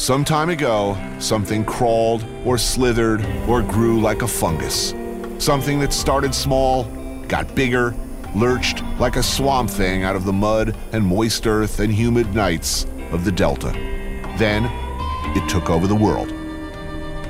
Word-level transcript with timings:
Some 0.00 0.24
time 0.24 0.48
ago, 0.48 0.96
something 1.18 1.62
crawled 1.62 2.24
or 2.46 2.56
slithered 2.56 3.22
or 3.46 3.60
grew 3.60 4.00
like 4.00 4.22
a 4.22 4.26
fungus. 4.26 4.94
Something 5.36 5.78
that 5.80 5.92
started 5.92 6.34
small, 6.34 6.84
got 7.28 7.54
bigger, 7.54 7.94
lurched 8.34 8.82
like 8.98 9.16
a 9.16 9.22
swamp 9.22 9.68
thing 9.68 10.02
out 10.02 10.16
of 10.16 10.24
the 10.24 10.32
mud 10.32 10.74
and 10.92 11.04
moist 11.04 11.46
earth 11.46 11.80
and 11.80 11.92
humid 11.92 12.34
nights 12.34 12.86
of 13.12 13.26
the 13.26 13.30
Delta. 13.30 13.72
Then 14.38 14.64
it 15.36 15.46
took 15.50 15.68
over 15.68 15.86
the 15.86 15.94
world. 15.94 16.32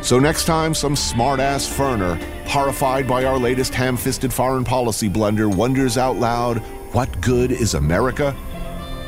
So 0.00 0.20
next 0.20 0.44
time 0.44 0.72
some 0.72 0.94
smart-ass 0.94 1.68
ferner, 1.68 2.22
horrified 2.46 3.08
by 3.08 3.24
our 3.24 3.36
latest 3.36 3.74
ham-fisted 3.74 4.32
foreign 4.32 4.64
policy 4.64 5.08
blunder, 5.08 5.48
wonders 5.48 5.98
out 5.98 6.18
loud, 6.18 6.58
what 6.92 7.20
good 7.20 7.50
is 7.50 7.74
America? 7.74 8.36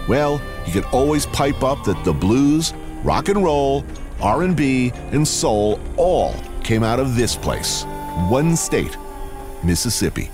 Well, 0.08 0.42
you 0.66 0.72
can 0.72 0.84
always 0.86 1.26
pipe 1.26 1.62
up 1.62 1.84
that 1.84 2.02
the 2.04 2.12
blues, 2.12 2.74
rock 3.02 3.28
and 3.28 3.42
roll, 3.42 3.84
R&B, 4.20 4.92
and 5.10 5.26
soul 5.26 5.80
all 5.96 6.34
came 6.62 6.82
out 6.82 7.00
of 7.00 7.16
this 7.16 7.36
place. 7.36 7.84
One 8.28 8.56
state, 8.56 8.96
Mississippi. 9.62 10.30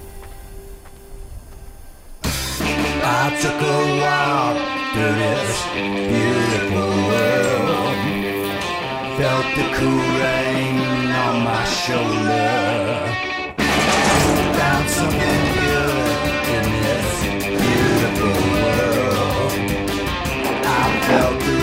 I 2.23 3.31
took 3.41 3.61
a 3.63 3.79
walk 4.03 4.57
through 4.93 5.15
this 5.15 5.53
beautiful 6.09 6.91
world. 7.09 7.97
Felt 9.17 9.49
the 9.57 9.67
cool 9.77 10.07
rain 10.21 10.77
on 11.11 11.35
my 11.45 11.65
shoulder. 11.65 12.49
Found 14.59 14.87
something 14.91 15.43
good 15.55 16.19
in 16.57 16.67
this 16.85 17.11
beautiful 17.63 18.37
world. 18.53 19.53
I 20.65 20.85
felt 21.07 21.58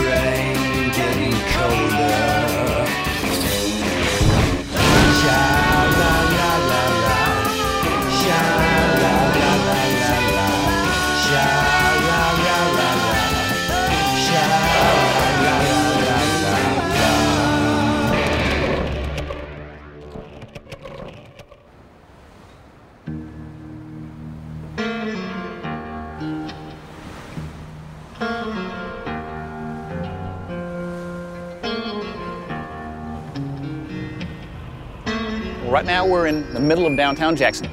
Right 35.76 35.86
now, 35.86 36.08
we're 36.08 36.28
in 36.28 36.54
the 36.54 36.60
middle 36.62 36.88
of 36.88 36.96
downtown 36.96 37.36
Jackson, 37.36 37.68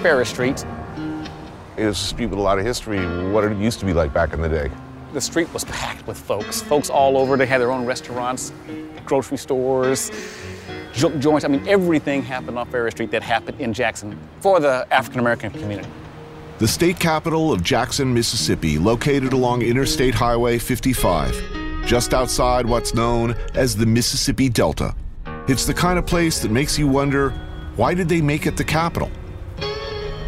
Farish 0.00 0.30
Street. 0.30 0.64
It's 1.76 2.00
a 2.00 2.02
street 2.02 2.28
with 2.28 2.38
a 2.38 2.42
lot 2.42 2.58
of 2.58 2.64
history, 2.64 3.04
what 3.30 3.44
it 3.44 3.54
used 3.58 3.80
to 3.80 3.84
be 3.84 3.92
like 3.92 4.14
back 4.14 4.32
in 4.32 4.40
the 4.40 4.48
day. 4.48 4.70
The 5.12 5.20
street 5.20 5.52
was 5.52 5.62
packed 5.64 6.06
with 6.06 6.16
folks, 6.16 6.62
folks 6.62 6.88
all 6.88 7.18
over. 7.18 7.36
They 7.36 7.44
had 7.44 7.60
their 7.60 7.70
own 7.70 7.84
restaurants, 7.84 8.54
grocery 9.04 9.36
stores, 9.36 10.10
juke 10.94 11.18
joints. 11.18 11.44
I 11.44 11.48
mean, 11.48 11.68
everything 11.68 12.22
happened 12.22 12.58
on 12.58 12.66
Farish 12.70 12.94
Street 12.94 13.10
that 13.10 13.22
happened 13.22 13.60
in 13.60 13.74
Jackson 13.74 14.18
for 14.40 14.58
the 14.58 14.86
African 14.90 15.20
American 15.20 15.50
community. 15.50 15.90
The 16.60 16.68
state 16.68 16.98
capital 16.98 17.52
of 17.52 17.62
Jackson, 17.62 18.14
Mississippi, 18.14 18.78
located 18.78 19.34
along 19.34 19.60
Interstate 19.60 20.14
Highway 20.14 20.58
55, 20.58 21.84
just 21.84 22.14
outside 22.14 22.64
what's 22.64 22.94
known 22.94 23.36
as 23.52 23.76
the 23.76 23.84
Mississippi 23.84 24.48
Delta. 24.48 24.94
It's 25.50 25.66
the 25.66 25.74
kind 25.74 25.98
of 25.98 26.06
place 26.06 26.38
that 26.42 26.52
makes 26.52 26.78
you 26.78 26.86
wonder 26.86 27.30
why 27.74 27.92
did 27.92 28.08
they 28.08 28.20
make 28.20 28.46
it 28.46 28.56
the 28.56 28.62
capital? 28.62 29.10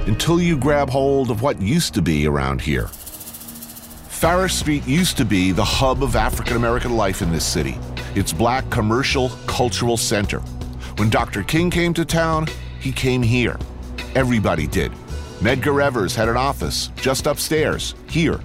Until 0.09 0.43
you 0.43 0.59
grab 0.59 0.91
hold 0.91 1.31
of 1.31 1.43
what 1.43 1.63
used 1.63 1.95
to 1.95 2.03
be 2.03 2.27
around 2.27 2.61
here. 2.61 2.89
Farish 4.09 4.55
Street 4.55 4.85
used 4.85 5.17
to 5.19 5.25
be 5.25 5.53
the 5.53 5.63
hub 5.63 6.03
of 6.03 6.17
African 6.17 6.57
American 6.57 6.97
life 6.97 7.23
in 7.23 7.31
this 7.31 7.47
city, 7.47 7.79
its 8.17 8.33
black 8.33 8.69
commercial 8.69 9.29
cultural 9.47 9.97
center. 9.97 10.41
When 10.99 11.09
Dr. 11.09 11.45
King 11.45 11.71
came 11.71 11.95
to 11.95 12.05
town, 12.05 12.49
he 12.81 12.91
came 12.91 13.23
here. 13.23 13.61
Everybody 14.17 14.67
did. 14.67 14.91
Medgar 15.39 15.81
Evers 15.81 16.17
had 16.17 16.29
an 16.29 16.37
office 16.37 16.89
just 16.97 17.29
upstairs, 17.29 17.95
here. 18.09 18.41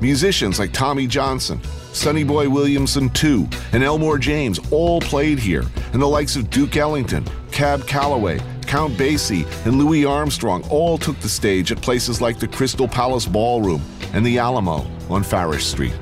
Musicians 0.00 0.58
like 0.58 0.72
Tommy 0.72 1.06
Johnson, 1.06 1.60
Sonny 1.96 2.24
Boy 2.24 2.46
Williamson 2.48 3.10
II, 3.24 3.48
and 3.72 3.82
Elmore 3.82 4.18
James 4.18 4.60
all 4.70 5.00
played 5.00 5.38
here, 5.38 5.64
and 5.94 6.02
the 6.02 6.06
likes 6.06 6.36
of 6.36 6.50
Duke 6.50 6.76
Ellington, 6.76 7.24
Cab 7.50 7.86
Calloway, 7.86 8.38
Count 8.66 8.92
Basie, 8.98 9.46
and 9.64 9.78
Louis 9.78 10.04
Armstrong 10.04 10.62
all 10.68 10.98
took 10.98 11.18
the 11.20 11.28
stage 11.28 11.72
at 11.72 11.80
places 11.80 12.20
like 12.20 12.38
the 12.38 12.46
Crystal 12.46 12.86
Palace 12.86 13.24
Ballroom 13.24 13.80
and 14.12 14.26
the 14.26 14.38
Alamo 14.38 14.86
on 15.08 15.22
Farish 15.22 15.64
Street. 15.64 15.94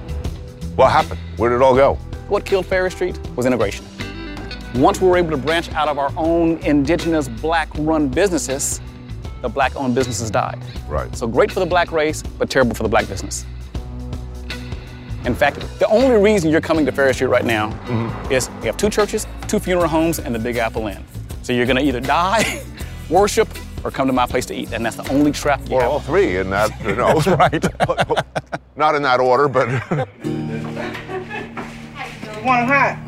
What 0.74 0.90
happened? 0.90 1.20
Where 1.36 1.50
did 1.50 1.56
it 1.56 1.62
all 1.62 1.76
go? 1.76 1.94
What 2.28 2.44
killed 2.44 2.66
Farish 2.66 2.96
Street 2.96 3.16
was 3.36 3.46
integration. 3.46 3.86
Once 4.74 5.00
we 5.00 5.06
were 5.06 5.16
able 5.16 5.30
to 5.30 5.36
branch 5.36 5.70
out 5.74 5.86
of 5.86 5.96
our 5.96 6.12
own 6.16 6.58
indigenous 6.58 7.28
black 7.28 7.68
run 7.76 8.08
businesses, 8.08 8.80
the 9.42 9.48
black 9.48 9.76
owned 9.76 9.94
businesses 9.94 10.28
died. 10.28 10.60
Right. 10.88 11.14
So 11.14 11.28
great 11.28 11.52
for 11.52 11.60
the 11.60 11.66
black 11.66 11.92
race, 11.92 12.22
but 12.22 12.50
terrible 12.50 12.74
for 12.74 12.82
the 12.82 12.88
black 12.88 13.06
business. 13.06 13.46
In 15.24 15.34
fact, 15.34 15.56
the 15.78 15.86
only 15.88 16.16
reason 16.16 16.50
you're 16.50 16.60
coming 16.60 16.84
to 16.86 16.92
Farish 16.92 17.16
Street 17.16 17.28
right 17.28 17.44
now 17.44 17.70
mm-hmm. 17.86 18.32
is 18.32 18.50
we 18.60 18.66
have 18.66 18.76
two 18.76 18.90
churches, 18.90 19.26
two 19.48 19.58
funeral 19.58 19.88
homes, 19.88 20.18
and 20.18 20.34
the 20.34 20.38
Big 20.38 20.56
Apple 20.56 20.86
Inn. 20.86 21.02
So 21.42 21.52
you're 21.52 21.66
gonna 21.66 21.80
either 21.80 22.00
die, 22.00 22.62
worship, 23.10 23.48
or 23.84 23.90
come 23.90 24.06
to 24.06 24.12
my 24.12 24.26
place 24.26 24.46
to 24.46 24.54
eat, 24.54 24.72
and 24.72 24.84
that's 24.84 24.96
the 24.96 25.08
only 25.10 25.32
trap 25.32 25.60
you 25.68 25.76
Or 25.76 25.82
have. 25.82 25.90
all 25.90 26.00
three 26.00 26.38
in 26.38 26.50
that, 26.50 26.70
you 26.84 26.94
know. 26.94 27.14
right. 27.36 27.64
Not 28.76 28.94
in 28.94 29.02
that 29.02 29.20
order, 29.20 29.48
but 29.48 29.68
Want 32.44 32.60
'em 32.60 32.68
hot? 32.68 32.98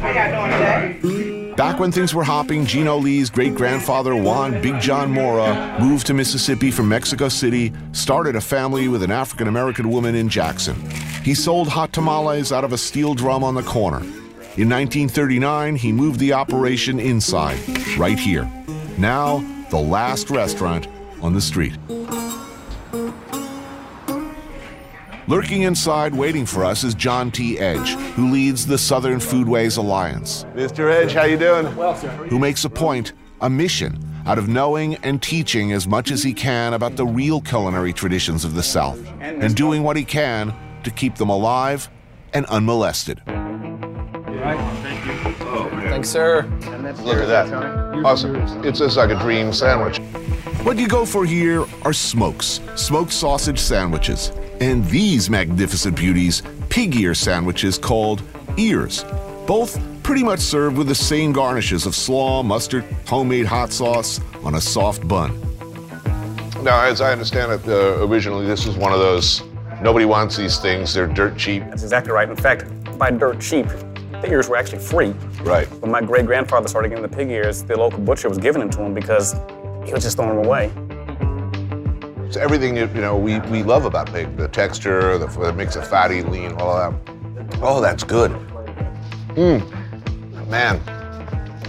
How 0.00 0.10
y'all 0.10 1.00
doing 1.00 1.02
today? 1.22 1.31
Back 1.56 1.78
when 1.78 1.92
things 1.92 2.14
were 2.14 2.24
hopping, 2.24 2.64
Geno 2.64 2.96
Lee's 2.96 3.28
great 3.28 3.54
grandfather 3.54 4.16
Juan 4.16 4.62
Big 4.62 4.80
John 4.80 5.10
Mora 5.10 5.76
moved 5.80 6.06
to 6.06 6.14
Mississippi 6.14 6.70
from 6.70 6.88
Mexico 6.88 7.28
City, 7.28 7.72
started 7.92 8.36
a 8.36 8.40
family 8.40 8.88
with 8.88 9.02
an 9.02 9.10
African 9.10 9.48
American 9.48 9.90
woman 9.90 10.14
in 10.14 10.30
Jackson. 10.30 10.74
He 11.22 11.34
sold 11.34 11.68
hot 11.68 11.92
tamales 11.92 12.52
out 12.52 12.64
of 12.64 12.72
a 12.72 12.78
steel 12.78 13.14
drum 13.14 13.44
on 13.44 13.54
the 13.54 13.62
corner. 13.62 14.00
In 14.56 14.68
1939, 14.68 15.76
he 15.76 15.92
moved 15.92 16.20
the 16.20 16.32
operation 16.32 16.98
inside, 16.98 17.58
right 17.98 18.18
here. 18.18 18.50
Now, 18.96 19.44
the 19.70 19.78
last 19.78 20.30
restaurant 20.30 20.88
on 21.20 21.34
the 21.34 21.40
street. 21.40 21.74
Lurking 25.28 25.62
inside, 25.62 26.14
waiting 26.14 26.44
for 26.44 26.64
us, 26.64 26.82
is 26.82 26.94
John 26.94 27.30
T. 27.30 27.58
Edge, 27.58 27.90
who 28.14 28.32
leads 28.32 28.66
the 28.66 28.76
Southern 28.76 29.20
Foodways 29.20 29.78
Alliance 29.78 30.44
Mr. 30.54 30.92
Edge, 30.92 31.12
how 31.12 31.24
you 31.24 31.38
doing? 31.38 31.74
Well, 31.76 31.94
sir. 31.94 32.08
Who 32.08 32.40
makes 32.40 32.64
a 32.64 32.70
point, 32.70 33.12
a 33.40 33.48
mission, 33.48 34.04
out 34.26 34.38
of 34.38 34.48
knowing 34.48 34.96
and 34.96 35.22
teaching 35.22 35.72
as 35.72 35.86
much 35.86 36.10
as 36.10 36.24
he 36.24 36.32
can 36.32 36.74
about 36.74 36.96
the 36.96 37.06
real 37.06 37.40
culinary 37.40 37.92
traditions 37.92 38.44
of 38.44 38.54
the 38.54 38.62
South, 38.64 38.98
and 39.20 39.54
doing 39.54 39.84
what 39.84 39.96
he 39.96 40.04
can 40.04 40.52
to 40.82 40.90
keep 40.90 41.14
them 41.14 41.28
alive 41.28 41.88
and 42.32 42.44
unmolested. 42.46 43.22
Oh, 45.44 45.68
Thanks, 45.84 46.08
sir. 46.08 46.42
Look 47.02 47.18
at 47.18 47.28
that. 47.28 47.52
Awesome. 48.04 48.34
It's 48.64 48.80
just 48.80 48.96
like 48.96 49.10
a 49.10 49.18
dream 49.20 49.52
sandwich. 49.52 49.98
What 50.64 50.78
you 50.78 50.88
go 50.88 51.04
for 51.04 51.24
here 51.24 51.64
are 51.82 51.92
smokes, 51.92 52.60
smoked 52.76 53.12
sausage 53.12 53.58
sandwiches, 53.58 54.30
and 54.62 54.84
these 54.84 55.28
magnificent 55.28 55.96
beauties, 55.96 56.40
pig 56.68 56.94
ear 56.94 57.14
sandwiches 57.14 57.76
called 57.76 58.22
ears. 58.56 59.04
Both 59.44 59.80
pretty 60.04 60.22
much 60.22 60.38
served 60.38 60.78
with 60.78 60.86
the 60.86 60.94
same 60.94 61.32
garnishes 61.32 61.84
of 61.84 61.96
slaw, 61.96 62.44
mustard, 62.44 62.84
homemade 63.04 63.44
hot 63.44 63.72
sauce 63.72 64.20
on 64.44 64.54
a 64.54 64.60
soft 64.60 65.06
bun. 65.08 65.36
Now, 66.62 66.84
as 66.84 67.00
I 67.00 67.10
understand 67.10 67.50
it, 67.50 67.68
uh, 67.68 68.06
originally 68.06 68.46
this 68.46 68.64
was 68.64 68.76
one 68.76 68.92
of 68.92 69.00
those 69.00 69.42
nobody 69.80 70.04
wants 70.04 70.36
these 70.36 70.60
things, 70.60 70.94
they're 70.94 71.08
dirt 71.08 71.36
cheap. 71.36 71.64
That's 71.64 71.82
exactly 71.82 72.12
right. 72.12 72.30
In 72.30 72.36
fact, 72.36 72.64
by 72.96 73.10
dirt 73.10 73.40
cheap, 73.40 73.66
the 73.66 74.28
ears 74.30 74.48
were 74.48 74.56
actually 74.56 74.78
free. 74.78 75.10
Right. 75.42 75.66
When 75.80 75.90
my 75.90 76.02
great 76.02 76.26
grandfather 76.26 76.68
started 76.68 76.90
getting 76.90 77.02
the 77.02 77.08
pig 77.08 77.30
ears, 77.30 77.64
the 77.64 77.76
local 77.76 77.98
butcher 77.98 78.28
was 78.28 78.38
giving 78.38 78.60
them 78.60 78.70
to 78.70 78.82
him 78.82 78.94
because 78.94 79.32
he 79.84 79.92
was 79.92 80.04
just 80.04 80.16
throwing 80.16 80.36
them 80.36 80.46
away. 80.46 80.70
It's 82.32 82.38
everything 82.38 82.78
you, 82.78 82.88
you 82.94 83.02
know 83.02 83.14
we, 83.14 83.40
we 83.40 83.62
love 83.62 83.84
about 83.84 84.10
pig. 84.10 84.38
The 84.38 84.48
texture, 84.48 85.18
the, 85.18 85.26
the 85.26 85.52
mix 85.52 85.76
of 85.76 85.86
fatty, 85.86 86.22
lean, 86.22 86.54
all 86.54 86.78
that. 86.78 87.58
Oh, 87.60 87.78
that's 87.82 88.04
good. 88.04 88.30
Mmm. 89.34 89.60
Man, 90.48 90.80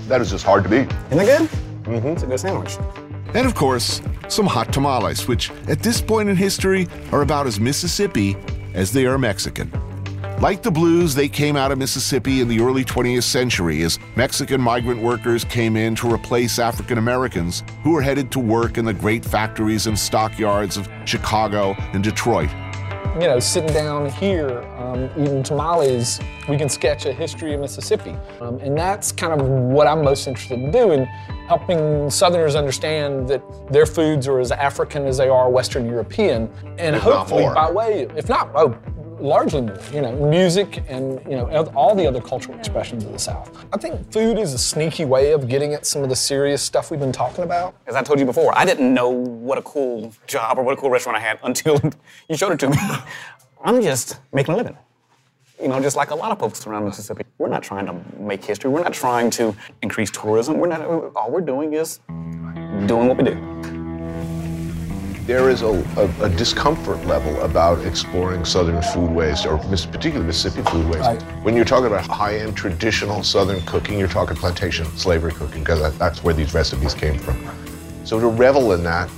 that 0.07 0.21
is 0.21 0.31
just 0.31 0.45
hard 0.45 0.63
to 0.63 0.69
beat. 0.69 0.89
Isn't 1.11 1.19
it 1.19 1.25
good? 1.25 1.49
Mm-hmm. 1.83 2.07
It's 2.07 2.23
a 2.23 2.27
good 2.27 2.39
sandwich. 2.39 2.77
And 3.33 3.45
of 3.45 3.55
course, 3.55 4.01
some 4.29 4.45
hot 4.45 4.71
tamales, 4.71 5.27
which 5.27 5.51
at 5.67 5.79
this 5.83 5.99
point 5.99 6.29
in 6.29 6.37
history 6.37 6.87
are 7.11 7.23
about 7.23 7.45
as 7.45 7.59
Mississippi 7.59 8.37
as 8.73 8.93
they 8.93 9.05
are 9.05 9.17
Mexican. 9.17 9.69
Like 10.43 10.61
the 10.61 10.71
blues, 10.71 11.15
they 11.15 11.29
came 11.29 11.55
out 11.55 11.71
of 11.71 11.77
Mississippi 11.77 12.41
in 12.41 12.49
the 12.49 12.59
early 12.59 12.83
20th 12.83 13.23
century 13.23 13.81
as 13.83 13.97
Mexican 14.17 14.59
migrant 14.59 15.01
workers 15.01 15.45
came 15.45 15.77
in 15.77 15.95
to 15.95 16.13
replace 16.13 16.59
African 16.59 16.97
Americans 16.97 17.63
who 17.81 17.91
were 17.91 18.01
headed 18.01 18.29
to 18.33 18.41
work 18.41 18.77
in 18.77 18.83
the 18.83 18.93
great 18.93 19.23
factories 19.23 19.87
and 19.87 19.97
stockyards 19.97 20.75
of 20.75 20.89
Chicago 21.05 21.75
and 21.93 22.03
Detroit. 22.03 22.49
You 23.21 23.27
know, 23.27 23.39
sitting 23.39 23.71
down 23.71 24.09
here, 24.09 24.63
um, 24.77 25.09
eating 25.17 25.43
tamales, 25.43 26.19
we 26.49 26.57
can 26.57 26.67
sketch 26.67 27.05
a 27.05 27.13
history 27.13 27.53
of 27.53 27.61
Mississippi. 27.61 28.13
Um, 28.41 28.59
and 28.59 28.77
that's 28.77 29.13
kind 29.13 29.39
of 29.39 29.47
what 29.47 29.87
I'm 29.87 30.03
most 30.03 30.27
interested 30.27 30.59
in 30.59 30.71
doing, 30.71 31.05
helping 31.47 32.09
Southerners 32.09 32.55
understand 32.55 33.29
that 33.29 33.41
their 33.71 33.85
foods 33.85 34.27
are 34.27 34.41
as 34.41 34.51
African 34.51 35.05
as 35.05 35.15
they 35.15 35.29
are 35.29 35.49
Western 35.49 35.85
European. 35.85 36.51
And 36.77 36.97
If 36.97 37.03
hopefully, 37.03 37.45
by 37.45 37.71
way, 37.71 38.07
if 38.17 38.27
not, 38.27 38.51
oh, 38.55 38.77
largely 39.23 39.61
more, 39.61 39.79
you 39.93 40.01
know, 40.01 40.11
music 40.11 40.83
and, 40.89 41.19
you 41.23 41.37
know, 41.37 41.47
all 41.75 41.95
the 41.95 42.05
other 42.05 42.21
cultural 42.21 42.57
expressions 42.59 43.05
of 43.05 43.13
the 43.13 43.17
South. 43.19 43.65
I 43.71 43.77
think 43.77 44.11
food 44.11 44.37
is 44.37 44.53
a 44.53 44.57
sneaky 44.57 45.05
way 45.05 45.31
of 45.31 45.47
getting 45.47 45.73
at 45.73 45.85
some 45.85 46.03
of 46.03 46.09
the 46.09 46.15
serious 46.15 46.61
stuff 46.61 46.91
we've 46.91 46.99
been 46.99 47.13
talking 47.13 47.43
about. 47.43 47.75
As 47.87 47.95
I 47.95 48.03
told 48.03 48.19
you 48.19 48.25
before, 48.25 48.55
I 48.57 48.65
didn't 48.65 48.93
know 48.93 49.09
what 49.09 49.57
a 49.57 49.61
cool 49.61 50.13
job 50.27 50.57
or 50.57 50.63
what 50.63 50.73
a 50.73 50.77
cool 50.77 50.89
restaurant 50.89 51.17
I 51.17 51.21
had 51.21 51.39
until 51.43 51.79
you 52.29 52.35
showed 52.35 52.51
it 52.51 52.59
to 52.59 52.69
me. 52.69 52.77
I'm 53.63 53.81
just 53.81 54.19
making 54.33 54.53
a 54.53 54.57
living. 54.57 54.77
You 55.61 55.69
know, 55.69 55.79
just 55.79 55.95
like 55.95 56.11
a 56.11 56.15
lot 56.15 56.31
of 56.31 56.39
folks 56.39 56.67
around 56.67 56.83
Mississippi. 56.83 57.23
We're 57.37 57.47
not 57.47 57.63
trying 57.63 57.85
to 57.85 57.95
make 58.19 58.43
history. 58.43 58.69
We're 58.69 58.83
not 58.83 58.91
trying 58.91 59.29
to 59.31 59.55
increase 59.81 60.11
tourism. 60.11 60.57
We're 60.57 60.67
not. 60.67 60.81
All 61.15 61.31
we're 61.31 61.39
doing 61.39 61.73
is 61.73 61.99
doing 62.87 63.07
what 63.07 63.17
we 63.17 63.23
do. 63.23 63.72
There 65.25 65.49
is 65.49 65.61
a, 65.61 65.67
a, 65.95 66.25
a 66.25 66.29
discomfort 66.29 67.05
level 67.05 67.41
about 67.43 67.85
exploring 67.85 68.43
Southern 68.43 68.81
foodways, 68.81 69.45
or 69.49 69.57
particularly 69.89 70.25
Mississippi 70.25 70.63
foodways. 70.67 70.99
Right. 70.99 71.21
When 71.45 71.55
you're 71.55 71.63
talking 71.63 71.85
about 71.87 72.05
high-end 72.05 72.57
traditional 72.57 73.23
Southern 73.23 73.61
cooking, 73.65 73.97
you're 73.97 74.09
talking 74.09 74.35
plantation 74.35 74.85
slavery 74.97 75.31
cooking, 75.31 75.61
because 75.61 75.79
that, 75.79 75.97
that's 75.97 76.25
where 76.25 76.33
these 76.33 76.53
recipes 76.53 76.93
came 76.93 77.17
from. 77.17 77.41
So 78.03 78.19
to 78.19 78.27
revel 78.27 78.73
in 78.73 78.83
that, 78.83 79.09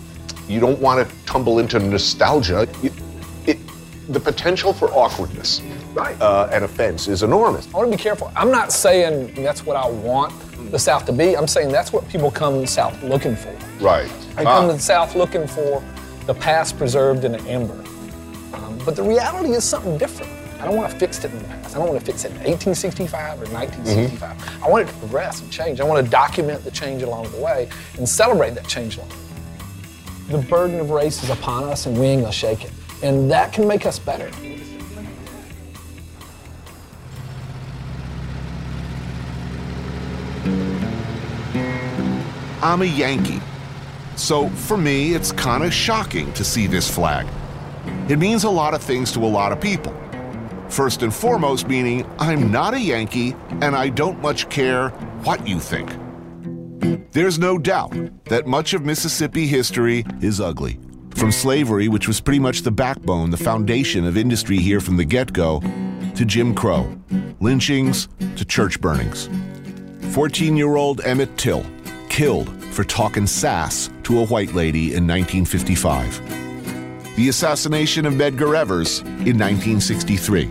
you 0.48 0.60
don't 0.60 0.80
want 0.80 1.08
to 1.10 1.16
tumble 1.26 1.58
into 1.58 1.80
nostalgia. 1.80 2.68
It, 2.84 2.94
it, 3.48 3.58
the 4.08 4.20
potential 4.20 4.74
for 4.74 4.90
awkwardness 4.92 5.64
uh, 5.98 6.50
and 6.54 6.64
offense 6.64 7.08
is 7.08 7.24
enormous. 7.24 7.68
I 7.74 7.78
want 7.78 7.92
to 7.92 7.98
be 7.98 8.04
careful. 8.04 8.32
I'm 8.36 8.52
not 8.52 8.72
saying 8.72 9.34
that's 9.44 9.66
what 9.66 9.76
I 9.76 9.90
want 9.90 10.34
the 10.70 10.78
South 10.78 11.08
to 11.08 11.12
be. 11.12 11.36
I'm 11.36 11.48
saying 11.48 11.72
that's 11.72 11.92
what 11.92 12.08
people 12.10 12.30
come 12.30 12.54
to 12.54 12.60
the 12.62 12.68
South 12.68 13.02
looking 13.02 13.36
for. 13.36 13.56
Right. 13.80 14.12
They 14.36 14.44
come 14.44 14.66
Ah. 14.66 14.68
to 14.68 14.74
the 14.74 14.80
South 14.80 15.16
looking 15.16 15.48
for 15.48 15.84
the 16.26 16.34
past 16.34 16.78
preserved 16.78 17.24
in 17.24 17.36
an 17.36 17.46
ember. 17.48 17.84
Um, 18.54 18.80
but 18.86 18.96
the 18.96 19.04
reality 19.04 19.50
is 19.52 19.64
something 19.64 19.98
different. 19.98 20.32
I 20.60 20.66
don't 20.66 20.78
want 20.78 20.92
to 20.92 20.98
fix 20.98 21.24
it 21.24 21.32
in 21.32 21.38
the 21.38 21.44
past. 21.46 21.76
I 21.76 21.80
don't 21.80 21.90
want 21.90 22.00
to 22.00 22.06
fix 22.06 22.24
it 22.26 22.32
in 22.32 22.38
1865 22.38 23.42
or 23.42 23.46
1965. 23.54 24.64
I 24.64 24.70
want 24.70 24.88
it 24.88 24.92
to 24.92 24.98
progress 25.00 25.42
and 25.42 25.52
change. 25.52 25.80
I 25.80 25.84
want 25.84 26.04
to 26.04 26.10
document 26.10 26.64
the 26.64 26.72
change 26.72 27.04
along 27.04 27.30
the 27.32 27.40
way 27.40 27.70
and 27.98 28.08
celebrate 28.08 28.52
that 28.52 28.68
change 28.68 28.98
along 28.98 29.10
the 29.10 29.16
way. 29.16 30.42
The 30.42 30.48
burden 30.48 30.80
of 30.80 30.90
race 30.90 31.22
is 31.24 31.30
upon 31.30 31.66
us 31.66 31.86
and 31.86 32.00
we 32.00 32.08
ain't 32.08 32.22
gonna 32.22 32.34
shake 32.34 32.64
it. 32.64 32.72
And 33.04 33.30
that 33.30 33.54
can 33.54 33.68
make 33.68 33.86
us 33.86 34.00
better. 34.00 34.32
I'm 42.64 42.82
a 42.82 42.86
Yankee. 42.86 43.42
So 44.16 44.50
for 44.50 44.78
me, 44.78 45.14
it's 45.14 45.32
kind 45.32 45.64
of 45.64 45.74
shocking 45.74 46.32
to 46.34 46.44
see 46.44 46.68
this 46.68 46.90
flag. 46.90 47.28
It 48.10 48.18
means 48.18 48.44
a 48.44 48.50
lot 48.50 48.74
of 48.74 48.82
things 48.82 49.12
to 49.14 49.20
a 49.20 49.28
lot 49.28 49.52
of 49.52 49.60
people. 49.60 49.94
First 50.70 51.04
and 51.04 51.14
foremost, 51.14 51.68
meaning 51.68 52.06
I'm 52.18 52.52
not 52.52 52.74
a 52.74 52.80
Yankee 52.80 53.36
and 53.62 53.76
I 53.76 53.90
don't 53.90 54.22
much 54.22 54.50
care 54.50 54.90
what 55.24 55.48
you 55.48 55.60
think. 55.60 55.92
There's 57.12 57.40
no 57.40 57.58
doubt 57.58 57.96
that 58.26 58.48
much 58.48 58.74
of 58.74 58.86
Mississippi 58.86 59.48
history 59.48 60.06
is 60.22 60.42
ugly. 60.42 60.80
From 61.16 61.32
slavery, 61.32 61.88
which 61.88 62.08
was 62.08 62.20
pretty 62.20 62.40
much 62.40 62.62
the 62.62 62.72
backbone, 62.72 63.30
the 63.30 63.38
foundation 63.38 64.06
of 64.06 64.18
industry 64.18 64.58
here 64.58 64.82
from 64.82 64.98
the 64.98 65.06
get 65.06 65.32
go, 65.32 65.62
to 66.16 66.26
Jim 66.26 66.54
Crow, 66.54 66.94
lynchings 67.40 68.08
to 68.36 68.46
church 68.46 68.82
burnings. 68.82 69.30
14 70.14 70.58
year 70.58 70.76
old 70.76 71.02
Emmett 71.02 71.38
Till, 71.38 71.66
killed 72.10 72.50
for 72.76 72.84
talking 72.84 73.26
sass 73.26 73.90
to 74.04 74.20
a 74.20 74.26
white 74.26 74.54
lady 74.54 74.94
in 74.94 75.08
1955. 75.08 77.16
The 77.16 77.30
assassination 77.30 78.06
of 78.06 78.14
Medgar 78.14 78.58
Evers 78.58 79.00
in 79.00 79.40
1963. 79.40 80.46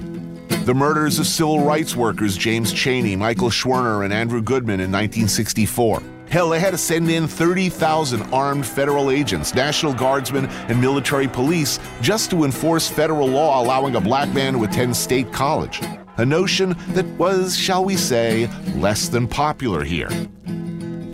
The 0.65 0.75
murders 0.75 1.19
of 1.19 1.26
civil 1.26 1.61
rights 1.61 1.94
workers 1.94 2.38
James 2.38 2.73
Chaney, 2.73 3.17
Michael 3.17 3.50
Schwerner, 3.50 4.03
and 4.03 4.15
Andrew 4.15 4.41
Goodman 4.41 4.81
in 4.81 4.91
1964. 4.91 6.03
Hell, 6.31 6.49
they 6.49 6.59
had 6.59 6.71
to 6.71 6.79
send 6.79 7.11
in 7.11 7.29
30,000 7.29 8.23
armed 8.32 8.65
federal 8.65 9.11
agents, 9.11 9.55
National 9.55 9.93
Guardsmen, 9.93 10.47
and 10.47 10.81
military 10.81 11.29
police 11.29 11.79
just 12.00 12.31
to 12.31 12.44
enforce 12.44 12.88
federal 12.88 13.29
law 13.29 13.62
allowing 13.62 13.97
a 13.97 14.00
black 14.00 14.32
man 14.32 14.55
to 14.55 14.65
attend 14.65 14.97
state 14.97 15.31
college. 15.31 15.82
A 16.17 16.25
notion 16.25 16.75
that 16.88 17.05
was, 17.19 17.55
shall 17.55 17.85
we 17.85 17.97
say, 17.97 18.49
less 18.76 19.09
than 19.09 19.29
popular 19.29 19.85
here. 19.85 20.09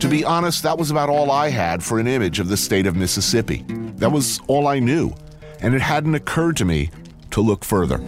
To 0.01 0.09
be 0.09 0.25
honest, 0.25 0.63
that 0.63 0.79
was 0.79 0.91
about 0.91 1.11
all 1.11 1.31
I 1.31 1.51
had 1.51 1.85
for 1.85 2.01
an 2.01 2.07
image 2.07 2.41
of 2.41 2.49
the 2.49 2.57
state 2.57 2.87
of 2.87 2.97
Mississippi. 2.97 3.67
That 3.97 4.11
was 4.11 4.41
all 4.47 4.67
I 4.67 4.79
knew, 4.79 5.13
and 5.61 5.75
it 5.75 5.83
hadn't 5.83 6.15
occurred 6.15 6.57
to 6.57 6.65
me 6.65 6.91
to 7.33 7.43
look 7.43 7.65
further. 7.65 7.99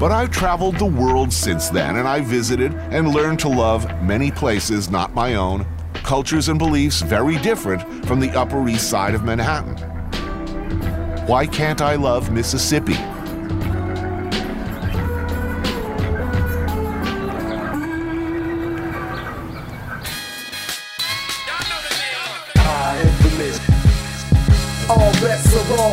But 0.00 0.10
I've 0.10 0.30
traveled 0.30 0.78
the 0.78 0.86
world 0.86 1.34
since 1.34 1.68
then, 1.68 1.96
and 1.96 2.08
I 2.08 2.22
visited 2.22 2.72
and 2.90 3.14
learned 3.14 3.38
to 3.40 3.48
love 3.48 3.84
many 4.02 4.30
places 4.30 4.90
not 4.90 5.14
my 5.14 5.34
own, 5.34 5.66
cultures 6.02 6.48
and 6.48 6.58
beliefs 6.58 7.02
very 7.02 7.36
different 7.38 8.06
from 8.06 8.20
the 8.20 8.30
Upper 8.30 8.66
East 8.68 8.88
Side 8.88 9.14
of 9.14 9.22
Manhattan. 9.22 9.76
Why 11.26 11.46
can't 11.46 11.82
I 11.82 11.96
love 11.96 12.32
Mississippi? 12.32 12.96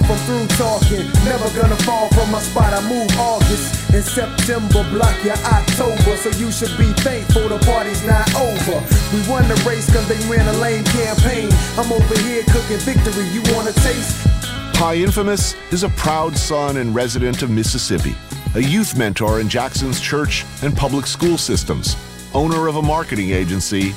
I'm 0.10 0.18
through 0.26 0.48
talking. 0.58 1.06
Never 1.24 1.48
gonna 1.54 1.76
fall 1.86 2.10
from 2.10 2.32
my 2.32 2.42
spot. 2.42 2.74
I 2.74 2.82
move 2.90 3.08
August 3.20 3.94
in 3.94 4.02
September, 4.02 4.84
block 4.90 5.24
your 5.24 5.38
October. 5.38 6.18
So 6.18 6.30
you 6.40 6.52
should 6.52 6.76
be 6.80 6.92
thankful 7.04 7.48
the 7.48 7.60
party's 7.60 8.04
not 8.04 8.28
over. 8.34 8.82
We 9.14 9.22
won 9.30 9.48
the 9.48 9.54
race 9.68 9.86
cause 9.94 10.08
they 10.08 10.18
ran 10.28 10.48
a 10.48 10.58
lame 10.58 10.84
campaign. 10.86 11.50
I'm 11.78 11.92
over 11.92 12.18
here 12.22 12.44
cooking 12.50 12.80
victory. 12.80 13.28
You 13.28 13.44
wanna 13.54 13.72
taste? 13.72 14.26
Pyinfamous 14.74 15.56
is 15.72 15.84
a 15.84 15.90
proud 15.90 16.36
son 16.36 16.78
and 16.78 16.96
resident 16.96 17.44
of 17.44 17.52
Mississippi, 17.52 18.16
a 18.56 18.62
youth 18.62 18.98
mentor 18.98 19.40
in 19.40 19.48
Jackson's 19.48 20.00
church 20.00 20.44
and 20.64 20.76
public 20.76 21.06
school 21.06 21.38
systems, 21.38 21.96
owner 22.34 22.68
of 22.68 22.78
a 22.78 22.82
marketing 22.82 23.30
agency, 23.30 23.94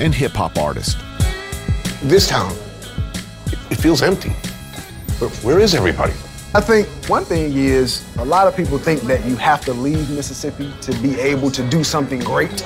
and 0.00 0.12
hip 0.12 0.32
hop 0.32 0.58
artist. 0.58 0.98
This 2.02 2.26
town, 2.26 2.56
it, 3.46 3.58
it 3.70 3.76
feels 3.76 4.02
empty. 4.02 4.34
Where, 5.18 5.30
where 5.30 5.60
is 5.60 5.74
everybody? 5.74 6.12
I 6.54 6.60
think 6.60 6.88
one 7.08 7.24
thing 7.24 7.52
is 7.56 8.04
a 8.18 8.24
lot 8.24 8.48
of 8.48 8.56
people 8.56 8.78
think 8.78 9.00
that 9.02 9.24
you 9.24 9.36
have 9.36 9.64
to 9.64 9.72
leave 9.72 10.10
Mississippi 10.10 10.72
to 10.82 10.92
be 10.98 11.18
able 11.20 11.50
to 11.52 11.68
do 11.68 11.84
something 11.84 12.18
great. 12.18 12.64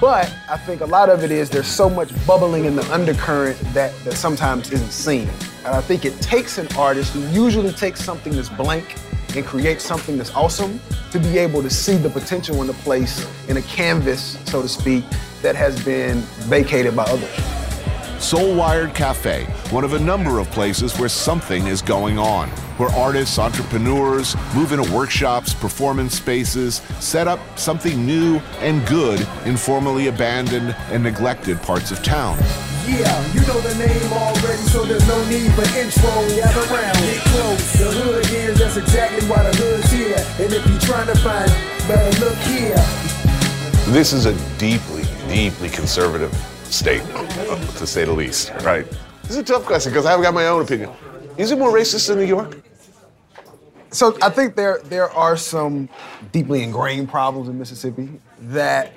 But 0.00 0.34
I 0.50 0.56
think 0.56 0.80
a 0.80 0.86
lot 0.86 1.08
of 1.08 1.22
it 1.22 1.30
is 1.30 1.48
there's 1.48 1.68
so 1.68 1.88
much 1.88 2.10
bubbling 2.26 2.64
in 2.64 2.76
the 2.76 2.92
undercurrent 2.92 3.58
that, 3.72 3.96
that 4.04 4.14
sometimes 4.14 4.72
isn't 4.72 4.90
seen. 4.90 5.28
And 5.64 5.68
I 5.74 5.80
think 5.80 6.04
it 6.04 6.20
takes 6.20 6.58
an 6.58 6.68
artist 6.76 7.12
who 7.14 7.20
usually 7.28 7.72
takes 7.72 8.04
something 8.04 8.34
that's 8.34 8.48
blank 8.48 8.96
and 9.36 9.44
creates 9.44 9.84
something 9.84 10.16
that's 10.16 10.34
awesome 10.34 10.80
to 11.12 11.18
be 11.20 11.38
able 11.38 11.62
to 11.62 11.70
see 11.70 11.96
the 11.96 12.10
potential 12.10 12.60
in 12.60 12.66
the 12.66 12.74
place 12.74 13.26
in 13.48 13.56
a 13.58 13.62
canvas, 13.62 14.38
so 14.44 14.60
to 14.60 14.68
speak, 14.68 15.04
that 15.40 15.54
has 15.54 15.82
been 15.84 16.18
vacated 16.48 16.96
by 16.96 17.04
others. 17.04 17.65
Soul 18.18 18.56
Wired 18.56 18.94
Cafe, 18.94 19.44
one 19.70 19.84
of 19.84 19.92
a 19.92 19.98
number 19.98 20.38
of 20.38 20.50
places 20.50 20.98
where 20.98 21.08
something 21.08 21.66
is 21.66 21.82
going 21.82 22.18
on, 22.18 22.48
where 22.78 22.88
artists, 22.90 23.38
entrepreneurs 23.38 24.34
move 24.54 24.72
into 24.72 24.90
workshops, 24.92 25.52
performance 25.52 26.14
spaces, 26.14 26.76
set 26.98 27.28
up 27.28 27.38
something 27.58 28.06
new 28.06 28.38
and 28.60 28.84
good 28.86 29.20
in 29.44 29.56
formerly 29.56 30.08
abandoned 30.08 30.74
and 30.90 31.02
neglected 31.02 31.60
parts 31.62 31.90
of 31.90 32.02
town. 32.02 32.38
Yeah, 32.86 33.32
you 33.32 33.40
know 33.42 33.60
the 33.60 33.74
name 33.86 34.12
already, 34.12 34.62
so 34.62 34.84
there's 34.84 35.06
no 35.06 35.28
need 35.28 35.52
for 35.52 35.62
intro. 35.76 36.10
Gather 36.36 36.74
round, 36.74 36.96
get 36.98 37.20
close. 37.20 37.72
The 37.74 37.90
hood 37.92 38.26
is, 38.32 38.58
that's 38.58 38.76
exactly 38.76 39.28
why 39.28 39.42
the 39.42 39.56
hood's 39.56 39.90
here. 39.92 40.16
And 40.40 40.52
if 40.52 40.66
you're 40.66 40.80
trying 40.80 41.06
to 41.06 41.16
find, 41.20 41.50
better 41.86 42.24
look 42.24 42.38
here. 42.38 42.76
This 43.92 44.12
is 44.12 44.24
a 44.24 44.34
deeply, 44.58 45.04
deeply 45.28 45.68
conservative 45.68 46.32
state, 46.76 47.02
to 47.78 47.86
say 47.86 48.04
the 48.04 48.12
least, 48.12 48.52
right? 48.62 48.86
This 49.22 49.30
is 49.30 49.36
a 49.38 49.44
tough 49.44 49.64
question 49.64 49.92
because 49.92 50.06
I've 50.06 50.22
got 50.22 50.34
my 50.34 50.46
own 50.46 50.62
opinion. 50.62 50.90
Is 51.36 51.50
it 51.50 51.58
more 51.58 51.72
racist 51.72 52.10
in 52.10 52.18
New 52.18 52.24
York? 52.24 52.62
So 53.90 54.16
I 54.22 54.30
think 54.30 54.56
there 54.56 54.80
there 54.84 55.10
are 55.10 55.36
some 55.36 55.88
deeply 56.32 56.62
ingrained 56.62 57.08
problems 57.08 57.48
in 57.48 57.58
Mississippi 57.58 58.20
that 58.40 58.92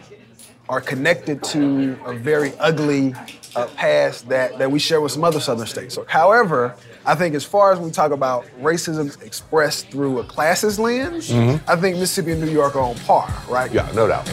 are 0.68 0.82
connected 0.82 1.42
to 1.44 1.98
a 2.06 2.14
very 2.14 2.54
ugly 2.60 3.16
uh, 3.56 3.66
past 3.76 4.30
that, 4.30 4.58
that 4.60 4.70
we 4.70 4.78
share 4.78 5.02
with 5.02 5.12
some 5.12 5.24
other 5.24 5.40
southern 5.40 5.66
states. 5.66 5.96
So, 5.96 6.06
however, 6.08 6.76
I 7.08 7.16
think 7.16 7.34
as 7.34 7.44
far 7.44 7.74
as 7.74 7.80
we 7.80 7.90
talk 7.90 8.12
about 8.12 8.46
racism 8.62 9.20
expressed 9.24 9.90
through 9.90 10.20
a 10.20 10.24
classist 10.24 10.78
lens, 10.78 11.32
I 11.68 11.76
think 11.76 11.98
Mississippi 11.98 12.34
and 12.34 12.42
New 12.42 12.52
York 12.52 12.76
are 12.76 12.82
on 12.84 12.96
par, 13.00 13.34
right? 13.50 13.72
Yeah, 13.72 13.90
no 13.96 14.08
doubt. 14.08 14.32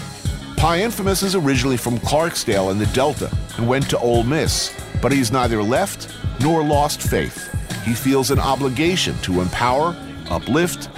Pyinfamous 0.57 1.23
is 1.23 1.35
originally 1.35 1.77
from 1.77 1.99
Clarksdale 1.99 2.71
in 2.71 2.79
the 2.79 2.87
Delta 2.87 3.31
and 3.59 3.69
went 3.69 3.91
to 3.91 3.99
Ole 3.99 4.23
Miss, 4.23 4.75
but 5.03 5.13
he's 5.13 5.31
neither 5.31 5.63
left 5.63 6.09
nor 6.41 6.63
lost 6.63 7.03
faith. 7.03 7.53
He 7.85 7.93
feels 7.93 8.31
an 8.31 8.39
obligation 8.39 9.15
to 9.19 9.43
empower, 9.43 9.95
uplift, 10.31 10.89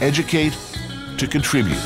educate, 0.00 0.58
to 1.18 1.26
contribute. 1.26 1.80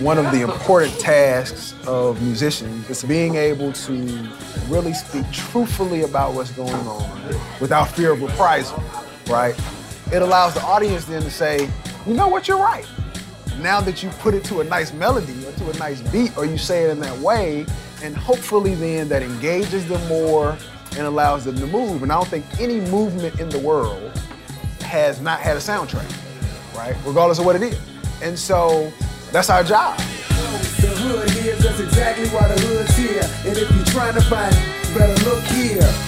one 0.00 0.18
of 0.18 0.30
the 0.30 0.42
important 0.42 0.96
tasks 1.00 1.74
of 1.86 2.20
musicians 2.22 2.88
is 2.90 3.02
being 3.02 3.34
able 3.36 3.72
to 3.72 4.28
really 4.68 4.92
speak 4.92 5.24
truthfully 5.32 6.02
about 6.02 6.34
what's 6.34 6.50
going 6.52 6.74
on 6.86 7.34
without 7.60 7.86
fear 7.90 8.12
of 8.12 8.20
reprisal, 8.22 8.82
right? 9.28 9.56
It 10.12 10.22
allows 10.22 10.54
the 10.54 10.62
audience 10.62 11.04
then 11.06 11.22
to 11.22 11.30
say, 11.30 11.68
you 12.06 12.14
know 12.14 12.28
what, 12.28 12.46
you're 12.46 12.58
right. 12.58 12.86
Now 13.60 13.80
that 13.80 14.02
you 14.02 14.10
put 14.20 14.34
it 14.34 14.44
to 14.44 14.60
a 14.60 14.64
nice 14.64 14.92
melody 14.92 15.44
or 15.44 15.52
to 15.52 15.70
a 15.70 15.78
nice 15.78 16.00
beat, 16.12 16.36
or 16.36 16.44
you 16.44 16.56
say 16.56 16.84
it 16.84 16.90
in 16.90 17.00
that 17.00 17.18
way, 17.18 17.66
and 18.02 18.16
hopefully 18.16 18.74
then 18.76 19.08
that 19.08 19.22
engages 19.22 19.86
them 19.88 20.06
more 20.08 20.56
and 20.96 21.06
allows 21.06 21.44
them 21.44 21.56
to 21.56 21.66
move. 21.66 22.02
And 22.02 22.12
I 22.12 22.16
don't 22.16 22.28
think 22.28 22.44
any 22.60 22.80
movement 22.80 23.40
in 23.40 23.48
the 23.48 23.58
world 23.58 24.12
has 24.82 25.20
not 25.20 25.40
had 25.40 25.56
a 25.56 25.60
soundtrack, 25.60 26.08
right? 26.76 26.96
Regardless 27.04 27.40
of 27.40 27.46
what 27.46 27.56
it 27.56 27.62
is. 27.62 27.80
And 28.22 28.38
so 28.38 28.92
that's 29.32 29.50
our 29.50 29.64
job. 29.64 29.98
The 29.98 30.86
hood 30.86 31.30
here, 31.30 31.56
that's 31.56 31.80
exactly 31.80 32.28
why 32.28 32.46
the 32.46 32.60
hood's 32.60 32.96
here. 32.96 33.22
And 33.44 33.58
if 33.58 33.70
you're 33.74 33.84
trying 33.86 34.14
to 34.14 34.20
find, 34.22 34.54
it, 34.54 34.94
better 34.94 35.24
look 35.28 35.42
here. 35.44 36.07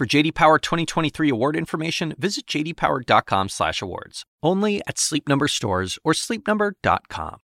For 0.00 0.06
JD 0.06 0.34
Power 0.34 0.58
2023 0.58 1.28
award 1.28 1.54
information, 1.54 2.14
visit 2.18 2.46
jdpower.com/awards. 2.46 4.24
Only 4.42 4.80
at 4.86 4.98
Sleep 4.98 5.28
Number 5.28 5.46
stores 5.46 5.98
or 6.02 6.14
sleepnumber.com. 6.14 7.36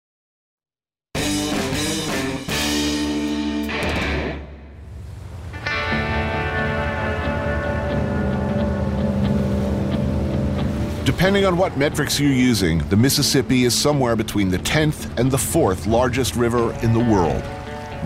Depending 11.05 11.45
on 11.45 11.59
what 11.59 11.77
metrics 11.77 12.19
you're 12.19 12.33
using, 12.33 12.79
the 12.89 12.97
Mississippi 12.97 13.65
is 13.65 13.75
somewhere 13.75 14.17
between 14.17 14.49
the 14.49 14.61
10th 14.61 15.15
and 15.19 15.31
the 15.31 15.37
4th 15.37 15.87
largest 15.87 16.37
river 16.37 16.73
in 16.83 16.95
the 16.95 17.01
world. 17.01 17.43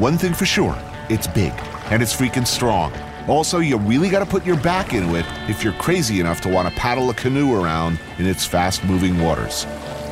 One 0.01 0.19
thing 0.19 0.35
for 0.35 0.45
sure, 0.45 0.77
it's 1.09 1.29
big 1.29 1.53
and 1.93 2.03
it's 2.03 2.17
freaking 2.17 2.45
strong. 2.45 2.93
Also, 3.31 3.61
you 3.61 3.79
really 3.79 4.11
got 4.11 4.19
to 4.19 4.27
put 4.27 4.45
your 4.45 4.57
back 4.57 4.93
into 4.93 5.15
it 5.15 5.25
if 5.49 5.63
you're 5.63 5.73
crazy 5.75 6.19
enough 6.19 6.41
to 6.41 6.49
want 6.49 6.69
to 6.69 6.75
paddle 6.75 7.11
a 7.11 7.15
canoe 7.15 7.55
around 7.55 7.97
in 8.19 8.27
its 8.27 8.45
fast 8.45 8.83
moving 8.83 9.21
waters. 9.21 9.63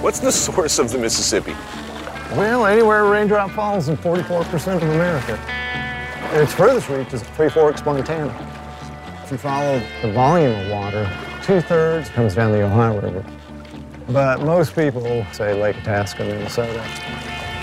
What's 0.00 0.20
the 0.20 0.30
source 0.30 0.78
of 0.78 0.92
the 0.92 0.98
Mississippi? 0.98 1.50
Well, 2.36 2.64
anywhere 2.64 3.04
a 3.04 3.10
raindrop 3.10 3.50
falls 3.50 3.88
in 3.88 3.96
44% 3.96 4.76
of 4.76 4.82
America. 4.84 5.36
And 5.36 6.42
its 6.42 6.52
furthest 6.52 6.88
reach 6.88 7.12
is 7.12 7.24
Three 7.24 7.50
Forks, 7.50 7.84
Montana. 7.84 8.32
If 9.24 9.32
you 9.32 9.38
follow 9.38 9.82
the 10.00 10.12
volume 10.12 10.52
of 10.52 10.70
water, 10.70 11.10
two-thirds 11.42 12.10
comes 12.10 12.36
down 12.36 12.52
the 12.52 12.62
Ohio 12.62 13.00
River. 13.00 13.24
But 14.10 14.42
most 14.42 14.76
people 14.76 15.26
say 15.32 15.60
Lake 15.60 15.76
Itasca, 15.78 16.22
Minnesota. 16.22 16.84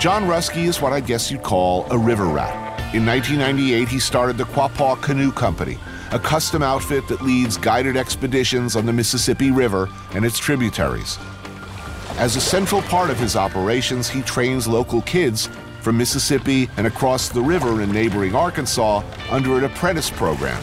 John 0.00 0.24
Ruskey 0.24 0.66
is 0.66 0.82
what 0.82 0.92
I 0.92 1.00
guess 1.00 1.30
you'd 1.30 1.42
call 1.42 1.90
a 1.90 1.96
river 1.96 2.26
rat. 2.26 2.65
In 2.94 3.04
1998, 3.04 3.88
he 3.88 3.98
started 3.98 4.38
the 4.38 4.44
Quapaw 4.44 5.02
Canoe 5.02 5.32
Company, 5.32 5.76
a 6.12 6.20
custom 6.20 6.62
outfit 6.62 7.08
that 7.08 7.20
leads 7.20 7.56
guided 7.56 7.96
expeditions 7.96 8.76
on 8.76 8.86
the 8.86 8.92
Mississippi 8.92 9.50
River 9.50 9.88
and 10.14 10.24
its 10.24 10.38
tributaries. 10.38 11.18
As 12.16 12.36
a 12.36 12.40
central 12.40 12.82
part 12.82 13.10
of 13.10 13.18
his 13.18 13.34
operations, 13.34 14.08
he 14.08 14.22
trains 14.22 14.68
local 14.68 15.02
kids 15.02 15.48
from 15.80 15.98
Mississippi 15.98 16.70
and 16.76 16.86
across 16.86 17.28
the 17.28 17.42
river 17.42 17.82
in 17.82 17.90
neighboring 17.90 18.36
Arkansas 18.36 19.02
under 19.30 19.58
an 19.58 19.64
apprentice 19.64 20.08
program, 20.08 20.62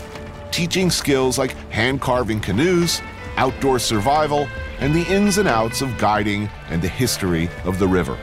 teaching 0.50 0.89
skills 0.89 1.38
like 1.38 1.51
hand 1.72 2.00
carving 2.00 2.39
canoes, 2.39 3.01
outdoor 3.36 3.80
survival, 3.80 4.48
and 4.80 4.96
the 4.96 5.03
ins 5.13 5.38
and 5.38 5.50
outs 5.50 5.82
of 5.82 5.98
guiding 5.98 6.50
and 6.70 6.82
the 6.82 6.88
history 6.88 7.50
of 7.65 7.80
the 7.80 7.88
river. 7.88 8.18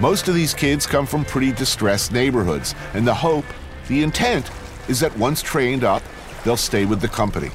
Most 0.00 0.26
of 0.26 0.34
these 0.34 0.54
kids 0.54 0.86
come 0.86 1.06
from 1.06 1.24
pretty 1.24 1.52
distressed 1.52 2.10
neighborhoods, 2.10 2.74
and 2.94 3.06
the 3.06 3.14
hope, 3.14 3.44
the 3.86 4.02
intent, 4.02 4.50
is 4.88 4.98
that 5.00 5.16
once 5.16 5.40
trained 5.40 5.84
up, 5.84 6.02
they'll 6.44 6.56
stay 6.56 6.84
with 6.84 7.00
the 7.00 7.08
company. 7.08 7.50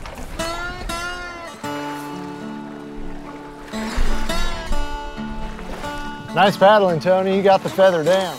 Nice 6.33 6.55
paddling, 6.55 7.01
Tony. 7.01 7.35
You 7.35 7.43
got 7.43 7.61
the 7.61 7.69
feather 7.69 8.03
down. 8.05 8.37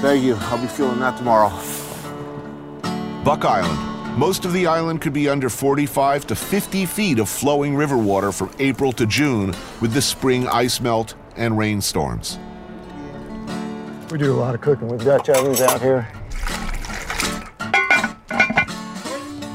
Thank 0.00 0.24
you. 0.24 0.36
I'll 0.36 0.58
be 0.58 0.66
feeling 0.66 1.00
that 1.00 1.18
tomorrow. 1.18 1.50
Buck 3.22 3.44
Island. 3.44 4.18
Most 4.18 4.46
of 4.46 4.54
the 4.54 4.66
island 4.66 5.02
could 5.02 5.12
be 5.12 5.28
under 5.28 5.50
45 5.50 6.26
to 6.28 6.34
50 6.34 6.86
feet 6.86 7.18
of 7.18 7.28
flowing 7.28 7.76
river 7.76 7.98
water 7.98 8.32
from 8.32 8.50
April 8.58 8.92
to 8.92 9.06
June 9.06 9.54
with 9.80 9.92
the 9.92 10.00
spring 10.00 10.48
ice 10.48 10.80
melt 10.80 11.14
and 11.36 11.56
rainstorms. 11.58 12.38
We 14.10 14.18
do 14.18 14.32
a 14.32 14.34
lot 14.40 14.54
of 14.54 14.60
cooking 14.60 14.88
with 14.88 15.04
Dutch 15.04 15.28
ovens 15.28 15.60
out 15.60 15.80
here. 15.80 16.08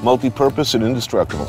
Multi-purpose 0.04 0.74
and 0.76 0.84
indestructible. 0.84 1.46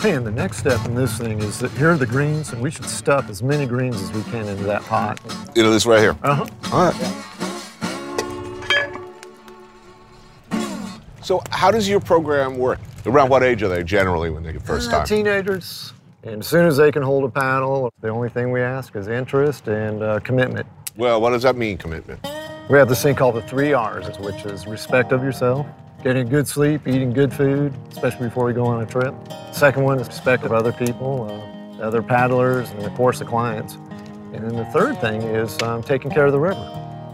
Hey, 0.00 0.12
and 0.14 0.24
the 0.24 0.30
next 0.30 0.58
step 0.58 0.84
in 0.86 0.94
this 0.94 1.18
thing 1.18 1.40
is 1.40 1.58
that 1.58 1.72
here 1.72 1.90
are 1.90 1.96
the 1.96 2.06
greens, 2.06 2.52
and 2.52 2.62
we 2.62 2.70
should 2.70 2.84
stuff 2.84 3.28
as 3.28 3.42
many 3.42 3.66
greens 3.66 4.00
as 4.00 4.12
we 4.12 4.22
can 4.24 4.46
into 4.46 4.62
that 4.64 4.82
pot. 4.82 5.18
You 5.56 5.64
know 5.64 5.72
this 5.72 5.86
right 5.86 5.98
here. 6.00 6.16
Uh-huh. 6.22 6.46
All 6.72 6.92
right. 6.92 7.24
So, 11.22 11.42
how 11.50 11.70
does 11.70 11.88
your 11.88 12.00
program 12.00 12.58
work? 12.58 12.78
Around 13.06 13.28
what 13.30 13.42
age 13.42 13.62
are 13.62 13.68
they 13.68 13.82
generally 13.82 14.30
when 14.30 14.42
they 14.42 14.52
get 14.52 14.62
first 14.62 14.88
Uh, 14.88 14.98
time? 14.98 15.06
Teenagers. 15.06 15.92
And 16.28 16.42
as 16.42 16.46
soon 16.46 16.66
as 16.66 16.76
they 16.76 16.92
can 16.92 17.02
hold 17.02 17.24
a 17.24 17.30
paddle, 17.30 17.90
the 18.02 18.10
only 18.10 18.28
thing 18.28 18.52
we 18.52 18.60
ask 18.60 18.94
is 18.96 19.08
interest 19.08 19.66
and 19.66 20.02
uh, 20.02 20.20
commitment. 20.20 20.66
Well, 20.94 21.22
what 21.22 21.30
does 21.30 21.42
that 21.44 21.56
mean, 21.56 21.78
commitment? 21.78 22.20
We 22.68 22.76
have 22.76 22.86
this 22.86 23.02
thing 23.02 23.14
called 23.14 23.36
the 23.36 23.42
three 23.42 23.72
R's, 23.72 24.18
which 24.18 24.44
is 24.44 24.66
respect 24.66 25.12
of 25.12 25.22
yourself, 25.22 25.66
getting 26.04 26.28
good 26.28 26.46
sleep, 26.46 26.86
eating 26.86 27.14
good 27.14 27.32
food, 27.32 27.72
especially 27.90 28.26
before 28.26 28.44
we 28.44 28.52
go 28.52 28.66
on 28.66 28.82
a 28.82 28.86
trip. 28.86 29.14
Second 29.52 29.84
one 29.84 29.98
is 30.00 30.06
respect 30.06 30.44
of 30.44 30.52
other 30.52 30.70
people, 30.70 31.30
uh, 31.80 31.82
other 31.82 32.02
paddlers, 32.02 32.68
and 32.72 32.82
of 32.82 32.92
course 32.92 33.20
the 33.20 33.24
clients. 33.24 33.76
And 34.34 34.44
then 34.44 34.54
the 34.54 34.66
third 34.66 35.00
thing 35.00 35.22
is 35.22 35.60
um, 35.62 35.82
taking 35.82 36.10
care 36.10 36.26
of 36.26 36.32
the 36.32 36.40
river. 36.40 36.60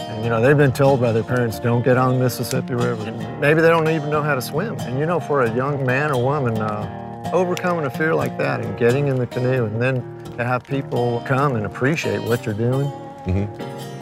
And 0.01 0.25
you 0.25 0.29
know, 0.29 0.41
they've 0.41 0.57
been 0.57 0.73
told 0.73 1.01
by 1.01 1.13
their 1.13 1.23
parents, 1.23 1.61
don't 1.61 1.85
get 1.85 1.97
on 1.97 2.15
the 2.15 2.25
Mississippi 2.25 2.75
River. 2.75 3.13
Maybe 3.41 3.61
they 3.61 3.69
don't 3.69 3.89
even 3.89 4.11
know 4.11 4.23
how 4.23 4.35
to 4.35 4.43
swim. 4.43 4.77
And 4.81 4.99
you 4.99 5.07
know, 5.07 5.21
for 5.21 5.43
a 5.43 5.55
young 5.55 5.87
man 5.87 6.11
or 6.11 6.21
woman, 6.21 6.59
uh, 6.59 7.04
overcoming 7.33 7.85
a 7.87 7.91
fear 7.91 8.15
like 8.15 8.37
that 8.39 8.61
and 8.61 8.79
getting 8.79 9.09
in 9.09 9.17
the 9.17 9.27
canoe 9.27 9.65
and 9.65 9.81
then 9.81 10.03
to 10.37 10.45
have 10.45 10.65
people 10.65 11.23
come 11.27 11.57
and 11.57 11.65
appreciate 11.67 12.23
what 12.23 12.45
you're 12.45 12.55
doing 12.55 12.87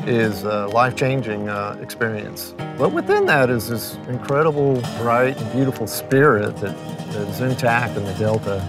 is 0.07 0.43
a 0.43 0.67
life-changing 0.69 1.49
uh, 1.49 1.79
experience. 1.81 2.55
But 2.77 2.93
within 2.93 3.27
that 3.27 3.51
is 3.51 3.69
this 3.69 3.95
incredible, 4.09 4.81
bright, 4.99 5.37
and 5.37 5.53
beautiful 5.53 5.87
spirit 5.87 6.57
that, 6.57 6.77
that 7.13 7.29
is 7.29 7.41
intact 7.41 7.97
in 7.97 8.05
the 8.05 8.15
Delta. 8.15 8.67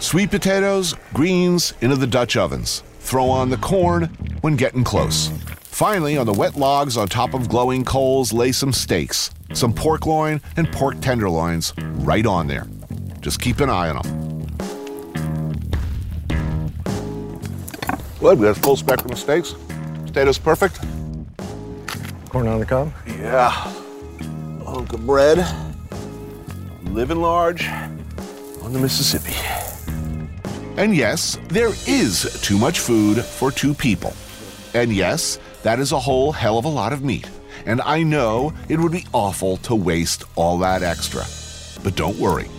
Sweet 0.00 0.30
potatoes, 0.30 0.94
greens 1.14 1.72
into 1.80 1.96
the 1.96 2.06
Dutch 2.06 2.36
ovens. 2.36 2.82
Throw 2.98 3.30
on 3.30 3.48
the 3.48 3.56
corn 3.56 4.04
when 4.42 4.56
getting 4.56 4.84
close. 4.84 5.30
Finally, 5.60 6.16
on 6.18 6.26
the 6.26 6.32
wet 6.32 6.56
logs 6.56 6.96
on 6.96 7.08
top 7.08 7.32
of 7.32 7.48
glowing 7.48 7.84
coals, 7.84 8.32
lay 8.32 8.52
some 8.52 8.72
steaks, 8.72 9.30
some 9.54 9.72
pork 9.72 10.06
loin 10.06 10.40
and 10.56 10.70
pork 10.70 11.00
tenderloins 11.00 11.72
right 11.78 12.26
on 12.26 12.46
there. 12.46 12.66
Just 13.24 13.40
keep 13.40 13.60
an 13.60 13.70
eye 13.70 13.88
on 13.88 14.02
them. 14.02 14.46
Good, 18.20 18.38
we 18.38 18.44
got 18.44 18.58
full 18.58 18.76
spectrum 18.76 19.12
of 19.12 19.18
steaks. 19.18 19.54
Potatoes 20.04 20.36
perfect. 20.36 20.78
Corn 22.28 22.46
on 22.46 22.60
the 22.60 22.66
cob. 22.66 22.92
Yeah. 23.06 23.48
Hunk 24.66 24.92
of 24.92 25.06
bread. 25.06 25.38
Living 26.82 27.16
large 27.16 27.66
on 28.60 28.74
the 28.74 28.78
Mississippi. 28.78 29.32
And 30.76 30.94
yes, 30.94 31.38
there 31.48 31.72
is 31.86 32.38
too 32.42 32.58
much 32.58 32.80
food 32.80 33.24
for 33.24 33.50
two 33.50 33.72
people. 33.72 34.12
And 34.74 34.92
yes, 34.92 35.38
that 35.62 35.80
is 35.80 35.92
a 35.92 35.98
whole 35.98 36.30
hell 36.30 36.58
of 36.58 36.66
a 36.66 36.68
lot 36.68 36.92
of 36.92 37.02
meat. 37.02 37.30
And 37.64 37.80
I 37.80 38.02
know 38.02 38.52
it 38.68 38.78
would 38.78 38.92
be 38.92 39.06
awful 39.14 39.56
to 39.58 39.74
waste 39.74 40.24
all 40.34 40.58
that 40.58 40.82
extra. 40.82 41.24
But 41.82 41.96
don't 41.96 42.18
worry. 42.18 42.50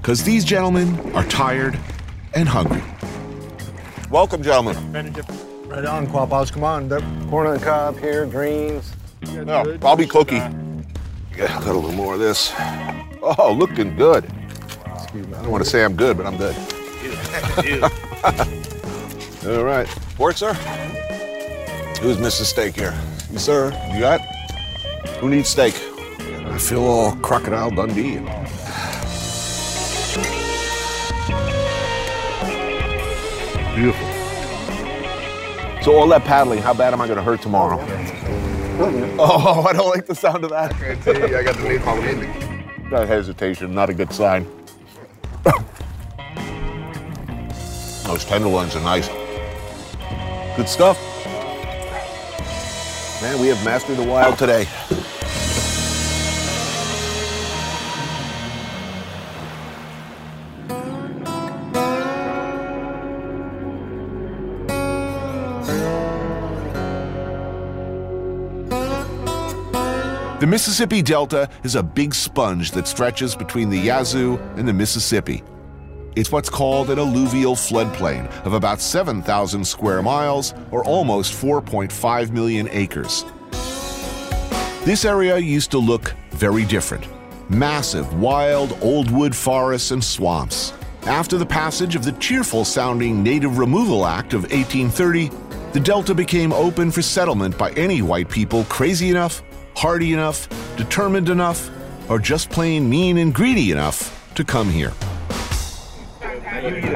Because 0.00 0.24
these 0.24 0.44
gentlemen 0.44 1.14
are 1.14 1.24
tired 1.24 1.78
and 2.34 2.48
hungry. 2.48 2.82
Welcome, 4.10 4.42
gentlemen. 4.42 4.74
Right 5.66 5.84
on, 5.84 6.06
Quapaws. 6.06 6.52
Come 6.52 6.64
on. 6.64 6.88
The 6.88 7.00
corn 7.30 7.46
on 7.46 7.58
the 7.58 7.64
cob 7.64 7.98
here, 7.98 8.26
greens. 8.26 8.92
No, 9.32 9.78
I'll 9.82 9.96
be 9.96 10.06
cookie. 10.06 10.36
Yeah, 10.36 10.52
got 11.36 11.66
a 11.66 11.74
little 11.74 11.92
more 11.92 12.14
of 12.14 12.20
this. 12.20 12.52
Oh, 13.22 13.54
looking 13.56 13.94
good. 13.96 14.24
I 14.24 15.10
don't 15.12 15.50
want 15.50 15.62
to 15.62 15.70
say 15.70 15.84
I'm 15.84 15.94
good, 15.94 16.16
but 16.16 16.26
I'm 16.26 16.36
good. 16.36 16.56
All 19.46 19.64
right. 19.64 19.86
Pork, 20.16 20.36
sir? 20.36 20.54
Who's 22.00 22.16
Mrs. 22.16 22.44
Steak 22.44 22.76
here? 22.76 22.96
You, 23.32 23.40
sir? 23.40 23.72
You 23.92 23.98
got? 23.98 24.20
Who 25.18 25.28
needs 25.28 25.48
steak? 25.48 25.74
I 26.46 26.56
feel 26.56 26.84
all 26.84 27.16
crocodile 27.16 27.72
Dundee. 27.72 28.18
Beautiful. 33.74 34.06
So 35.82 35.96
all 35.96 36.06
that 36.10 36.22
paddling, 36.24 36.62
how 36.62 36.72
bad 36.72 36.92
am 36.92 37.00
I 37.00 37.08
going 37.08 37.16
to 37.16 37.22
hurt 37.22 37.42
tomorrow? 37.42 37.80
Oh, 39.18 39.62
I 39.68 39.72
don't 39.72 39.88
like 39.88 40.06
the 40.06 40.14
sound 40.14 40.44
of 40.44 40.50
that. 40.50 40.72
I 40.74 41.42
got 41.42 41.56
the 41.56 41.64
name 41.64 41.82
on 41.82 42.90
That 42.90 43.08
hesitation, 43.08 43.74
not 43.74 43.90
a 43.90 43.94
good 43.94 44.12
sign. 44.12 44.46
Those 48.04 48.24
tenderloins 48.24 48.76
are 48.76 48.82
nice. 48.82 49.08
Good 50.56 50.68
stuff. 50.68 51.07
Man, 53.20 53.40
we 53.40 53.48
have 53.48 53.64
mastered 53.64 53.96
the 53.96 54.04
wild 54.04 54.38
today. 54.38 54.68
The 70.38 70.46
Mississippi 70.46 71.02
Delta 71.02 71.50
is 71.64 71.74
a 71.74 71.82
big 71.82 72.14
sponge 72.14 72.70
that 72.70 72.86
stretches 72.86 73.34
between 73.34 73.68
the 73.68 73.78
Yazoo 73.78 74.38
and 74.56 74.68
the 74.68 74.72
Mississippi. 74.72 75.42
It's 76.18 76.32
what's 76.32 76.50
called 76.50 76.90
an 76.90 76.98
alluvial 76.98 77.54
floodplain 77.54 78.28
of 78.44 78.52
about 78.52 78.80
7,000 78.80 79.64
square 79.64 80.02
miles 80.02 80.52
or 80.72 80.84
almost 80.84 81.32
4.5 81.32 82.32
million 82.32 82.68
acres. 82.72 83.24
This 84.84 85.04
area 85.04 85.38
used 85.38 85.70
to 85.70 85.78
look 85.78 86.16
very 86.30 86.64
different 86.64 87.06
massive, 87.48 88.12
wild, 88.20 88.76
old 88.82 89.12
wood 89.12 89.34
forests 89.34 89.92
and 89.92 90.02
swamps. 90.02 90.72
After 91.02 91.38
the 91.38 91.46
passage 91.46 91.94
of 91.94 92.04
the 92.04 92.12
cheerful 92.12 92.64
sounding 92.64 93.22
Native 93.22 93.56
Removal 93.56 94.04
Act 94.04 94.34
of 94.34 94.42
1830, 94.50 95.30
the 95.72 95.78
Delta 95.78 96.16
became 96.16 96.52
open 96.52 96.90
for 96.90 97.00
settlement 97.00 97.56
by 97.56 97.70
any 97.74 98.02
white 98.02 98.28
people 98.28 98.64
crazy 98.64 99.10
enough, 99.10 99.40
hardy 99.76 100.14
enough, 100.14 100.48
determined 100.76 101.28
enough, 101.28 101.70
or 102.10 102.18
just 102.18 102.50
plain 102.50 102.90
mean 102.90 103.18
and 103.18 103.32
greedy 103.32 103.70
enough 103.70 104.34
to 104.34 104.42
come 104.42 104.68
here. 104.68 104.92
They 106.68 106.88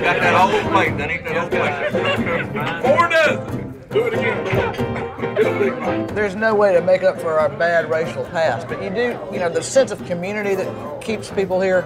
got 0.00 0.20
that 0.20 0.34
old 0.40 0.72
plate. 0.72 0.96
That 0.96 1.10
ain't 1.10 1.24
that 1.24 1.36
old 1.36 1.50
plate. 1.50 2.82
Four 2.82 3.08
dozen. 3.08 3.74
Do 3.90 4.06
it 4.06 4.14
again. 4.14 6.06
There's 6.14 6.36
no 6.36 6.54
way 6.54 6.72
to 6.74 6.80
make 6.80 7.02
up 7.02 7.20
for 7.20 7.40
our 7.40 7.48
bad 7.48 7.90
racial 7.90 8.24
past, 8.26 8.68
but 8.68 8.82
you 8.82 8.90
do, 8.90 9.18
you 9.32 9.38
know, 9.40 9.48
the 9.48 9.62
sense 9.62 9.90
of 9.90 10.04
community 10.06 10.54
that 10.54 11.00
keeps 11.00 11.30
people 11.30 11.60
here 11.60 11.84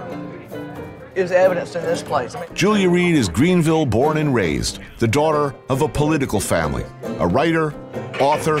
is 1.15 1.31
evidenced 1.31 1.75
in 1.75 1.83
this 1.83 2.03
place. 2.03 2.35
I 2.35 2.41
mean, 2.41 2.49
Julia 2.53 2.89
Reed 2.89 3.15
is 3.15 3.29
Greenville 3.29 3.85
born 3.85 4.17
and 4.17 4.35
raised, 4.35 4.79
the 4.99 5.07
daughter 5.07 5.55
of 5.69 5.81
a 5.81 5.87
political 5.87 6.39
family, 6.39 6.83
a 7.19 7.25
writer, 7.25 7.73
author, 8.19 8.59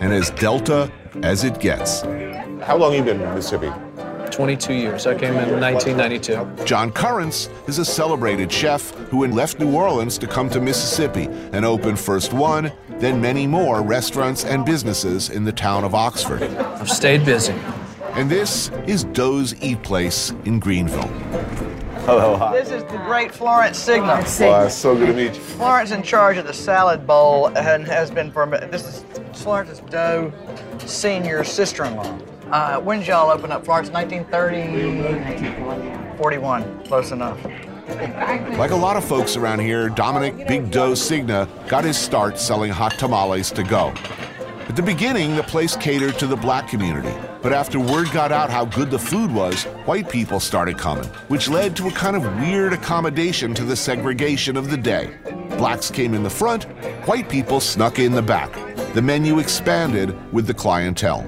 and 0.00 0.12
as 0.12 0.30
Delta 0.30 0.90
as 1.22 1.44
it 1.44 1.58
gets. 1.60 2.02
How 2.62 2.76
long 2.76 2.94
have 2.94 3.06
you 3.06 3.12
been 3.12 3.20
in 3.20 3.34
Mississippi? 3.34 3.70
22 4.30 4.74
years. 4.74 5.06
I 5.06 5.14
came 5.14 5.34
in 5.34 5.60
1992. 5.60 6.64
John 6.64 6.92
Currence 6.92 7.48
is 7.66 7.78
a 7.78 7.84
celebrated 7.84 8.50
chef 8.52 8.90
who 9.10 9.22
had 9.22 9.32
left 9.32 9.58
New 9.58 9.74
Orleans 9.74 10.18
to 10.18 10.26
come 10.26 10.48
to 10.50 10.60
Mississippi 10.60 11.28
and 11.52 11.64
opened 11.64 11.98
first 11.98 12.32
one, 12.32 12.72
then 12.98 13.20
many 13.20 13.46
more 13.46 13.82
restaurants 13.82 14.44
and 14.44 14.64
businesses 14.64 15.30
in 15.30 15.44
the 15.44 15.52
town 15.52 15.84
of 15.84 15.94
Oxford. 15.94 16.42
I've 16.42 16.90
stayed 16.90 17.24
busy. 17.24 17.54
And 18.14 18.30
this 18.30 18.70
is 18.86 19.04
Doe's 19.04 19.54
Eat 19.62 19.82
Place 19.82 20.30
in 20.44 20.58
Greenville. 20.58 21.08
Hello, 22.08 22.36
hi. 22.36 22.58
this 22.58 22.70
is 22.70 22.82
the 22.84 22.96
great 23.04 23.34
Florence 23.34 23.78
Signa. 23.78 24.24
Wow, 24.40 24.64
it's 24.64 24.74
so 24.74 24.96
good 24.96 25.08
to 25.08 25.12
meet 25.12 25.34
you. 25.34 25.40
Florence 25.40 25.90
in 25.90 26.02
charge 26.02 26.38
of 26.38 26.46
the 26.46 26.54
salad 26.54 27.06
bowl 27.06 27.48
and 27.48 27.86
has 27.86 28.10
been 28.10 28.32
for 28.32 28.46
this 28.46 28.86
is 28.86 29.04
Florence's 29.34 29.80
Doe 29.90 30.32
senior 30.86 31.44
sister-in-law. 31.44 32.18
Uh, 32.50 32.80
when 32.80 33.00
did 33.00 33.08
y'all 33.08 33.30
open 33.30 33.52
up, 33.52 33.62
Florence? 33.64 33.90
1930? 33.90 36.16
41, 36.16 36.84
close 36.84 37.12
enough. 37.12 37.38
Like 38.58 38.70
a 38.70 38.76
lot 38.76 38.96
of 38.96 39.04
folks 39.04 39.36
around 39.36 39.60
here, 39.60 39.90
Dominic 39.90 40.48
Big 40.48 40.70
Doe 40.70 40.94
Signa 40.94 41.46
got 41.68 41.84
his 41.84 41.98
start 41.98 42.38
selling 42.38 42.70
hot 42.70 42.92
tamales 42.92 43.50
to 43.52 43.62
go. 43.62 43.92
At 44.68 44.76
the 44.76 44.82
beginning, 44.82 45.36
the 45.36 45.42
place 45.42 45.76
catered 45.76 46.18
to 46.18 46.26
the 46.26 46.36
black 46.36 46.68
community. 46.68 47.12
But 47.42 47.52
after 47.52 47.78
word 47.80 48.10
got 48.12 48.32
out 48.32 48.50
how 48.50 48.64
good 48.64 48.90
the 48.90 48.98
food 48.98 49.30
was, 49.32 49.64
white 49.84 50.08
people 50.10 50.40
started 50.40 50.78
coming, 50.78 51.04
which 51.28 51.48
led 51.48 51.76
to 51.76 51.88
a 51.88 51.92
kind 51.92 52.16
of 52.16 52.24
weird 52.40 52.72
accommodation 52.72 53.54
to 53.54 53.64
the 53.64 53.76
segregation 53.76 54.56
of 54.56 54.70
the 54.70 54.76
day. 54.76 55.16
Blacks 55.56 55.90
came 55.90 56.14
in 56.14 56.22
the 56.22 56.30
front, 56.30 56.64
white 57.06 57.28
people 57.28 57.60
snuck 57.60 57.98
in 57.98 58.12
the 58.12 58.22
back. 58.22 58.52
The 58.94 59.02
menu 59.02 59.38
expanded 59.38 60.16
with 60.32 60.46
the 60.46 60.54
clientele. 60.54 61.26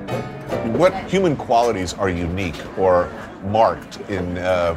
What 0.77 0.93
human 1.11 1.37
qualities 1.37 1.95
are 1.95 2.09
unique 2.09 2.57
or 2.79 3.11
marked 3.45 4.01
in 4.11 4.39
uh, 4.39 4.77